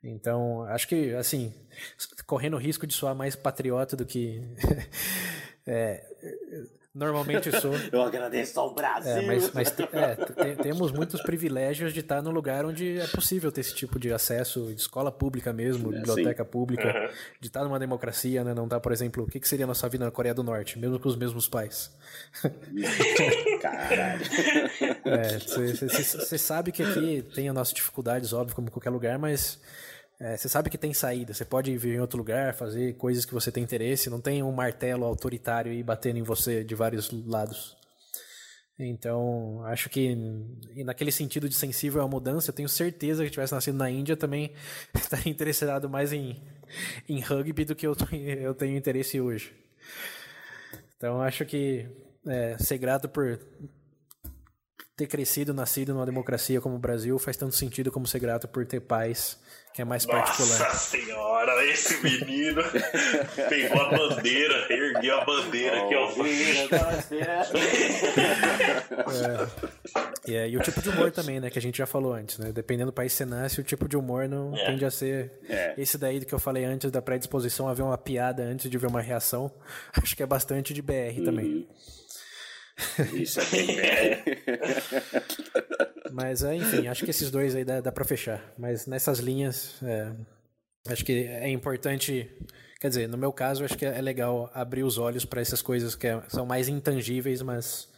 Então, 0.00 0.62
acho 0.62 0.86
que, 0.86 1.12
assim, 1.14 1.52
correndo 2.24 2.54
o 2.54 2.60
risco 2.60 2.86
de 2.86 2.94
soar 2.94 3.16
mais 3.16 3.34
patriota 3.34 3.96
do 3.96 4.06
que. 4.06 4.40
é, 5.66 6.04
Normalmente 6.94 7.50
sou. 7.58 7.72
Eu 7.90 8.02
agradeço 8.02 8.60
ao 8.60 8.74
Brasil. 8.74 9.12
É, 9.12 9.26
mas, 9.26 9.50
mas 9.52 9.74
é, 9.92 10.54
temos 10.56 10.92
muitos 10.92 11.22
privilégios 11.22 11.94
de 11.94 12.00
estar 12.00 12.20
no 12.20 12.30
lugar 12.30 12.66
onde 12.66 12.98
é 12.98 13.06
possível 13.06 13.50
ter 13.50 13.62
esse 13.62 13.74
tipo 13.74 13.98
de 13.98 14.12
acesso, 14.12 14.66
de 14.66 14.80
escola 14.80 15.10
pública 15.10 15.54
mesmo, 15.54 15.90
é, 15.90 15.96
biblioteca 15.96 16.44
sim. 16.44 16.50
pública, 16.50 16.88
uhum. 16.88 17.08
de 17.40 17.46
estar 17.48 17.64
numa 17.64 17.78
democracia, 17.78 18.44
né? 18.44 18.52
Não 18.52 18.68
tá, 18.68 18.78
por 18.78 18.92
exemplo, 18.92 19.24
o 19.24 19.26
que, 19.26 19.40
que 19.40 19.48
seria 19.48 19.64
a 19.64 19.68
nossa 19.68 19.88
vida 19.88 20.04
na 20.04 20.10
Coreia 20.10 20.34
do 20.34 20.42
Norte, 20.42 20.78
mesmo 20.78 20.98
com 20.98 21.08
os 21.08 21.16
mesmos 21.16 21.48
pais. 21.48 21.90
Caralho. 23.62 24.24
Você 25.46 26.34
é, 26.34 26.38
sabe 26.38 26.72
que 26.72 26.82
aqui 26.82 27.24
tem 27.34 27.48
as 27.48 27.54
nossas 27.54 27.72
dificuldades, 27.72 28.34
óbvio, 28.34 28.54
como 28.54 28.68
em 28.68 28.70
qualquer 28.70 28.90
lugar, 28.90 29.18
mas 29.18 29.58
você 30.22 30.46
é, 30.46 30.50
sabe 30.50 30.70
que 30.70 30.78
tem 30.78 30.94
saída, 30.94 31.34
você 31.34 31.44
pode 31.44 31.76
vir 31.76 31.96
em 31.96 32.00
outro 32.00 32.16
lugar, 32.16 32.54
fazer 32.54 32.94
coisas 32.94 33.24
que 33.24 33.34
você 33.34 33.50
tem 33.50 33.64
interesse, 33.64 34.08
não 34.08 34.20
tem 34.20 34.40
um 34.40 34.52
martelo 34.52 35.04
autoritário 35.04 35.72
e 35.72 35.82
batendo 35.82 36.18
em 36.18 36.22
você 36.22 36.62
de 36.62 36.76
vários 36.76 37.10
lados. 37.26 37.76
Então, 38.78 39.64
acho 39.66 39.90
que 39.90 40.16
naquele 40.84 41.10
sentido 41.10 41.48
de 41.48 41.56
sensível 41.56 42.02
à 42.02 42.08
mudança, 42.08 42.50
eu 42.50 42.54
tenho 42.54 42.68
certeza 42.68 43.24
que 43.24 43.30
tivesse 43.30 43.52
nascido 43.52 43.76
na 43.76 43.90
Índia 43.90 44.16
também 44.16 44.52
estaria 44.94 45.30
interessado 45.30 45.90
mais 45.90 46.12
em, 46.12 46.40
em 47.08 47.20
rugby 47.20 47.64
do 47.64 47.74
que 47.74 47.86
eu, 47.86 47.96
eu 48.40 48.54
tenho 48.54 48.76
interesse 48.76 49.20
hoje. 49.20 49.52
Então, 50.96 51.20
acho 51.20 51.44
que 51.44 51.84
é, 52.28 52.56
ser 52.58 52.78
grato 52.78 53.08
por 53.08 53.40
ter 54.96 55.08
crescido, 55.08 55.52
nascido 55.52 55.92
numa 55.92 56.06
democracia 56.06 56.60
como 56.60 56.76
o 56.76 56.78
Brasil 56.78 57.18
faz 57.18 57.36
tanto 57.36 57.56
sentido 57.56 57.90
como 57.90 58.06
ser 58.06 58.20
grato 58.20 58.46
por 58.46 58.64
ter 58.64 58.80
pais 58.80 59.36
que 59.72 59.80
é 59.80 59.84
mais 59.84 60.04
Nossa 60.06 60.18
particular. 60.18 60.58
Nossa 60.58 60.76
senhora, 60.76 61.64
esse 61.64 62.02
menino 62.02 62.62
pegou 63.48 63.80
a 63.80 63.88
bandeira, 63.90 64.66
ergueu 64.70 65.20
a 65.20 65.24
bandeira 65.24 65.82
oh, 65.82 65.86
aqui, 65.86 65.94
ó. 65.94 66.12
é. 70.28 70.34
é, 70.34 70.48
e 70.50 70.56
o 70.56 70.60
tipo 70.60 70.82
de 70.82 70.90
humor 70.90 71.10
também, 71.10 71.40
né, 71.40 71.48
que 71.48 71.58
a 71.58 71.62
gente 71.62 71.78
já 71.78 71.86
falou 71.86 72.12
antes, 72.12 72.38
né? 72.38 72.52
Dependendo 72.52 72.90
do 72.90 72.94
país 72.94 73.12
que 73.12 73.18
você 73.18 73.24
nasce, 73.24 73.60
o 73.60 73.64
tipo 73.64 73.88
de 73.88 73.96
humor 73.96 74.28
não 74.28 74.54
é. 74.54 74.66
tende 74.66 74.84
a 74.84 74.90
ser 74.90 75.32
é. 75.48 75.74
esse 75.78 75.96
daí 75.96 76.20
do 76.20 76.26
que 76.26 76.34
eu 76.34 76.38
falei 76.38 76.64
antes 76.64 76.90
da 76.90 77.00
predisposição 77.00 77.66
a 77.66 77.74
ver 77.74 77.82
uma 77.82 77.96
piada 77.96 78.42
antes 78.42 78.70
de 78.70 78.76
ver 78.76 78.88
uma 78.88 79.00
reação. 79.00 79.50
Acho 80.02 80.14
que 80.14 80.22
é 80.22 80.26
bastante 80.26 80.74
de 80.74 80.82
BR 80.82 81.18
uhum. 81.18 81.24
também. 81.24 81.68
Isso 83.14 83.40
é 83.40 83.44
bem 83.46 83.66
BR. 83.66 84.22
Mas, 86.12 86.44
é, 86.44 86.54
enfim, 86.54 86.86
acho 86.86 87.04
que 87.04 87.10
esses 87.10 87.30
dois 87.30 87.54
aí 87.54 87.64
dá, 87.64 87.80
dá 87.80 87.90
pra 87.90 88.04
fechar. 88.04 88.52
Mas 88.58 88.86
nessas 88.86 89.18
linhas, 89.18 89.82
é, 89.82 90.12
acho 90.88 91.04
que 91.04 91.26
é 91.26 91.48
importante. 91.48 92.30
Quer 92.80 92.88
dizer, 92.88 93.08
no 93.08 93.16
meu 93.16 93.32
caso, 93.32 93.64
acho 93.64 93.78
que 93.78 93.86
é 93.86 94.00
legal 94.00 94.50
abrir 94.52 94.82
os 94.82 94.98
olhos 94.98 95.24
para 95.24 95.40
essas 95.40 95.62
coisas 95.62 95.94
que 95.94 96.06
é, 96.06 96.22
são 96.28 96.44
mais 96.44 96.68
intangíveis, 96.68 97.40
mas 97.40 97.88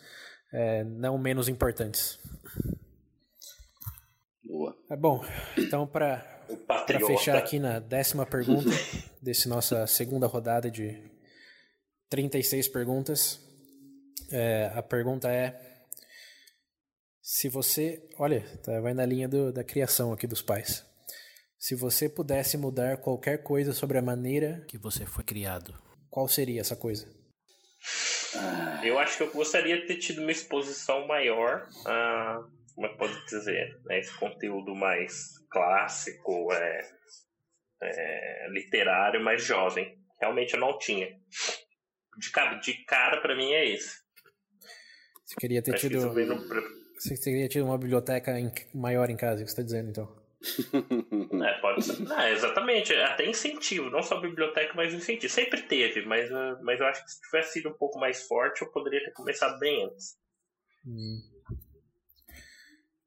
é, 0.53 0.85
não 0.85 1.19
menos 1.19 1.49
importantes. 1.49 2.19
Boa. 4.45 4.77
É 4.91 4.97
bom. 4.97 5.25
Então, 5.59 5.87
para 5.87 6.45
fechar 7.07 7.37
aqui 7.37 7.59
na 7.59 7.81
décima 7.81 8.25
pergunta 8.25 8.71
desse 9.21 9.49
nossa 9.49 9.87
segunda 9.87 10.27
rodada 10.27 10.71
de 10.71 11.03
36 12.11 12.69
perguntas, 12.69 13.41
é, 14.31 14.71
a 14.75 14.83
pergunta 14.83 15.29
é 15.29 15.74
se 17.25 17.49
você. 17.49 18.07
Olha, 18.19 18.45
tá, 18.63 18.79
vai 18.83 18.93
na 18.93 19.07
linha 19.07 19.27
do, 19.27 19.51
da 19.51 19.65
criação 19.65 20.13
aqui 20.13 20.27
dos 20.27 20.43
pais. 20.43 20.87
Se 21.59 21.75
você 21.75 22.07
pudesse 22.07 22.59
mudar 22.59 22.99
qualquer 22.99 23.43
coisa 23.43 23.73
sobre 23.73 23.97
a 23.97 24.03
maneira 24.03 24.63
que 24.69 24.77
você 24.77 25.07
foi 25.07 25.25
criado, 25.25 25.75
qual 26.11 26.29
seria 26.29 26.61
essa 26.61 26.77
coisa? 26.77 27.09
Eu 28.85 28.99
acho 28.99 29.17
que 29.17 29.23
eu 29.23 29.33
gostaria 29.33 29.81
de 29.81 29.87
ter 29.87 29.97
tido 29.97 30.21
uma 30.21 30.31
exposição 30.31 31.07
maior 31.07 31.67
a, 31.87 32.45
como 32.75 32.87
é 32.87 32.91
que 32.91 32.99
pode 32.99 33.25
dizer, 33.25 33.81
né, 33.85 34.01
esse 34.01 34.13
conteúdo 34.19 34.75
mais 34.75 35.39
clássico, 35.51 36.53
é, 36.53 36.81
é, 37.83 38.49
literário, 38.51 39.25
mais 39.25 39.43
jovem. 39.43 39.99
Realmente 40.21 40.53
eu 40.55 40.61
não 40.61 40.77
tinha. 40.77 41.09
De 42.19 42.31
cara, 42.31 42.57
de 42.57 42.85
cara 42.85 43.23
para 43.23 43.35
mim 43.35 43.51
é 43.51 43.65
esse. 43.71 43.97
Você 45.25 45.37
queria 45.41 45.63
ter 45.63 45.75
acho 45.75 45.89
tido. 45.89 46.01
Você 47.05 47.19
teria 47.19 47.47
tido 47.47 47.67
uma 47.67 47.77
biblioteca 47.77 48.41
em, 48.41 48.51
maior 48.73 49.11
em 49.11 49.17
casa, 49.17 49.45
que 49.45 49.51
você 49.51 49.61
está 49.61 49.63
dizendo, 49.63 49.91
então. 49.91 50.09
é, 51.45 51.61
pode 51.61 51.85
ser. 51.85 52.01
Não, 52.01 52.29
exatamente, 52.29 52.95
até 52.95 53.27
incentivo, 53.27 53.91
não 53.91 54.03
só 54.03 54.19
biblioteca, 54.19 54.73
mas 54.75 54.95
incentivo. 54.95 55.31
Sempre 55.31 55.61
teve, 55.65 56.07
mas, 56.07 56.31
uh, 56.31 56.59
mas 56.63 56.81
eu 56.81 56.87
acho 56.87 57.05
que 57.05 57.13
se 57.13 57.21
tivesse 57.21 57.53
sido 57.53 57.69
um 57.69 57.75
pouco 57.75 57.99
mais 57.99 58.23
forte, 58.27 58.63
eu 58.63 58.73
poderia 58.73 59.05
ter 59.05 59.11
começado 59.11 59.59
bem 59.59 59.85
antes. 59.85 60.17
Hum. 60.87 61.21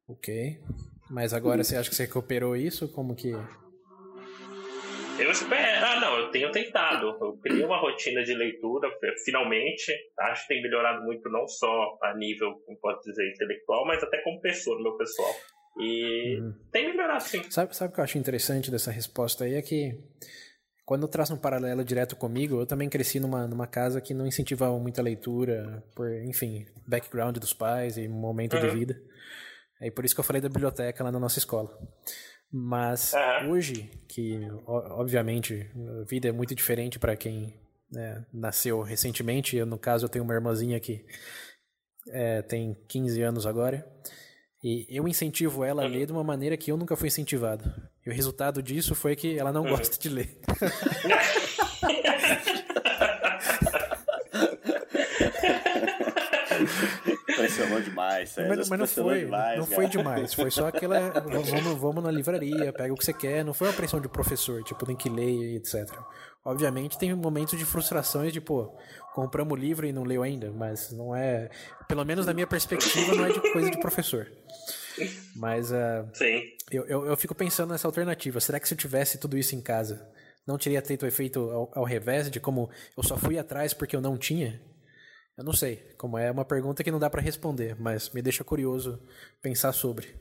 Ok. 0.08 0.62
Mas 1.10 1.34
agora 1.34 1.64
você 1.64 1.76
acha 1.76 1.90
que 1.90 1.96
você 1.96 2.04
recuperou 2.04 2.56
isso? 2.56 2.88
Como 2.90 3.16
que. 3.16 3.32
Eu 5.20 5.32
espero. 5.32 5.86
Ah, 5.86 6.00
não, 6.00 6.20
eu 6.20 6.32
tenho 6.32 6.52
tentado. 6.52 7.18
Eu 7.20 7.38
criei 7.38 7.64
uma 7.64 7.80
rotina 7.80 8.24
de 8.24 8.34
leitura, 8.34 8.90
finalmente. 9.26 9.92
Acho 10.20 10.44
que 10.44 10.54
tem 10.54 10.62
melhorado 10.62 11.04
muito, 11.04 11.30
não 11.30 11.48
só 11.48 11.98
a 12.04 12.16
nível, 12.16 12.54
como 12.66 12.78
pode 12.80 13.02
dizer, 13.04 13.28
intelectual, 13.32 13.86
mas 13.86 14.04
até 14.04 14.22
como 14.24 14.42
pessoa, 14.42 14.82
meu 14.82 14.96
pessoal. 14.98 15.34
E 15.80 16.40
uhum. 16.40 16.54
tem 16.72 16.90
melhorado, 16.90 17.24
sim. 17.24 17.44
Sabe, 17.50 17.76
sabe 17.76 17.92
o 17.92 17.94
que 17.94 18.00
eu 18.00 18.04
acho 18.04 18.18
interessante 18.18 18.72
dessa 18.72 18.92
resposta 18.92 19.44
aí? 19.44 19.56
É 19.56 19.62
que 19.62 19.98
quando 20.86 21.04
eu 21.04 21.10
traço 21.10 21.34
um 21.34 21.38
paralelo 21.38 21.84
direto 21.84 22.16
comigo, 22.16 22.62
eu 22.62 22.66
também 22.66 22.90
cresci 22.90 23.20
numa, 23.20 23.48
numa 23.48 23.68
casa 23.68 24.00
que 24.00 24.14
não 24.14 24.26
incentivava 24.26 24.78
muita 24.80 25.02
leitura, 25.02 25.84
por, 25.96 26.10
enfim, 26.24 26.66
background 26.88 27.38
dos 27.38 27.54
pais 27.54 27.98
e 27.98 28.08
momento 28.08 28.56
uhum. 28.56 28.62
de 28.62 28.70
vida. 28.70 29.02
É 29.82 29.92
por 29.92 30.06
isso 30.06 30.16
que 30.16 30.20
eu 30.20 30.26
falei 30.26 30.42
da 30.42 30.50
biblioteca 30.50 31.04
lá 31.04 31.12
na 31.12 31.20
nossa 31.20 31.38
escola. 31.38 31.70
Mas 32.52 33.14
uhum. 33.14 33.52
hoje, 33.52 33.90
que 34.08 34.40
obviamente 34.66 35.70
a 36.02 36.04
vida 36.06 36.30
é 36.30 36.32
muito 36.32 36.56
diferente 36.56 36.98
para 36.98 37.16
quem 37.16 37.54
né, 37.92 38.26
nasceu 38.34 38.82
recentemente, 38.82 39.58
eu, 39.58 39.66
no 39.66 39.78
caso 39.78 40.06
eu 40.06 40.10
tenho 40.10 40.24
uma 40.24 40.34
irmãzinha 40.34 40.80
que 40.80 41.06
é, 42.10 42.42
tem 42.42 42.76
15 42.88 43.22
anos 43.22 43.46
agora, 43.46 43.86
e 44.64 44.88
eu 44.90 45.08
incentivo 45.08 45.64
ela 45.64 45.84
a 45.84 45.88
ler 45.88 46.06
de 46.06 46.12
uma 46.14 46.24
maneira 46.24 46.58
que 46.58 46.72
eu 46.72 46.78
nunca 46.78 46.96
fui 46.96 47.08
incentivado. 47.08 47.72
E 48.06 48.10
o 48.10 48.14
resultado 48.14 48.64
disso 48.64 48.96
foi 48.96 49.16
que 49.16 49.38
ela 49.38 49.52
não 49.52 49.64
uhum. 49.64 49.70
gosta 49.72 49.98
de 50.00 50.10
ler. 50.10 50.40
Impressionou 57.38 57.82
demais, 57.82 58.30
César. 58.30 58.50
Mas, 58.50 58.70
mas 58.70 58.80
não 58.80 58.88
foi, 58.88 59.20
demais, 59.20 59.60
não 59.60 59.66
cara. 59.66 59.76
foi 59.76 59.88
demais. 59.88 60.34
Foi 60.34 60.52
só 60.52 60.68
aquela. 60.68 61.10
Vamos, 61.10 61.80
vamos 61.80 62.04
na 62.04 62.12
livraria, 62.12 62.74
pega 62.74 62.94
o 62.94 62.98
que 62.98 63.06
você 63.06 63.14
quer. 63.14 63.46
Não 63.46 63.54
foi 63.54 63.68
uma 63.68 63.74
pressão 63.74 64.02
de 64.02 64.10
professor, 64.10 64.64
tipo, 64.64 64.86
tem 64.86 64.96
que 64.96 65.10
ler, 65.10 65.56
etc. 65.56 65.88
Obviamente 66.44 66.98
tem 66.98 67.14
momentos 67.14 67.60
de 67.60 67.66
frustrações 67.66 68.32
de, 68.32 68.40
pô, 68.40 68.74
compramos 69.14 69.54
o 69.54 69.56
livro 69.56 69.86
e 69.86 69.92
não 69.92 70.04
leu 70.04 70.24
ainda, 70.24 70.52
mas 70.52 70.92
não 70.92 71.16
é. 71.16 71.50
Pelo 71.88 72.04
menos 72.06 72.26
na 72.26 72.34
minha 72.34 72.48
perspectiva, 72.48 73.14
não 73.14 73.26
é 73.26 73.34
de 73.34 73.42
coisa 73.52 73.70
de 73.70 73.80
professor. 73.80 74.32
Mas 75.36 75.72
uh, 75.72 76.08
Sim. 76.14 76.42
Eu, 76.72 76.86
eu, 76.88 77.06
eu, 77.06 77.18
fico 77.18 77.36
pensando 77.36 77.72
nessa 77.72 77.88
alternativa. 77.88 78.40
Será 78.40 78.60
que 78.60 78.68
se 78.68 78.74
eu 78.74 78.78
tivesse 78.78 79.18
tudo 79.18 79.38
isso 79.38 79.56
em 79.56 79.62
casa, 79.62 80.08
não 80.46 80.58
teria 80.58 80.82
feito 80.82 81.04
o 81.04 81.08
efeito 81.08 81.40
ao, 81.40 81.72
ao 81.76 81.84
revés 81.84 82.32
de 82.32 82.40
como 82.40 82.70
eu 82.96 83.04
só 83.04 83.18
fui 83.18 83.38
atrás 83.38 83.74
porque 83.74 83.96
eu 83.96 84.02
não 84.02 84.18
tinha? 84.18 84.60
Eu 85.38 85.44
não 85.44 85.54
sei, 85.54 85.76
como 86.00 86.18
é 86.18 86.32
uma 86.32 86.44
pergunta 86.44 86.84
que 86.84 86.90
não 86.90 86.98
dá 86.98 87.12
para 87.12 87.22
responder, 87.22 87.80
mas 87.80 88.10
me 88.10 88.24
deixa 88.24 88.44
curioso 88.44 89.00
pensar 89.40 89.72
sobre. 89.72 90.16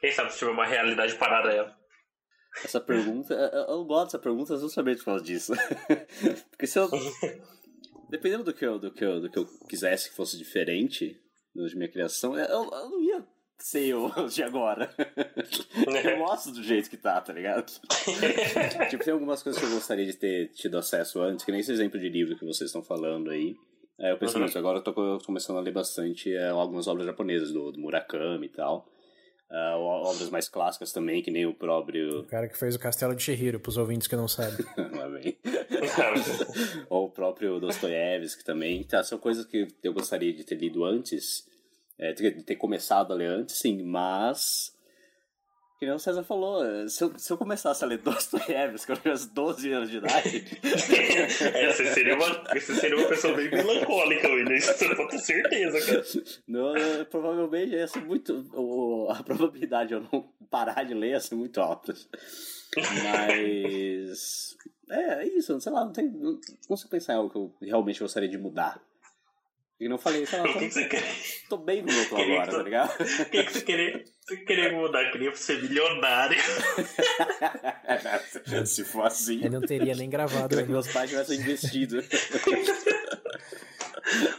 Quem 0.00 0.10
sabe 0.10 0.32
se 0.32 0.38
tiver 0.38 0.50
uma 0.50 0.64
realidade 0.64 1.14
paralela. 1.16 1.76
Essa 2.64 2.80
pergunta, 2.80 3.34
eu 3.34 3.84
gosto 3.84 4.06
dessa 4.06 4.18
pergunta 4.18 4.56
justamente 4.56 4.98
por 4.98 5.06
causa 5.06 5.24
disso. 5.24 5.52
Porque 6.50 6.66
se 6.66 6.78
eu. 6.78 6.88
Dependendo 8.08 8.44
do 8.44 8.54
que 8.54 8.64
eu, 8.64 8.78
do 8.78 8.90
que 8.90 9.04
eu, 9.04 9.20
do 9.20 9.30
que 9.30 9.38
eu 9.38 9.46
quisesse 9.68 10.08
que 10.08 10.16
fosse 10.16 10.38
diferente 10.38 11.20
de 11.54 11.76
minha 11.76 11.90
criação, 11.90 12.38
eu, 12.38 12.46
eu 12.46 12.64
não 12.88 13.02
ia 13.02 13.26
ser 13.64 13.86
eu 13.86 14.10
de 14.28 14.42
agora. 14.42 14.90
eu 16.04 16.18
gosto 16.18 16.52
do 16.52 16.62
jeito 16.62 16.88
que 16.88 16.96
tá, 16.96 17.20
tá 17.20 17.32
ligado? 17.32 17.70
tipo, 18.90 19.04
tem 19.04 19.12
algumas 19.12 19.42
coisas 19.42 19.60
que 19.60 19.66
eu 19.66 19.74
gostaria 19.74 20.06
de 20.06 20.14
ter 20.14 20.48
tido 20.48 20.78
acesso 20.78 21.20
antes, 21.20 21.44
que 21.44 21.50
nem 21.50 21.60
esse 21.60 21.72
exemplo 21.72 21.98
de 21.98 22.08
livro 22.08 22.36
que 22.36 22.44
vocês 22.44 22.68
estão 22.68 22.82
falando 22.82 23.30
aí. 23.30 23.56
É, 23.98 24.12
eu 24.12 24.18
penso 24.18 24.38
uhum. 24.38 24.46
agora 24.54 24.78
eu 24.78 24.82
tô 24.82 24.92
começando 25.24 25.56
a 25.56 25.60
ler 25.60 25.72
bastante 25.72 26.32
é, 26.32 26.50
algumas 26.50 26.86
obras 26.86 27.04
japonesas, 27.04 27.52
do, 27.52 27.72
do 27.72 27.80
Murakami 27.80 28.46
e 28.46 28.50
tal. 28.50 28.88
Uh, 29.50 29.80
obras 29.80 30.28
mais 30.28 30.46
clássicas 30.46 30.92
também, 30.92 31.22
que 31.22 31.30
nem 31.30 31.46
o 31.46 31.54
próprio. 31.54 32.20
O 32.20 32.24
cara 32.24 32.46
que 32.46 32.58
fez 32.58 32.74
o 32.74 32.78
Castelo 32.78 33.16
de 33.16 33.22
Shihiro, 33.22 33.58
pros 33.58 33.78
ouvintes 33.78 34.06
que 34.06 34.14
não 34.14 34.28
sabem. 34.28 34.64
é. 34.76 35.34
Ou 36.90 37.06
o 37.06 37.10
próprio 37.10 37.58
Dostoiévski 37.58 38.44
também. 38.44 38.84
Tá, 38.84 39.02
são 39.02 39.18
coisas 39.18 39.46
que 39.46 39.66
eu 39.82 39.94
gostaria 39.94 40.34
de 40.34 40.44
ter 40.44 40.56
lido 40.56 40.84
antes, 40.84 41.48
é, 41.98 42.12
ter, 42.12 42.42
ter 42.42 42.56
começado 42.56 43.12
a 43.12 43.16
ler 43.16 43.28
antes, 43.28 43.56
sim, 43.56 43.82
mas 43.82 44.72
Que 45.78 45.86
nem 45.86 45.94
o 45.94 45.98
César 45.98 46.22
falou, 46.22 46.88
se 46.88 47.04
eu, 47.04 47.18
se 47.18 47.32
eu 47.32 47.38
começasse 47.38 47.84
a 47.84 47.86
ler 47.86 47.98
Dostoiévski 48.02 48.86
quando 48.86 48.98
eu 48.98 49.02
tivesse 49.02 49.34
12 49.34 49.72
anos 49.72 49.90
de 49.90 49.96
idade. 49.98 50.44
você, 50.62 51.94
seria 51.94 52.14
uma, 52.14 52.44
você 52.54 52.74
seria 52.74 52.96
uma 52.96 53.08
pessoa 53.08 53.34
bem 53.34 53.50
melancólica, 53.50 54.28
William. 54.28 54.56
Isso 54.56 54.84
eu 54.84 55.08
tenho 55.08 55.20
certeza, 55.20 55.86
cara. 55.86 56.04
Não, 56.46 56.76
eu, 56.76 57.06
provavelmente 57.06 57.72
ia 57.72 57.86
ser 57.86 58.04
muito. 58.04 58.48
O, 58.54 59.08
a 59.10 59.22
probabilidade 59.22 59.88
de 59.88 59.94
eu 59.94 60.06
não 60.12 60.28
parar 60.50 60.84
de 60.84 60.94
ler 60.94 61.10
ia 61.10 61.20
ser 61.20 61.34
muito 61.34 61.60
alta. 61.60 61.94
Mas. 62.76 64.56
É, 64.90 65.22
é 65.22 65.28
isso, 65.28 65.60
sei 65.60 65.72
lá, 65.72 65.84
não, 65.84 65.92
tem, 65.92 66.08
não 66.08 66.40
consigo 66.66 66.90
pensar 66.90 67.12
em 67.12 67.16
algo 67.16 67.30
que 67.30 67.36
eu 67.36 67.54
realmente 67.60 68.00
gostaria 68.00 68.28
de 68.28 68.38
mudar. 68.38 68.80
E 69.80 69.88
não 69.88 69.96
falei, 69.96 70.26
sei 70.26 70.40
lá, 70.40 70.44
O 70.50 70.52
que, 70.54 70.66
que 70.66 70.74
você 70.74 70.84
quer? 70.86 71.04
tô 71.48 71.56
bem 71.56 71.82
no 71.82 71.92
meu 71.92 72.08
tô 72.08 72.16
agora, 72.16 72.50
tá 72.50 72.62
ligado? 72.62 72.90
O 73.00 73.24
que, 73.26 73.44
que 73.44 73.52
você 73.52 73.60
queria, 73.60 74.04
você 74.26 74.36
queria 74.38 74.72
mudar? 74.72 75.10
Queria 75.12 75.32
ser 75.36 75.62
milionário. 75.62 76.36
Se 78.66 78.84
for 78.84 79.06
assim, 79.06 79.36
Ele 79.38 79.50
não 79.50 79.60
teria 79.60 79.94
nem 79.94 80.10
gravado. 80.10 80.48
queria 80.48 80.64
que 80.64 80.72
meus 80.72 80.88
pais 80.88 81.10
tivessem 81.10 81.38
investido. 81.38 82.02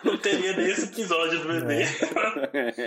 Não 0.04 0.18
teria 0.18 0.58
nem 0.58 0.66
esse 0.66 0.86
episódio 0.86 1.42
do 1.42 1.48
bebê. 1.48 1.86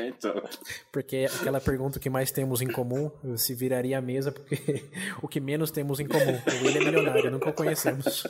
então, 0.08 0.42
Porque 0.90 1.28
aquela 1.32 1.60
pergunta 1.60 2.00
que 2.00 2.10
mais 2.10 2.32
temos 2.32 2.60
em 2.60 2.66
comum 2.66 3.08
se 3.36 3.54
viraria 3.54 3.98
a 3.98 4.00
mesa, 4.02 4.32
porque 4.32 4.82
o 5.22 5.28
que 5.28 5.38
menos 5.40 5.70
temos 5.70 6.00
em 6.00 6.08
comum. 6.08 6.40
O 6.60 6.64
William 6.66 6.80
é 6.80 6.84
milionário, 6.84 7.30
nunca 7.30 7.50
o 7.50 7.52
conhecemos. 7.52 8.24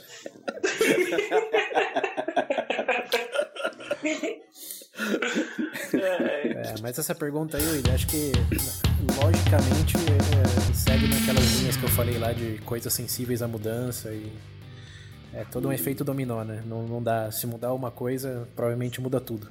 É, 5.94 6.74
mas 6.82 6.98
essa 6.98 7.14
pergunta 7.14 7.57
aí, 7.57 7.66
William, 7.66 7.94
acho 7.94 8.07
que 8.07 8.32
logicamente 9.22 9.96
é, 9.96 10.74
segue 10.74 11.09
naquelas 11.09 11.44
linhas 11.61 11.76
que 11.76 11.84
eu 11.84 11.88
falei 11.88 12.18
lá 12.18 12.32
de 12.32 12.59
coisas 12.59 12.92
sensíveis 12.92 13.40
à 13.42 13.48
mudança 13.48 14.11
e 14.11 14.30
é 15.32 15.44
todo 15.44 15.68
um 15.68 15.72
efeito 15.72 16.05
dominó, 16.05 16.44
né? 16.44 16.62
Não, 16.66 16.82
não 16.86 17.03
dá. 17.03 17.30
Se 17.30 17.46
mudar 17.46 17.72
uma 17.72 17.90
coisa, 17.90 18.46
provavelmente 18.55 19.00
muda 19.00 19.20
tudo. 19.20 19.48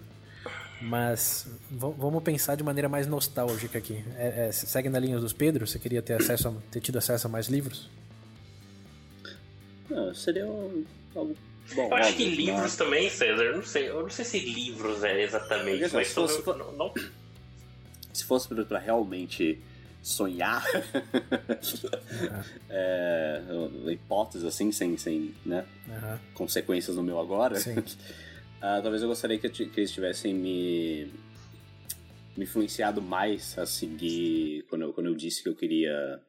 Mas 0.79 1.47
vamos 1.69 2.23
pensar 2.23 2.55
de 2.55 2.63
maneira 2.63 2.89
mais 2.89 3.07
nostálgica 3.07 3.77
aqui. 3.77 4.03
É, 4.17 4.47
é, 4.47 4.51
segue 4.51 4.89
na 4.89 4.99
linha 4.99 5.19
dos 5.19 5.33
Pedro? 5.33 5.65
Você 5.65 5.79
queria 5.79 6.01
ter 6.01 6.13
acesso 6.13 6.49
a, 6.49 6.53
ter 6.71 6.81
tido 6.81 6.97
acesso 6.97 7.27
a 7.27 7.29
mais 7.29 7.47
livros? 7.47 7.89
não, 9.91 10.13
seria 10.13 10.45
um, 10.45 10.83
algo 11.15 11.35
bom. 11.73 11.87
Eu 11.89 11.95
acho 11.95 12.15
que 12.15 12.25
livros 12.25 12.75
também, 12.75 13.09
César, 13.09 13.43
eu 13.43 13.55
não 13.57 13.63
sei, 13.63 13.89
eu 13.89 14.01
não 14.01 14.09
sei 14.09 14.25
se 14.25 14.39
livros 14.39 15.03
é 15.03 15.21
exatamente, 15.21 15.93
mas 15.93 16.07
se 16.07 16.13
fosse- 16.13 16.43
sobre- 16.43 16.59
não, 16.63 16.71
não- 16.73 16.93
se 18.13 18.23
fosse 18.25 18.47
pra- 18.65 18.79
realmente 18.79 19.59
sonhar, 20.01 20.63
é, 22.69 23.41
hipóteses 23.91 24.45
assim, 24.47 24.71
sem, 24.71 24.97
sem 24.97 25.33
né, 25.45 25.65
Aham. 25.89 26.19
consequências 26.33 26.95
no 26.95 27.03
meu 27.03 27.19
agora, 27.19 27.55
Sim. 27.59 27.75
ah, 28.61 28.79
talvez 28.81 29.01
eu 29.01 29.07
gostaria 29.07 29.37
que, 29.37 29.49
que 29.49 29.79
eles 29.79 29.91
tivessem 29.91 30.33
me, 30.33 31.11
me 32.35 32.43
influenciado 32.45 33.01
mais 33.01 33.57
a 33.57 33.65
seguir 33.65 34.63
quando 34.69 34.83
eu, 34.83 34.93
quando 34.93 35.07
eu 35.07 35.15
disse 35.15 35.43
que 35.43 35.49
eu 35.49 35.55
queria. 35.55 36.19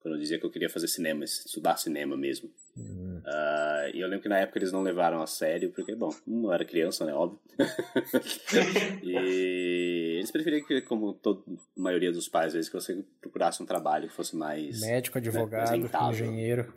Quando 0.00 0.14
eu 0.14 0.20
dizia 0.20 0.38
que 0.38 0.46
eu 0.46 0.50
queria 0.50 0.70
fazer 0.70 0.88
cinema, 0.88 1.24
estudar 1.24 1.76
cinema 1.76 2.16
mesmo. 2.16 2.50
Hum, 2.76 3.20
Ah, 3.26 3.90
e 3.92 4.00
eu 4.00 4.08
lembro 4.08 4.22
que 4.22 4.28
na 4.28 4.38
época 4.38 4.58
eles 4.58 4.72
não 4.72 4.82
levaram 4.82 5.20
a 5.22 5.26
sério, 5.26 5.70
porque, 5.70 5.94
bom, 5.94 6.14
não 6.26 6.52
era 6.52 6.64
criança, 6.64 7.04
né? 7.04 7.12
Óbvio. 7.12 7.38
e 9.02 10.16
eles 10.18 10.30
preferiam 10.30 10.64
que, 10.66 10.80
como 10.82 11.12
toda 11.12 11.42
a 11.48 11.80
maioria 11.80 12.12
dos 12.12 12.28
pais, 12.28 12.48
às 12.48 12.52
vezes, 12.54 12.68
que 12.68 12.76
você 12.76 13.04
procurasse 13.20 13.62
um 13.62 13.66
trabalho 13.66 14.08
que 14.08 14.14
fosse 14.14 14.36
mais. 14.36 14.80
Médico, 14.80 15.18
advogado, 15.18 15.64
apresentável. 15.68 16.26
engenheiro. 16.26 16.74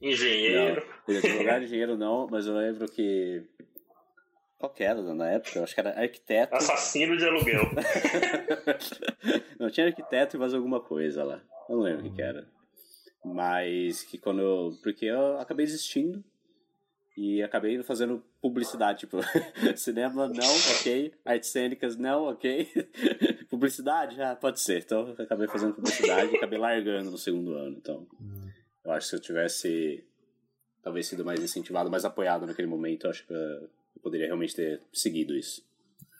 engenheiro. 0.00 0.86
Não, 1.06 1.16
advogado, 1.16 1.64
engenheiro 1.64 1.96
não, 1.96 2.26
mas 2.30 2.46
eu 2.46 2.54
lembro 2.56 2.88
que. 2.88 3.42
Qual 4.58 4.72
que 4.72 4.82
era 4.82 5.02
na 5.02 5.30
época? 5.32 5.58
Eu 5.58 5.64
acho 5.64 5.74
que 5.74 5.80
era 5.80 6.00
arquiteto. 6.00 6.54
Assassino 6.54 7.16
de 7.16 7.26
aluguel. 7.26 7.62
não, 9.60 9.68
tinha 9.68 9.86
arquiteto 9.86 10.36
e 10.36 10.38
mais 10.40 10.54
alguma 10.54 10.80
coisa 10.80 11.22
lá. 11.22 11.42
Eu 11.68 11.76
não 11.76 11.82
lembro 11.82 12.06
o 12.06 12.08
que, 12.08 12.16
que 12.16 12.22
era. 12.22 12.46
Mas 13.34 14.02
que 14.02 14.18
quando 14.18 14.40
eu. 14.40 14.78
Porque 14.82 15.06
eu 15.06 15.38
acabei 15.38 15.66
desistindo. 15.66 16.22
E 17.16 17.42
acabei 17.42 17.82
fazendo 17.82 18.22
publicidade, 18.42 19.00
tipo, 19.00 19.16
cinema 19.74 20.28
não, 20.28 20.56
ok. 20.78 21.14
Artes 21.24 21.48
cênicas 21.48 21.96
não, 21.96 22.24
ok. 22.24 22.68
publicidade, 23.48 24.20
ah, 24.20 24.36
pode 24.36 24.60
ser. 24.60 24.82
Então 24.82 25.08
eu 25.08 25.24
acabei 25.24 25.48
fazendo 25.48 25.72
publicidade 25.72 26.34
e 26.34 26.36
acabei 26.36 26.58
largando 26.58 27.10
no 27.10 27.16
segundo 27.16 27.54
ano. 27.54 27.74
Então, 27.78 28.06
eu 28.84 28.92
acho 28.92 29.06
que 29.06 29.10
se 29.10 29.16
eu 29.16 29.20
tivesse 29.20 30.04
talvez 30.82 31.06
sido 31.06 31.24
mais 31.24 31.42
incentivado, 31.42 31.90
mais 31.90 32.04
apoiado 32.04 32.46
naquele 32.46 32.68
momento, 32.68 33.06
eu 33.06 33.10
acho 33.10 33.26
que 33.26 33.32
eu 33.32 33.70
poderia 34.02 34.26
realmente 34.26 34.54
ter 34.54 34.82
seguido 34.92 35.34
isso. 35.34 35.64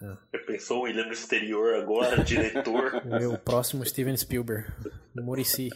Você 0.01 0.39
pensou 0.41 0.81
o 0.81 0.83
William 0.83 1.07
no 1.07 1.13
exterior 1.13 1.75
agora, 1.77 2.23
diretor? 2.23 3.01
O 3.07 3.09
meu 3.09 3.39
próximo 3.39 3.85
Steven 3.85 4.17
Spielberg. 4.17 4.67
Murici. 5.15 5.71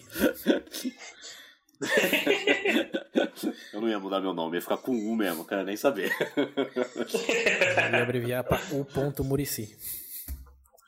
Eu 3.72 3.80
não 3.80 3.88
ia 3.88 3.98
mudar 3.98 4.20
meu 4.20 4.34
nome, 4.34 4.56
ia 4.56 4.60
ficar 4.62 4.76
com 4.76 4.92
U 4.92 5.16
mesmo, 5.16 5.44
quero 5.44 5.64
nem 5.64 5.76
saber. 5.76 6.12
Eu 6.36 7.92
ia 7.92 8.02
abreviar 8.02 8.44
para 8.44 8.60
o 8.72 8.84
ponto 8.84 9.24
Murici. 9.24 9.74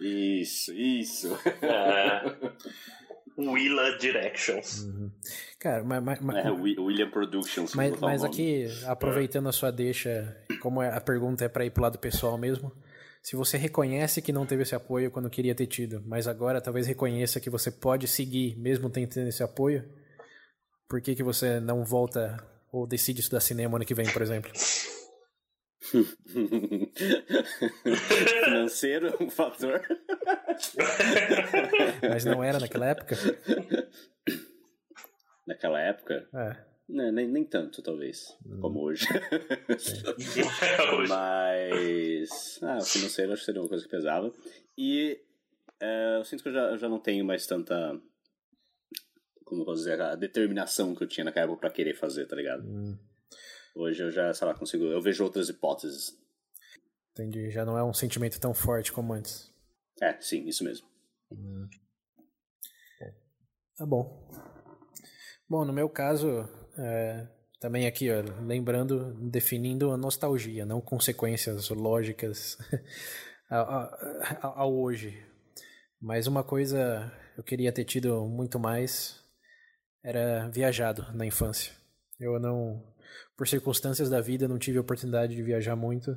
Isso, 0.00 0.72
isso. 0.74 1.38
É, 1.62 2.22
Willa 3.38 3.96
Directions. 3.98 4.86
Cara, 5.58 5.82
mas, 5.84 6.02
mas, 6.02 6.20
mas- 6.20 6.36
É, 6.44 6.50
Wi- 6.50 6.76
William 6.78 7.08
Productions. 7.10 7.74
Mas, 7.74 7.98
mas 8.00 8.24
aqui, 8.24 8.66
aproveitando 8.86 9.48
a 9.48 9.52
sua 9.52 9.70
deixa, 9.70 10.36
como 10.60 10.82
é- 10.82 10.94
a 10.94 11.00
pergunta 11.00 11.44
é 11.44 11.48
para 11.48 11.64
ir 11.64 11.70
pro 11.70 11.82
lado 11.84 11.98
pessoal 11.98 12.36
mesmo, 12.36 12.72
se 13.22 13.36
você 13.36 13.56
reconhece 13.56 14.20
que 14.20 14.32
não 14.32 14.44
teve 14.44 14.62
esse 14.64 14.74
apoio 14.74 15.10
quando 15.10 15.30
queria 15.30 15.54
ter 15.54 15.66
tido, 15.66 16.02
mas 16.04 16.26
agora 16.26 16.60
talvez 16.60 16.86
reconheça 16.88 17.38
que 17.40 17.48
você 17.48 17.70
pode 17.70 18.08
seguir 18.08 18.56
mesmo 18.58 18.90
tendo 18.90 19.16
esse 19.28 19.42
apoio, 19.42 19.84
por 20.92 21.00
que, 21.00 21.14
que 21.14 21.22
você 21.22 21.58
não 21.58 21.86
volta 21.86 22.36
ou 22.70 22.86
decide 22.86 23.22
estudar 23.22 23.40
cinema 23.40 23.78
ano 23.78 23.84
que 23.86 23.94
vem, 23.94 24.12
por 24.12 24.20
exemplo? 24.20 24.52
Financeiro, 28.44 29.16
um 29.18 29.30
fator. 29.30 29.80
Mas 32.10 32.26
não 32.26 32.44
era 32.44 32.60
naquela 32.60 32.88
época? 32.88 33.16
Naquela 35.46 35.80
época, 35.80 36.28
É. 36.34 36.56
né, 36.86 37.10
nem, 37.10 37.26
nem 37.26 37.44
tanto, 37.46 37.80
talvez, 37.80 38.36
como 38.60 38.82
hoje. 38.82 39.06
Hoje. 40.98 41.08
Mas. 41.08 42.58
Ah, 42.62 42.76
o 42.76 42.84
financeiro 42.84 43.32
acho 43.32 43.40
que 43.40 43.46
seria 43.46 43.62
uma 43.62 43.68
coisa 43.68 43.82
que 43.82 43.90
pesava. 43.90 44.30
E 44.76 45.18
é, 45.80 46.18
eu 46.18 46.24
sinto 46.26 46.42
que 46.42 46.50
eu 46.50 46.52
já, 46.52 46.60
eu 46.72 46.76
já 46.76 46.86
não 46.90 46.98
tenho 47.00 47.24
mais 47.24 47.46
tanta. 47.46 47.98
Como 49.52 49.66
posso 49.66 49.80
dizer? 49.80 50.00
A 50.00 50.14
determinação 50.16 50.94
que 50.94 51.04
eu 51.04 51.06
tinha 51.06 51.24
naquela 51.24 51.44
época 51.44 51.60
pra 51.60 51.70
querer 51.70 51.92
fazer, 51.92 52.24
tá 52.26 52.34
ligado? 52.34 52.66
Hum, 52.66 52.96
Hoje 53.76 54.02
eu 54.02 54.10
já, 54.10 54.32
sei 54.32 54.46
lá, 54.46 54.54
consigo. 54.54 54.84
Eu 54.84 55.02
vejo 55.02 55.22
outras 55.22 55.50
hipóteses. 55.50 56.16
entendi. 57.10 57.50
Já 57.50 57.62
não 57.62 57.76
é 57.76 57.84
um 57.84 57.92
sentimento 57.92 58.40
tão 58.40 58.54
forte 58.54 58.90
como 58.90 59.12
antes. 59.12 59.52
É, 60.00 60.18
sim, 60.22 60.46
isso 60.48 60.64
mesmo. 60.64 60.86
Tá 63.76 63.84
bom. 63.84 64.26
Bom, 65.46 65.66
no 65.66 65.72
meu 65.72 65.88
caso, 65.90 66.48
é, 66.78 67.28
também 67.60 67.86
aqui, 67.86 68.08
ó, 68.10 68.22
lembrando, 68.42 69.12
definindo 69.30 69.90
a 69.90 69.98
nostalgia, 69.98 70.64
não 70.64 70.80
consequências 70.80 71.68
lógicas 71.68 72.56
ao, 73.50 73.70
ao- 73.70 74.58
ao 74.60 74.74
hoje. 74.74 75.26
Mas 76.00 76.26
uma 76.26 76.42
coisa 76.42 77.12
eu 77.36 77.42
queria 77.44 77.70
ter 77.72 77.84
tido 77.84 78.24
muito 78.26 78.58
mais 78.58 79.22
era 80.02 80.48
viajado 80.48 81.06
na 81.14 81.24
infância. 81.26 81.72
Eu 82.18 82.38
não, 82.38 82.82
por 83.36 83.46
circunstâncias 83.48 84.08
da 84.10 84.20
vida, 84.20 84.48
não 84.48 84.58
tive 84.58 84.78
a 84.78 84.80
oportunidade 84.80 85.34
de 85.34 85.42
viajar 85.42 85.76
muito. 85.76 86.16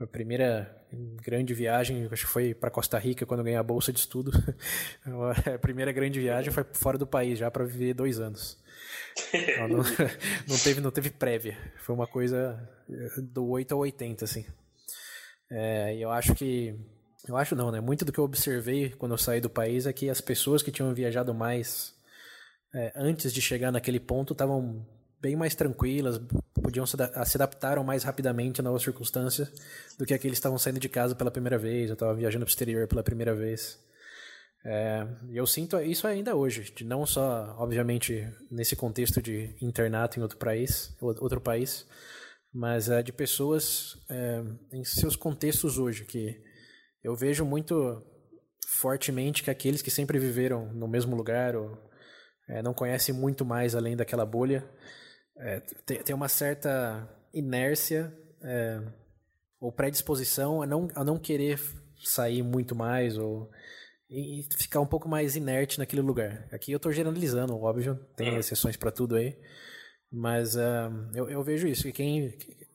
A 0.00 0.06
primeira 0.06 0.76
grande 1.22 1.54
viagem, 1.54 2.08
acho 2.10 2.26
que 2.26 2.32
foi 2.32 2.52
para 2.52 2.70
Costa 2.70 2.98
Rica 2.98 3.24
quando 3.24 3.40
eu 3.40 3.44
ganhei 3.44 3.58
a 3.58 3.62
bolsa 3.62 3.92
de 3.92 4.00
estudo. 4.00 4.32
A 5.54 5.58
primeira 5.58 5.92
grande 5.92 6.18
viagem 6.18 6.52
foi 6.52 6.64
fora 6.72 6.98
do 6.98 7.06
país, 7.06 7.38
já 7.38 7.48
para 7.50 7.64
viver 7.64 7.94
dois 7.94 8.18
anos. 8.18 8.58
Não, 9.58 9.68
não- 9.68 9.84
não 10.48 10.58
teve, 10.58 10.80
não 10.80 10.90
teve 10.90 11.10
prévia. 11.10 11.56
Foi 11.78 11.94
uma 11.94 12.08
coisa 12.08 12.58
eh, 12.90 13.20
do 13.22 13.46
8 13.46 13.72
ao 13.72 13.80
80, 13.80 14.24
assim. 14.24 14.44
É, 15.50 15.96
eu 15.96 16.10
acho 16.10 16.34
que. 16.34 16.74
Eu 17.28 17.36
acho 17.36 17.54
não, 17.54 17.70
né? 17.70 17.80
Muito 17.80 18.04
do 18.04 18.12
que 18.12 18.18
eu 18.18 18.24
observei 18.24 18.90
quando 18.90 19.12
eu 19.12 19.18
saí 19.18 19.40
do 19.40 19.48
país 19.48 19.86
é 19.86 19.92
que 19.92 20.10
as 20.10 20.20
pessoas 20.20 20.62
que 20.62 20.72
tinham 20.72 20.92
viajado 20.92 21.32
mais 21.32 21.93
é, 22.74 22.92
antes 22.96 23.32
de 23.32 23.40
chegar 23.40 23.70
naquele 23.70 24.00
ponto 24.00 24.32
estavam 24.32 24.84
bem 25.20 25.36
mais 25.36 25.54
tranquilas, 25.54 26.20
podiam 26.52 26.84
se, 26.84 26.96
se 27.24 27.36
adaptaram 27.36 27.82
mais 27.82 28.02
rapidamente 28.02 28.60
a 28.60 28.64
novas 28.64 28.82
circunstâncias 28.82 29.50
do 29.96 30.04
que 30.04 30.12
aqueles 30.12 30.36
que 30.36 30.40
estavam 30.40 30.58
saindo 30.58 30.80
de 30.80 30.88
casa 30.88 31.14
pela 31.14 31.30
primeira 31.30 31.56
vez, 31.56 31.90
estava 31.90 32.14
viajando 32.14 32.44
para 32.44 32.50
o 32.50 32.52
exterior 32.52 32.86
pela 32.88 33.02
primeira 33.02 33.34
vez. 33.34 33.78
É, 34.66 35.06
eu 35.30 35.46
sinto 35.46 35.78
isso 35.80 36.06
ainda 36.06 36.34
hoje, 36.34 36.74
não 36.84 37.06
só, 37.06 37.54
obviamente, 37.58 38.26
nesse 38.50 38.74
contexto 38.74 39.22
de 39.22 39.54
internato 39.62 40.18
em 40.18 40.22
outro 40.22 40.38
país, 40.38 40.96
outro 41.00 41.40
país, 41.40 41.86
mas 42.52 42.88
é, 42.88 43.02
de 43.02 43.12
pessoas 43.12 43.96
é, 44.10 44.42
em 44.72 44.82
seus 44.84 45.16
contextos 45.16 45.78
hoje, 45.78 46.04
que 46.04 46.42
eu 47.02 47.14
vejo 47.14 47.44
muito 47.44 48.02
fortemente 48.66 49.42
que 49.42 49.50
aqueles 49.50 49.82
que 49.82 49.90
sempre 49.90 50.18
viveram 50.18 50.72
no 50.72 50.88
mesmo 50.88 51.14
lugar 51.14 51.54
ou 51.54 51.78
é, 52.48 52.62
não 52.62 52.74
conhecem 52.74 53.14
muito 53.14 53.44
mais 53.44 53.74
além 53.74 53.96
daquela 53.96 54.24
bolha, 54.24 54.64
é, 55.36 55.60
tem, 55.84 56.02
tem, 56.02 56.14
uma 56.14 56.28
certa 56.28 57.08
inércia 57.32 58.12
é, 58.42 58.80
ou 59.60 59.72
predisposição 59.72 60.62
a 60.62 60.66
não, 60.66 60.88
a 60.94 61.02
não 61.02 61.18
querer 61.18 61.60
sair 62.04 62.42
muito 62.42 62.74
mais 62.74 63.18
ou 63.18 63.50
e 64.08 64.46
ficar 64.56 64.80
um 64.80 64.86
pouco 64.86 65.08
mais 65.08 65.34
inerte 65.34 65.78
naquele 65.78 66.02
lugar. 66.02 66.46
Aqui 66.52 66.70
eu 66.70 66.76
estou 66.76 66.92
generalizando, 66.92 67.58
óbvio, 67.58 67.98
tem 68.14 68.30
uhum. 68.30 68.38
exceções 68.38 68.76
para 68.76 68.92
tudo 68.92 69.16
aí, 69.16 69.36
mas 70.12 70.54
uh, 70.54 71.10
eu, 71.14 71.28
eu, 71.28 71.42
vejo 71.42 71.66
isso, 71.66 71.82
que 71.82 71.92
quem 71.92 72.32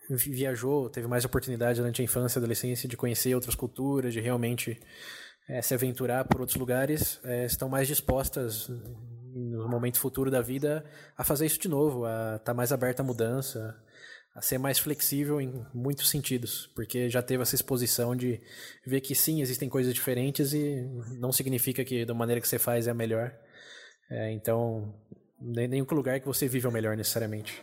viajou, 0.10 0.90
teve 0.90 1.08
mais 1.08 1.24
oportunidade 1.24 1.80
durante 1.80 2.02
a 2.02 2.04
infância 2.04 2.38
e 2.38 2.40
adolescência 2.40 2.90
de 2.90 2.98
conhecer 2.98 3.36
outras 3.36 3.56
culturas, 3.56 4.12
de 4.12 4.20
realmente 4.20 4.78
é, 5.48 5.62
se 5.62 5.74
aventurar 5.74 6.26
por 6.26 6.42
outros 6.42 6.58
lugares, 6.58 7.20
é, 7.24 7.46
estão 7.46 7.70
mais 7.70 7.88
dispostas 7.88 8.70
no 9.34 9.68
momento 9.70 10.00
futuro 10.00 10.32
da 10.32 10.42
vida 10.42 10.86
a 11.18 11.24
fazer 11.24 11.46
isso 11.46 11.60
de 11.60 11.68
novo, 11.68 12.06
a 12.06 12.36
estar 12.36 12.40
tá 12.40 12.54
mais 12.54 12.72
aberta 12.72 13.02
à 13.02 13.06
mudança, 13.06 13.76
a 14.36 14.42
ser 14.42 14.58
mais 14.58 14.80
flexível 14.80 15.42
em 15.42 15.66
muitos 15.74 16.10
sentidos, 16.10 16.68
porque 16.76 17.10
já 17.10 17.22
teve 17.22 17.42
essa 17.44 17.56
exposição 17.56 18.16
de 18.16 18.42
ver 18.86 19.02
que 19.02 19.16
sim, 19.16 19.42
existem 19.42 19.68
coisas 19.68 19.94
diferentes 19.94 20.54
e 20.54 20.82
não 21.20 21.32
significa 21.32 21.84
que 21.84 22.06
da 22.06 22.14
maneira 22.14 22.40
que 22.40 22.48
você 22.48 22.60
faz 22.60 22.88
é 22.88 22.92
a 22.92 22.94
melhor. 22.94 23.34
É, 24.10 24.32
então, 24.32 24.96
nenhum 25.40 25.86
lugar 25.92 26.20
que 26.20 26.28
você 26.28 26.48
vive 26.48 26.66
é 26.66 26.70
o 26.70 26.72
melhor 26.72 26.96
necessariamente. 26.96 27.62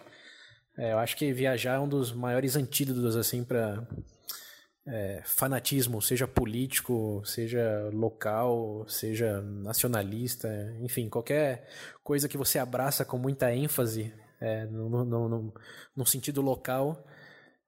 É, 0.79 0.93
eu 0.93 0.99
acho 0.99 1.17
que 1.17 1.33
viajar 1.33 1.77
é 1.77 1.81
um 1.81 1.89
dos 1.89 2.13
maiores 2.13 2.57
antídotos 2.57 3.17
assim 3.17 3.43
para 3.43 3.87
é, 4.87 5.21
fanatismo, 5.25 6.01
seja 6.01 6.29
político, 6.29 7.21
seja 7.25 7.91
local, 7.93 8.87
seja 8.89 9.43
nacionalista, 9.43 10.49
enfim, 10.81 11.09
qualquer 11.09 11.69
coisa 12.05 12.29
que 12.29 12.39
você 12.39 12.59
abraça 12.59 13.05
com 13.05 13.19
muita 13.19 13.53
ênfase 13.53 14.15
é, 14.41 14.65
no, 14.67 14.89
no, 14.89 15.29
no, 15.29 15.55
no, 15.97 16.07
sentido 16.07 16.41
local, 16.41 17.05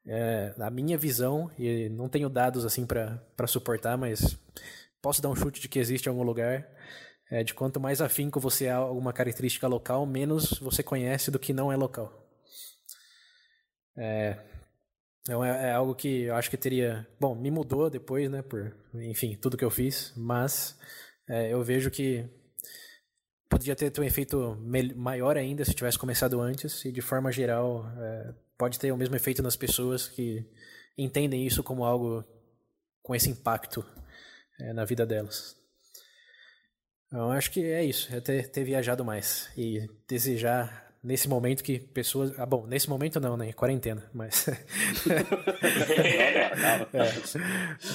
é, 0.06 0.54
a 0.58 0.70
minha 0.70 0.96
visão, 0.96 1.50
e 1.58 1.88
não 1.88 2.08
tenho 2.08 2.28
dados 2.28 2.64
assim 2.64 2.86
para 2.86 3.46
suportar, 3.46 3.98
mas 3.98 4.38
posso 5.02 5.20
dar 5.20 5.28
um 5.28 5.36
chute 5.36 5.60
de 5.60 5.68
que 5.68 5.78
existe 5.78 6.06
em 6.06 6.10
algum 6.10 6.22
lugar, 6.22 6.68
é, 7.30 7.42
de 7.42 7.52
quanto 7.52 7.80
mais 7.80 8.00
afinco 8.00 8.38
você 8.38 8.66
é 8.66 8.72
alguma 8.72 9.12
característica 9.12 9.66
local, 9.66 10.06
menos 10.06 10.58
você 10.60 10.82
conhece 10.82 11.30
do 11.30 11.38
que 11.38 11.52
não 11.52 11.72
é 11.72 11.76
local. 11.76 12.12
É, 13.96 14.38
então 15.28 15.44
é, 15.44 15.68
é, 15.68 15.72
algo 15.72 15.94
que 15.94 16.22
eu 16.22 16.34
acho 16.34 16.48
que 16.48 16.56
teria. 16.56 17.06
Bom, 17.20 17.34
me 17.34 17.50
mudou 17.50 17.90
depois, 17.90 18.30
né? 18.30 18.40
Por, 18.40 18.74
enfim, 18.94 19.36
tudo 19.36 19.58
que 19.58 19.64
eu 19.64 19.68
fiz, 19.68 20.10
mas 20.16 20.74
é, 21.28 21.52
eu 21.52 21.62
vejo 21.62 21.90
que 21.90 22.26
poderia 23.46 23.76
ter, 23.76 23.90
ter 23.90 24.00
um 24.00 24.04
efeito 24.04 24.56
maior 24.96 25.36
ainda 25.36 25.66
se 25.66 25.74
tivesse 25.74 25.98
começado 25.98 26.40
antes, 26.40 26.82
e 26.86 26.90
de 26.90 27.02
forma 27.02 27.30
geral 27.30 27.84
é, 27.98 28.34
pode 28.56 28.78
ter 28.78 28.90
o 28.90 28.96
mesmo 28.96 29.16
efeito 29.16 29.42
nas 29.42 29.54
pessoas 29.54 30.08
que 30.08 30.46
entendem 30.96 31.46
isso 31.46 31.62
como 31.62 31.84
algo 31.84 32.24
com 33.02 33.14
esse 33.14 33.28
impacto 33.28 33.84
é, 34.58 34.72
na 34.72 34.86
vida 34.86 35.04
delas. 35.04 35.58
Então, 37.06 37.30
acho 37.32 37.50
que 37.50 37.62
é 37.64 37.84
isso, 37.84 38.14
é 38.14 38.20
ter, 38.20 38.48
ter 38.50 38.64
viajado 38.64 39.04
mais 39.04 39.50
e 39.58 39.86
desejar 40.08 40.87
nesse 41.02 41.28
momento 41.28 41.62
que 41.62 41.78
pessoas. 41.78 42.38
Ah, 42.38 42.46
bom, 42.46 42.66
nesse 42.66 42.88
momento 42.88 43.20
não, 43.20 43.36
né? 43.36 43.52
Quarentena, 43.52 44.08
mas. 44.12 44.48
é, 46.92 47.12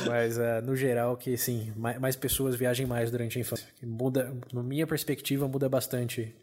mas 0.08 0.38
uh, 0.38 0.62
no 0.64 0.76
geral, 0.76 1.18
que 1.18 1.36
sim, 1.38 1.74
mais, 1.76 2.00
mais, 2.00 2.16
pessoas 2.16 2.56
viajem 2.56 2.86
mais 2.86 3.12
durante 3.12 3.38
a 3.38 3.42
infância. 3.42 3.68
Muda, 3.82 4.36
na 4.52 4.64
minha 4.64 4.88
perspectiva, 4.88 5.48
muda 5.48 5.68
bastante 5.70 6.36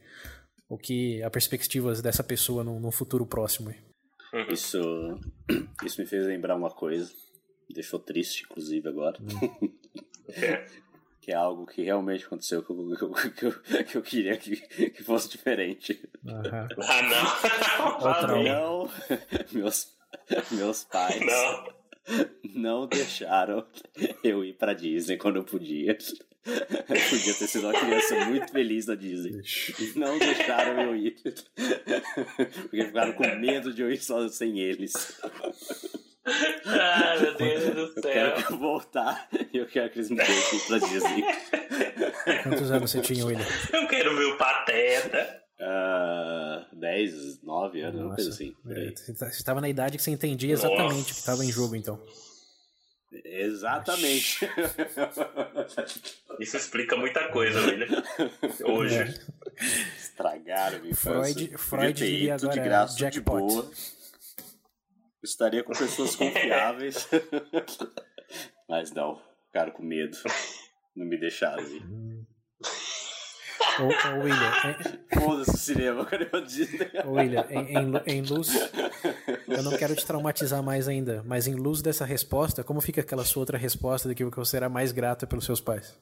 o 0.68 0.78
que 0.78 1.22
a 1.22 1.30
perspectiva 1.30 1.92
dessa 1.94 2.22
pessoa 2.22 2.62
no, 2.62 2.78
no 2.78 2.90
futuro 2.90 3.26
próximo. 3.26 3.74
Isso, 4.48 4.78
isso 5.84 6.00
me 6.00 6.06
fez 6.06 6.26
lembrar 6.26 6.56
uma 6.56 6.70
coisa. 6.70 7.12
Me 7.68 7.74
deixou 7.74 7.98
triste, 7.98 8.44
inclusive, 8.44 8.88
agora. 8.88 9.18
Hum. 9.20 9.70
que 11.20 11.32
é 11.32 11.34
algo 11.34 11.66
que 11.66 11.82
realmente 11.82 12.24
aconteceu 12.24 12.62
que 12.62 12.72
eu, 12.72 13.12
que 13.32 13.44
eu, 13.44 13.84
que 13.84 13.96
eu 13.96 14.02
queria 14.02 14.36
que, 14.36 14.56
que 14.90 15.02
fosse 15.02 15.28
diferente. 15.28 16.08
Uhum. 16.24 16.68
Ah, 18.02 18.22
não! 18.22 18.42
não, 18.42 18.90
meus, 19.52 19.88
meus 20.50 20.84
pais 20.84 21.20
não. 21.20 21.74
não 22.54 22.86
deixaram 22.86 23.66
eu 24.22 24.44
ir 24.44 24.54
pra 24.54 24.74
Disney 24.74 25.16
quando 25.16 25.36
eu 25.36 25.44
podia. 25.44 25.96
Eu 26.46 27.10
podia 27.10 27.34
ter 27.34 27.46
sido 27.46 27.68
uma 27.68 27.78
criança 27.78 28.24
muito 28.24 28.50
feliz 28.50 28.86
na 28.86 28.94
Disney. 28.94 29.42
Não 29.96 30.18
deixaram 30.18 30.80
eu 30.82 30.96
ir. 30.96 31.16
Porque 32.62 32.84
ficaram 32.84 33.12
com 33.12 33.26
medo 33.36 33.72
de 33.72 33.82
eu 33.82 33.90
ir 33.92 33.98
só 33.98 34.26
sem 34.28 34.58
eles. 34.58 35.20
Ai, 36.66 37.20
meu 37.20 37.34
Deus 37.34 37.74
do 37.74 38.00
céu. 38.00 38.26
Eu 38.26 38.34
quero 38.34 38.58
voltar 38.58 39.28
e 39.52 39.58
eu 39.58 39.66
quero 39.66 39.90
que 39.90 39.98
eles 39.98 40.10
me 40.10 40.16
deixem 40.16 40.60
pra 40.60 40.78
Disney. 40.78 41.24
Quantos 42.42 42.70
anos 42.70 42.90
você 42.90 43.00
tinha, 43.00 43.24
William? 43.24 43.46
Eu 43.72 43.86
quero 43.88 44.16
ver 44.16 44.24
o 44.24 44.36
Pateta. 44.36 45.40
Uh, 45.60 46.76
10, 46.76 47.42
9 47.42 47.80
anos, 47.82 48.00
uma 48.00 48.14
coisa 48.14 48.30
assim. 48.30 48.56
É, 48.66 48.90
você 48.90 49.26
estava 49.26 49.60
na 49.60 49.68
idade 49.68 49.98
que 49.98 50.02
você 50.02 50.10
entendia 50.10 50.52
exatamente 50.52 50.92
Nossa. 50.92 51.02
o 51.02 51.04
que 51.04 51.12
estava 51.12 51.44
em 51.44 51.52
jogo, 51.52 51.76
então. 51.76 52.00
Exatamente. 53.24 54.48
Isso 56.38 56.56
explica 56.56 56.96
muita 56.96 57.28
coisa, 57.28 57.60
William. 57.60 58.02
Hoje. 58.64 59.00
É. 59.00 59.14
Estragaram 59.98 60.80
minha 60.80 60.94
Freud, 60.94 61.58
Freud 61.58 61.92
diria 61.92 62.36
agora 62.36 62.52
de 62.52 62.60
graça, 62.60 62.96
jackpot. 62.96 63.46
De 63.46 63.54
boa 63.54 63.70
estaria 65.22 65.62
com 65.62 65.72
pessoas 65.72 66.16
confiáveis. 66.16 67.08
Mas 68.68 68.92
não, 68.92 69.20
ficaram 69.46 69.72
com 69.72 69.82
medo. 69.82 70.16
Não 70.94 71.06
me 71.06 71.18
deixaram 71.18 71.62
ir. 71.64 71.82
Ô, 73.80 73.84
ô 73.84 74.22
William. 74.22 74.52
Foda-se 75.14 75.50
o 75.50 75.56
cinema, 75.56 76.04
cadê 76.06 76.28
o 76.32 76.40
Disney? 76.40 76.90
Ô, 77.04 77.12
William, 77.12 77.46
em, 77.50 77.76
em, 77.76 78.18
em, 78.18 78.22
luz. 78.22 78.48
Eu 79.48 79.62
não 79.62 79.76
quero 79.76 79.94
te 79.94 80.06
traumatizar 80.06 80.62
mais 80.62 80.88
ainda, 80.88 81.22
mas 81.26 81.46
em 81.46 81.54
luz 81.54 81.82
dessa 81.82 82.04
resposta, 82.04 82.64
como 82.64 82.80
fica 82.80 83.00
aquela 83.00 83.24
sua 83.24 83.40
outra 83.40 83.58
resposta 83.58 84.08
de 84.08 84.14
que 84.14 84.24
você 84.24 84.50
será 84.50 84.68
mais 84.68 84.92
grata 84.92 85.26
pelos 85.26 85.44
seus 85.44 85.60
pais? 85.60 85.98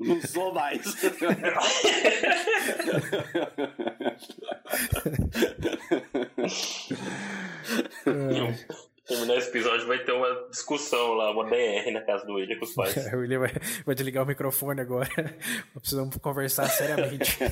Não 0.00 0.20
sou 0.22 0.52
mais. 0.52 0.82
Terminar 9.06 9.36
esse 9.36 9.48
episódio 9.48 9.86
vai 9.86 9.98
ter 10.04 10.12
uma 10.12 10.48
discussão 10.48 11.14
lá, 11.14 11.32
uma 11.32 11.44
DR 11.44 11.90
na 11.92 12.02
casa 12.02 12.24
do 12.24 12.34
William 12.34 12.56
com 12.58 12.64
os 12.64 12.74
pais. 12.74 12.94
O 13.12 13.18
William 13.18 13.40
vai, 13.40 13.50
vai 13.84 13.94
desligar 13.94 14.22
o 14.22 14.26
microfone 14.26 14.80
agora. 14.80 15.10
Precisamos 15.74 16.16
conversar 16.18 16.68
seriamente. 16.68 17.36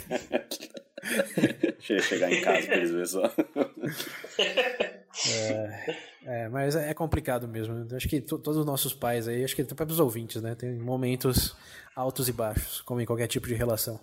Deixa 1.79 1.95
eu 1.95 2.01
chegar 2.01 2.31
em 2.31 2.41
casa 2.43 2.67
pra 2.67 2.77
eles 2.77 2.91
verem 2.91 3.07
só. 3.07 3.35
É, 5.29 5.97
é, 6.25 6.49
mas 6.49 6.77
é 6.77 6.95
complicado 6.95 7.49
mesmo. 7.49 7.87
Acho 7.97 8.09
que 8.09 8.21
todos 8.21 8.59
os 8.59 8.67
nossos 8.67 8.95
pais 8.95 9.27
aí, 9.27 9.43
acho 9.43 9.57
que 9.57 9.63
até 9.63 9.75
para 9.75 9.87
os 9.87 9.99
ouvintes, 9.99 10.41
né? 10.43 10.55
Tem 10.55 10.73
momentos 10.79 11.57
altos 11.97 12.29
e 12.29 12.33
baixos, 12.33 12.81
como 12.83 13.01
em 13.01 13.07
qualquer 13.07 13.27
tipo 13.27 13.49
de 13.49 13.55
relação. 13.55 13.99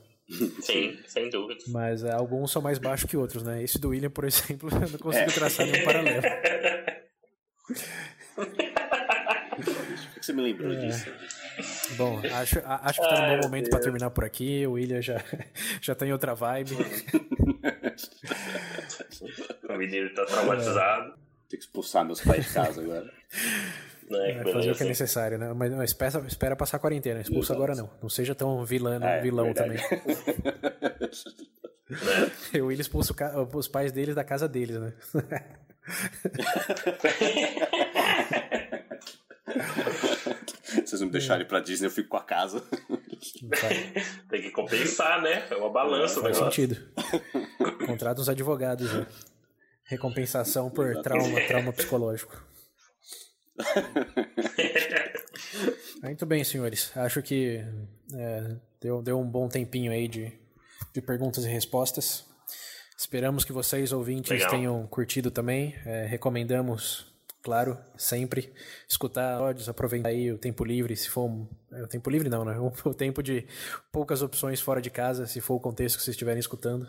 Sim, 0.62 1.00
sem 1.08 1.30
dúvida. 1.30 1.64
Mas 1.68 2.04
é, 2.04 2.12
alguns 2.12 2.52
são 2.52 2.62
mais 2.62 2.78
baixos 2.78 3.10
que 3.10 3.16
outros, 3.16 3.43
né? 3.43 3.64
Esse 3.64 3.80
do 3.80 3.89
William, 3.89 4.10
por 4.10 4.26
exemplo, 4.26 4.70
eu 4.70 4.89
não 4.89 5.00
consigo 5.00 5.30
é. 5.30 5.34
traçar 5.34 5.66
nenhum 5.66 5.86
paralelo. 5.86 6.22
Por 8.36 8.45
que 10.20 10.26
você 10.26 10.34
me 10.34 10.41
lembrou 10.41 10.74
é. 10.74 10.76
disso? 10.76 11.09
Bom, 11.97 12.20
acho, 12.20 12.59
acho 12.63 13.01
que 13.01 13.09
tá 13.09 13.22
no 13.22 13.36
bom 13.36 13.41
momento 13.47 13.70
para 13.70 13.80
terminar 13.80 14.09
por 14.11 14.24
aqui. 14.24 14.65
O 14.68 14.74
William 14.74 15.01
já, 15.01 15.24
já 15.82 15.95
tá 15.95 16.05
em 16.05 16.11
outra 16.11 16.36
vibe. 16.36 16.76
o 19.68 19.78
menino 19.78 20.13
tá 20.13 20.26
traumatizado. 20.26 21.15
Tem 21.49 21.57
que 21.57 21.65
expulsar 21.65 22.05
meus 22.05 22.22
pais 22.22 22.45
de 22.45 22.53
casa 22.53 22.82
agora. 22.82 23.11
É, 24.09 24.41
fazer 24.53 24.72
o 24.72 24.76
que 24.76 24.84
é 24.84 24.86
necessário, 24.86 25.38
né? 25.38 25.51
Mas 25.53 25.70
não, 25.70 25.84
espera, 25.84 26.24
espera 26.26 26.55
passar 26.55 26.78
a 26.78 26.80
quarentena, 26.80 27.20
expulsa 27.20 27.51
agora 27.51 27.76
não. 27.76 27.89
Não 28.01 28.07
seja 28.07 28.34
tão 28.34 28.63
vilã, 28.63 29.03
é, 29.03 29.20
vilão 29.20 29.53
verdade. 29.53 29.84
também. 29.89 30.05
o 32.61 32.68
William 32.68 32.80
expulsa 32.80 33.13
os 33.53 33.68
pais 33.68 33.91
deles 33.91 34.15
da 34.15 34.24
casa 34.24 34.47
deles, 34.47 34.80
né? 34.80 34.93
Vocês 40.85 40.99
não 40.99 41.07
me 41.07 41.13
deixarem 41.13 41.45
pra 41.45 41.59
Disney, 41.59 41.88
eu 41.88 41.91
fico 41.91 42.09
com 42.09 42.17
a 42.17 42.23
casa. 42.23 42.61
Tem 44.29 44.41
que 44.41 44.51
compensar, 44.51 45.21
né? 45.21 45.47
É 45.49 45.55
uma 45.55 45.69
balança. 45.69 46.19
É, 46.19 46.23
faz 46.23 46.38
sentido. 46.38 46.77
Contrata 47.85 48.21
uns 48.21 48.29
advogados 48.29 48.89
já. 48.89 49.07
Recompensação 49.85 50.69
por 50.69 51.01
trauma, 51.01 51.39
trauma 51.47 51.71
psicológico. 51.71 52.45
Muito 56.03 56.25
bem, 56.25 56.43
senhores. 56.43 56.91
Acho 56.95 57.21
que 57.21 57.63
é, 58.13 58.55
deu, 58.81 59.01
deu 59.01 59.19
um 59.19 59.29
bom 59.29 59.47
tempinho 59.47 59.91
aí 59.91 60.07
de, 60.07 60.31
de 60.93 61.01
perguntas 61.01 61.45
e 61.45 61.49
respostas. 61.49 62.26
Esperamos 62.98 63.45
que 63.45 63.54
vocês, 63.54 63.91
ouvintes, 63.91 64.32
Legal. 64.32 64.50
tenham 64.50 64.88
curtido 64.88 65.30
também. 65.30 65.76
É, 65.86 66.08
recomendamos, 66.08 67.06
claro, 67.43 67.78
sempre 67.95 68.52
escutar 68.89 69.36
áudios, 69.36 69.70
aproveitar 69.70 70.10
aí 70.10 70.32
o 70.32 70.38
tempo 70.38 70.66
livre, 70.66 70.95
se 70.95 71.08
for. 71.08 71.26
Um, 71.26 71.48
é, 71.72 71.84
o 71.84 71.88
tempo 71.88 72.10
livre 72.10 72.28
não, 72.28 72.43
né? 72.43 72.58
O, 72.60 72.89
o 72.89 72.93
tempo 72.95 73.22
de 73.22 73.45
poucas 73.91 74.24
opções 74.24 74.60
fora 74.60 74.82
de 74.82 74.89
casa, 74.89 75.28
se 75.28 75.39
for 75.39 75.54
o 75.54 75.60
contexto 75.60 75.98
que 75.98 76.04
vocês 76.04 76.16
estiverem 76.16 76.39
escutando 76.39 76.88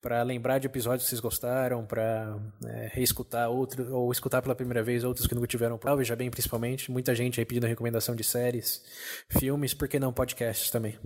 para 0.00 0.22
lembrar 0.22 0.58
de 0.58 0.66
episódios 0.66 1.04
que 1.04 1.10
vocês 1.10 1.20
gostaram, 1.20 1.84
para 1.84 2.36
é, 2.66 2.90
reescutar 2.92 3.50
outros, 3.50 3.86
ou 3.88 4.10
escutar 4.10 4.40
pela 4.40 4.54
primeira 4.54 4.82
vez 4.82 5.04
outros 5.04 5.26
que 5.26 5.34
nunca 5.34 5.46
tiveram 5.46 5.76
prova, 5.76 6.02
já 6.02 6.16
bem 6.16 6.30
principalmente. 6.30 6.90
Muita 6.90 7.14
gente 7.14 7.38
aí 7.38 7.46
pedindo 7.46 7.66
recomendação 7.66 8.16
de 8.16 8.24
séries, 8.24 8.82
filmes, 9.28 9.74
por 9.74 9.86
que 9.86 10.00
não 10.00 10.12
podcasts 10.12 10.70
também. 10.70 10.98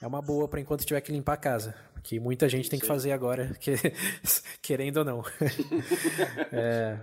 É 0.00 0.06
uma 0.06 0.20
boa 0.20 0.48
para 0.48 0.60
enquanto 0.60 0.84
tiver 0.84 1.00
que 1.00 1.12
limpar 1.12 1.34
a 1.34 1.38
casa, 1.38 1.74
que 2.02 2.20
muita 2.20 2.48
gente 2.48 2.68
tem 2.68 2.78
que 2.78 2.86
fazer 2.86 3.12
agora, 3.12 3.54
que, 3.60 3.74
querendo 4.60 4.98
ou 4.98 5.04
não. 5.04 5.22
é... 6.52 6.98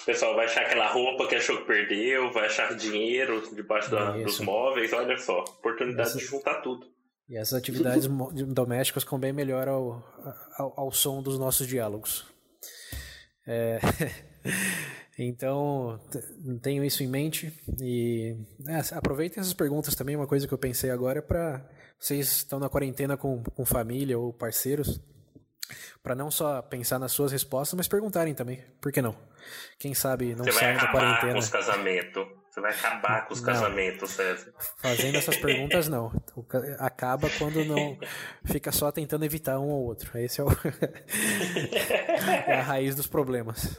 O 0.00 0.04
pessoal 0.04 0.34
vai 0.34 0.46
achar 0.46 0.62
aquela 0.62 0.88
roupa 0.88 1.26
que 1.26 1.34
achou 1.34 1.58
que 1.58 1.66
perdeu, 1.66 2.32
vai 2.32 2.46
achar 2.46 2.74
dinheiro 2.76 3.42
debaixo 3.54 3.90
da, 3.90 4.12
dos 4.12 4.40
móveis, 4.40 4.92
olha 4.92 5.18
só, 5.18 5.40
oportunidade 5.40 6.10
Essa... 6.10 6.18
de 6.18 6.24
juntar 6.24 6.60
tudo. 6.60 6.86
E 7.28 7.36
essas 7.36 7.58
atividades 7.58 8.06
domésticas 8.46 9.04
com 9.04 9.18
bem 9.18 9.34
melhor 9.34 9.68
ao, 9.68 10.02
ao, 10.56 10.80
ao, 10.80 10.92
som 10.92 11.22
dos 11.22 11.38
nossos 11.38 11.66
diálogos. 11.66 12.24
É, 13.46 13.78
então, 15.18 16.00
tenho 16.62 16.84
isso 16.84 17.02
em 17.02 17.08
mente 17.08 17.52
e 17.80 18.36
é, 18.68 18.96
aproveitem 18.96 19.40
essas 19.40 19.52
perguntas 19.52 19.94
também. 19.96 20.14
Uma 20.14 20.28
coisa 20.28 20.46
que 20.46 20.54
eu 20.54 20.58
pensei 20.58 20.90
agora 20.90 21.18
é 21.18 21.22
para 21.22 21.68
vocês 21.98 22.30
estão 22.30 22.60
na 22.60 22.68
quarentena 22.68 23.16
com, 23.16 23.42
com 23.42 23.64
família 23.66 24.16
ou 24.16 24.32
parceiros, 24.32 25.00
para 26.02 26.14
não 26.14 26.30
só 26.30 26.62
pensar 26.62 27.00
nas 27.00 27.10
suas 27.10 27.32
respostas, 27.32 27.76
mas 27.76 27.88
perguntarem 27.88 28.32
também. 28.32 28.64
Por 28.80 28.92
que 28.92 29.02
não? 29.02 29.16
Quem 29.78 29.92
sabe 29.92 30.34
não 30.36 30.44
saem 30.52 30.76
da 30.76 30.86
quarentena. 30.86 31.32
Com 31.32 31.38
os 31.38 31.48
casamentos. 31.48 32.26
Você 32.48 32.60
vai 32.60 32.72
acabar 32.72 33.26
com 33.26 33.34
os 33.34 33.40
não. 33.40 33.46
casamentos, 33.46 34.10
César. 34.10 34.52
Fazendo 34.78 35.16
essas 35.16 35.36
perguntas, 35.38 35.88
não. 35.88 36.12
Acaba 36.78 37.28
quando 37.38 37.64
não 37.64 37.98
fica 38.44 38.72
só 38.72 38.90
tentando 38.90 39.24
evitar 39.24 39.58
um 39.58 39.68
ou 39.68 39.84
outro. 39.84 40.16
Esse 40.18 40.40
é, 40.40 40.44
o 40.44 40.48
é 42.46 42.54
a 42.54 42.62
raiz 42.62 42.94
dos 42.94 43.06
problemas. 43.06 43.78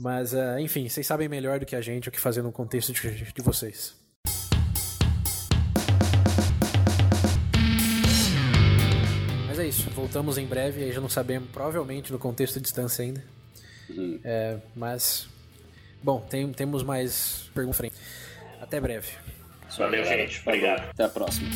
Mas, 0.00 0.32
uh, 0.32 0.58
enfim, 0.58 0.88
vocês 0.88 1.06
sabem 1.06 1.28
melhor 1.28 1.60
do 1.60 1.66
que 1.66 1.76
a 1.76 1.80
gente 1.80 2.08
o 2.08 2.12
que 2.12 2.18
fazer 2.18 2.42
no 2.42 2.50
contexto 2.50 2.92
de, 2.92 3.32
de 3.32 3.42
vocês. 3.42 3.94
Mas 9.46 9.58
é 9.58 9.66
isso. 9.66 9.90
Voltamos 9.90 10.38
em 10.38 10.46
breve. 10.46 10.84
Aí 10.84 10.92
já 10.92 11.00
não 11.00 11.08
sabemos, 11.08 11.50
provavelmente, 11.50 12.10
no 12.10 12.18
contexto 12.18 12.54
de 12.54 12.62
distância 12.62 13.04
ainda. 13.04 13.22
Uhum. 13.90 14.20
É, 14.24 14.56
mas 14.74 15.28
Bom, 16.02 16.20
tem, 16.20 16.50
temos 16.52 16.82
mais 16.82 17.50
perguntas. 17.54 17.90
Até 18.60 18.80
breve. 18.80 19.08
Valeu, 19.76 20.04
gente. 20.04 20.40
Obrigado. 20.40 20.90
Até 20.90 21.04
a 21.04 21.08
próxima. 21.08 21.48